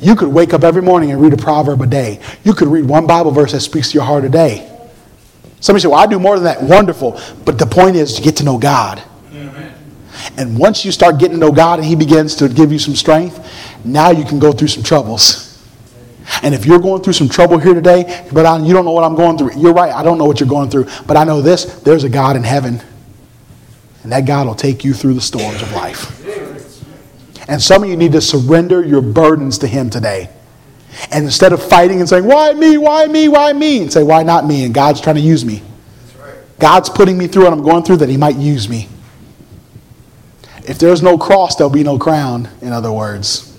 You 0.00 0.14
could 0.14 0.28
wake 0.28 0.52
up 0.52 0.64
every 0.64 0.82
morning 0.82 1.10
and 1.10 1.20
read 1.20 1.32
a 1.32 1.36
proverb 1.36 1.80
a 1.80 1.86
day. 1.86 2.20
You 2.44 2.54
could 2.54 2.68
read 2.68 2.84
one 2.84 3.06
Bible 3.06 3.30
verse 3.30 3.52
that 3.52 3.60
speaks 3.60 3.90
to 3.90 3.94
your 3.94 4.04
heart 4.04 4.24
a 4.24 4.28
day. 4.28 4.66
Somebody 5.60 5.82
say, 5.82 5.88
Well, 5.88 6.00
I 6.00 6.06
do 6.06 6.18
more 6.18 6.36
than 6.36 6.44
that. 6.44 6.62
Wonderful. 6.62 7.20
But 7.44 7.58
the 7.58 7.66
point 7.66 7.96
is 7.96 8.14
to 8.14 8.22
get 8.22 8.36
to 8.36 8.44
know 8.44 8.58
God. 8.58 9.02
And 10.36 10.58
once 10.58 10.84
you 10.84 10.92
start 10.92 11.18
getting 11.18 11.38
to 11.38 11.46
know 11.46 11.52
God 11.52 11.78
and 11.78 11.86
He 11.86 11.94
begins 11.94 12.34
to 12.36 12.48
give 12.48 12.72
you 12.72 12.78
some 12.78 12.94
strength, 12.94 13.46
now 13.84 14.10
you 14.10 14.24
can 14.24 14.38
go 14.38 14.52
through 14.52 14.68
some 14.68 14.82
troubles. 14.82 15.46
And 16.42 16.54
if 16.54 16.64
you're 16.64 16.78
going 16.78 17.02
through 17.02 17.14
some 17.14 17.28
trouble 17.28 17.58
here 17.58 17.74
today, 17.74 18.26
but 18.32 18.46
I, 18.46 18.58
you 18.58 18.72
don't 18.72 18.84
know 18.84 18.92
what 18.92 19.04
I'm 19.04 19.16
going 19.16 19.36
through, 19.36 19.58
you're 19.58 19.72
right. 19.72 19.92
I 19.92 20.02
don't 20.02 20.18
know 20.18 20.26
what 20.26 20.40
you're 20.40 20.48
going 20.48 20.70
through. 20.70 20.86
But 21.06 21.16
I 21.16 21.24
know 21.24 21.40
this 21.40 21.64
there's 21.80 22.04
a 22.04 22.08
God 22.08 22.36
in 22.36 22.42
heaven. 22.42 22.80
And 24.02 24.12
that 24.12 24.24
God 24.24 24.46
will 24.46 24.54
take 24.54 24.82
you 24.82 24.94
through 24.94 25.14
the 25.14 25.20
storms 25.20 25.60
of 25.60 25.72
life. 25.72 26.16
And 27.48 27.60
some 27.60 27.82
of 27.82 27.90
you 27.90 27.96
need 27.96 28.12
to 28.12 28.20
surrender 28.20 28.82
your 28.82 29.02
burdens 29.02 29.58
to 29.58 29.66
Him 29.66 29.90
today. 29.90 30.30
And 31.10 31.24
instead 31.24 31.52
of 31.52 31.62
fighting 31.62 32.00
and 32.00 32.08
saying, 32.08 32.24
Why 32.24 32.52
me? 32.54 32.78
Why 32.78 33.06
me? 33.06 33.28
Why 33.28 33.52
me? 33.52 33.82
And 33.82 33.92
say, 33.92 34.02
Why 34.02 34.22
not 34.22 34.46
me? 34.46 34.64
And 34.64 34.72
God's 34.72 35.00
trying 35.00 35.16
to 35.16 35.22
use 35.22 35.44
me. 35.44 35.62
God's 36.58 36.90
putting 36.90 37.18
me 37.18 37.26
through 37.26 37.44
what 37.44 37.52
I'm 37.52 37.62
going 37.62 37.82
through 37.82 37.96
that 37.98 38.08
He 38.08 38.16
might 38.16 38.36
use 38.36 38.68
me. 38.68 38.88
If 40.70 40.78
there's 40.78 41.02
no 41.02 41.18
cross, 41.18 41.56
there'll 41.56 41.68
be 41.68 41.82
no 41.82 41.98
crown, 41.98 42.48
in 42.62 42.72
other 42.72 42.92
words. 42.92 43.58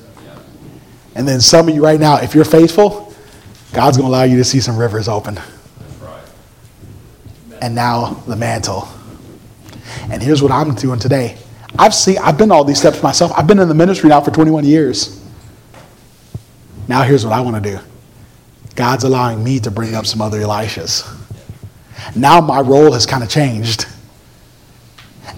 And 1.14 1.28
then 1.28 1.42
some 1.42 1.68
of 1.68 1.76
you 1.76 1.84
right 1.84 2.00
now, 2.00 2.16
if 2.16 2.34
you're 2.34 2.46
faithful, 2.46 3.14
God's 3.74 3.98
going 3.98 4.10
to 4.10 4.16
allow 4.16 4.24
you 4.24 4.38
to 4.38 4.46
see 4.46 4.62
some 4.62 4.78
rivers 4.78 5.10
open. 5.10 5.38
And 7.62 7.76
now 7.76 8.14
the 8.28 8.38
mantle. 8.38 8.88
And 10.10 10.24
here's 10.24 10.42
what 10.42 10.54
I'm 10.54 10.74
doing 10.74 11.00
today. 11.00 11.38
I've 11.78 11.94
seen 11.94 12.18
I've 12.18 12.38
been 12.38 12.50
all 12.50 12.64
these 12.64 12.80
steps 12.80 13.04
myself. 13.04 13.34
I've 13.36 13.46
been 13.46 13.60
in 13.60 13.68
the 13.68 13.76
ministry 13.76 14.08
now 14.08 14.22
for 14.22 14.32
21 14.32 14.64
years. 14.64 15.22
Now 16.88 17.04
here's 17.04 17.26
what 17.26 17.34
I 17.34 17.42
want 17.42 17.62
to 17.62 17.72
do. 17.72 17.78
God's 18.76 19.04
allowing 19.04 19.44
me 19.44 19.60
to 19.60 19.70
bring 19.70 19.96
up 19.96 20.06
some 20.06 20.22
other 20.22 20.40
Elishas. 20.40 21.14
Now 22.16 22.40
my 22.40 22.62
role 22.62 22.94
has 22.94 23.06
kind 23.06 23.22
of 23.22 23.30
changed. 23.30 23.86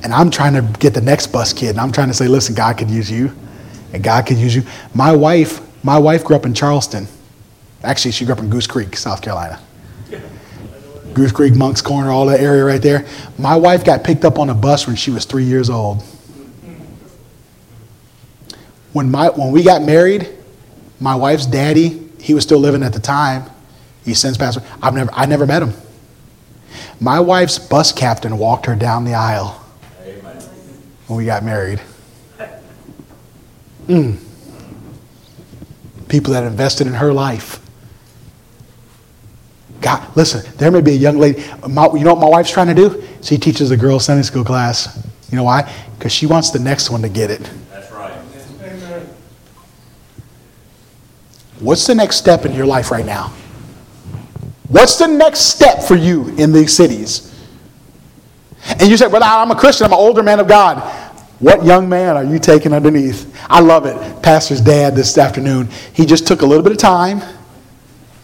And 0.04 0.14
I'm 0.14 0.32
trying 0.32 0.54
to 0.54 0.80
get 0.80 0.94
the 0.94 1.02
next 1.02 1.28
bus 1.28 1.54
kid. 1.54 1.72
And 1.72 1.80
I'm 1.80 1.92
trying 1.92 2.08
to 2.08 2.14
say, 2.14 2.28
listen, 2.28 2.56
God 2.56 2.78
could 2.78 2.90
use 2.90 3.12
you. 3.12 3.32
And 3.94 4.04
God 4.04 4.26
could 4.26 4.38
use 4.38 4.56
you. 4.56 4.64
My 4.94 5.16
wife, 5.16 5.62
my 5.84 5.98
wife 5.98 6.24
grew 6.24 6.36
up 6.36 6.46
in 6.46 6.54
Charleston. 6.54 7.08
Actually, 7.84 8.12
she 8.12 8.26
grew 8.26 8.34
up 8.34 8.40
in 8.40 8.50
Goose 8.50 8.68
Creek, 8.68 8.96
South 8.98 9.22
Carolina. 9.22 9.60
Goose 11.14 11.32
Creek, 11.32 11.56
Moncks 11.56 11.82
Corner, 11.82 12.10
all 12.10 12.26
that 12.26 12.40
area 12.40 12.64
right 12.64 12.82
there. 12.82 13.06
My 13.38 13.56
wife 13.56 13.86
got 13.86 14.04
picked 14.04 14.26
up 14.26 14.40
on 14.40 14.50
a 14.50 14.54
bus 14.54 14.88
when 14.88 14.96
she 14.96 15.12
was 15.12 15.26
three 15.26 15.44
years 15.44 15.70
old. 15.70 16.02
When, 18.94 19.12
my, 19.12 19.30
when 19.30 19.52
we 19.52 19.64
got 19.64 19.82
married, 19.84 20.30
my 21.00 21.16
wife's 21.16 21.46
daddy, 21.46 22.10
he 22.20 22.34
was 22.34 22.44
still 22.44 22.60
living 22.60 22.84
at 22.84 22.94
the 22.94 23.00
time. 23.00 23.50
He 24.06 24.14
since 24.14 24.38
passed. 24.38 24.60
I've 24.82 24.94
never, 24.94 25.12
I 25.14 25.26
never 25.26 25.46
met 25.46 25.62
him. 25.62 25.74
My 27.00 27.20
wife's 27.20 27.60
bus 27.60 27.92
captain 27.92 28.38
walked 28.38 28.66
her 28.66 28.76
down 28.76 29.04
the 29.04 29.14
aisle. 29.14 29.63
When 31.08 31.18
we 31.18 31.26
got 31.26 31.44
married. 31.44 31.82
Mm. 33.88 34.18
People 36.08 36.34
that 36.34 36.44
invested 36.44 36.88
in 36.88 36.94
her 36.94 37.12
life. 37.12 37.60
God, 39.82 40.16
listen, 40.16 40.50
there 40.58 40.72
may 40.72 40.80
be 40.80 40.92
a 40.92 40.96
young 40.96 41.18
lady. 41.18 41.44
My, 41.68 41.88
you 41.88 42.06
know 42.06 42.14
what 42.14 42.22
my 42.22 42.30
wife's 42.30 42.52
trying 42.52 42.68
to 42.68 42.74
do? 42.74 43.04
She 43.22 43.38
teaches 43.38 43.72
a 43.72 43.78
girls' 43.78 44.06
Sunday 44.06 44.24
school 44.24 44.46
class. 44.46 45.06
You 45.30 45.36
know 45.36 45.44
why? 45.44 45.70
Because 45.98 46.14
she 46.14 46.26
wants 46.26 46.52
the 46.52 46.60
next 46.60 46.90
one 46.90 47.02
to 47.02 47.10
get 47.10 47.30
it. 47.30 47.50
That's 47.70 47.92
right. 47.92 48.14
Amen. 48.62 49.10
What's 51.60 51.86
the 51.86 51.96
next 51.96 52.16
step 52.16 52.46
in 52.46 52.54
your 52.54 52.66
life 52.66 52.92
right 52.92 53.06
now? 53.06 53.34
What's 54.70 54.98
the 54.98 55.08
next 55.08 55.42
step 55.42 55.84
for 55.84 55.96
you 55.96 56.30
in 56.38 56.54
these 56.54 56.74
cities? 56.76 57.33
And 58.68 58.84
you 58.84 58.98
say, 58.98 59.08
Well, 59.08 59.24
I'm 59.24 59.52
a 59.52 59.56
Christian, 59.56 59.86
I'm 59.86 59.94
an 59.94 60.00
older 60.00 60.24
man 60.24 60.40
of 60.40 60.48
God. 60.48 60.82
What 61.40 61.66
young 61.66 61.90
man 61.90 62.16
are 62.16 62.24
you 62.24 62.40
taking 62.40 62.72
underneath? 62.72 63.36
I 63.50 63.60
love 63.60 63.86
it. 63.86 64.24
Pastor's 64.24 64.62
dad 64.62 64.96
this 64.96 65.18
afternoon, 65.18 65.68
he 65.94 66.06
just 66.06 66.26
took 66.26 66.42
a 66.42 66.46
little 66.46 66.64
bit 66.64 66.72
of 66.72 66.78
time, 66.78 67.22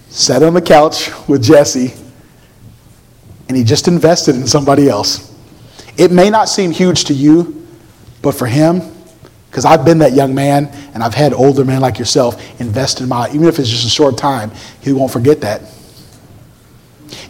sat 0.10 0.41
on 0.41 0.53
the 0.53 0.61
couch 0.61 1.10
with 1.28 1.44
Jesse, 1.44 1.94
and 3.49 3.57
he 3.57 3.64
just 3.64 3.88
invested 3.88 4.36
in 4.36 4.48
somebody 4.48 4.88
else. 4.88 5.36
It 5.98 6.11
may 6.11 6.30
not 6.30 6.48
seem 6.48 6.72
huge 6.72 7.06
to 7.06 7.14
you, 7.14 7.68
but 8.22 8.34
for 8.34 8.45
him, 8.45 8.82
because 9.49 9.66
I've 9.66 9.84
been 9.84 9.98
that 9.99 10.14
young 10.14 10.34
man 10.34 10.68
and 10.94 11.03
I've 11.03 11.16
had 11.16 11.34
older 11.34 11.66
men 11.66 11.82
like 11.82 11.99
yourself 11.99 12.61
invest 12.61 13.02
in 13.02 13.10
my, 13.10 13.28
even 13.30 13.48
if 13.48 13.60
it's 13.60 13.70
just 13.70 13.86
a 13.86 13.90
short 13.90 14.18
time, 14.18 14.52
he 14.82 14.94
won't 14.94 15.11
forget 15.11 15.41
that. 15.41 15.64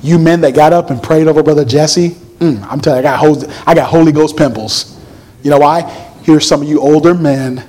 You 0.02 0.20
men 0.20 0.42
that 0.42 0.54
got 0.54 0.74
up 0.74 0.90
and 0.90 1.02
prayed 1.02 1.28
over 1.28 1.42
Brother 1.42 1.66
Jesse, 1.66 2.18
mm, 2.40 2.64
I'm 2.70 2.80
telling 2.80 3.04
you, 3.04 3.10
I 3.10 3.12
got, 3.12 3.20
Holy, 3.20 3.48
I 3.68 3.76
got 3.76 3.90
Holy 3.90 4.12
Ghost 4.12 4.38
pimples. 4.38 5.00
You 5.44 5.52
know 5.52 5.60
why? 5.60 5.82
Here's 6.24 6.48
some 6.48 6.62
of 6.62 6.68
you 6.68 6.82
older 6.82 7.14
men 7.14 7.68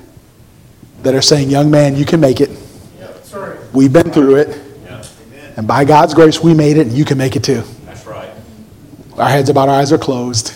that 1.03 1.15
are 1.15 1.21
saying, 1.21 1.49
Young 1.49 1.71
man, 1.71 1.95
you 1.95 2.05
can 2.05 2.19
make 2.19 2.41
it. 2.41 2.49
Right. 3.33 3.57
We've 3.73 3.93
been 3.93 4.11
through 4.11 4.35
it. 4.37 4.61
Yeah. 4.83 5.05
And 5.57 5.67
by 5.67 5.85
God's 5.85 6.13
grace, 6.13 6.41
we 6.41 6.53
made 6.53 6.77
it, 6.77 6.87
and 6.87 6.95
you 6.95 7.05
can 7.05 7.17
make 7.17 7.35
it 7.35 7.43
too. 7.43 7.63
That's 7.85 8.05
right. 8.05 8.29
Our 9.17 9.29
heads 9.29 9.49
about 9.49 9.69
our 9.69 9.79
eyes 9.79 9.91
are 9.91 9.97
closed. 9.97 10.53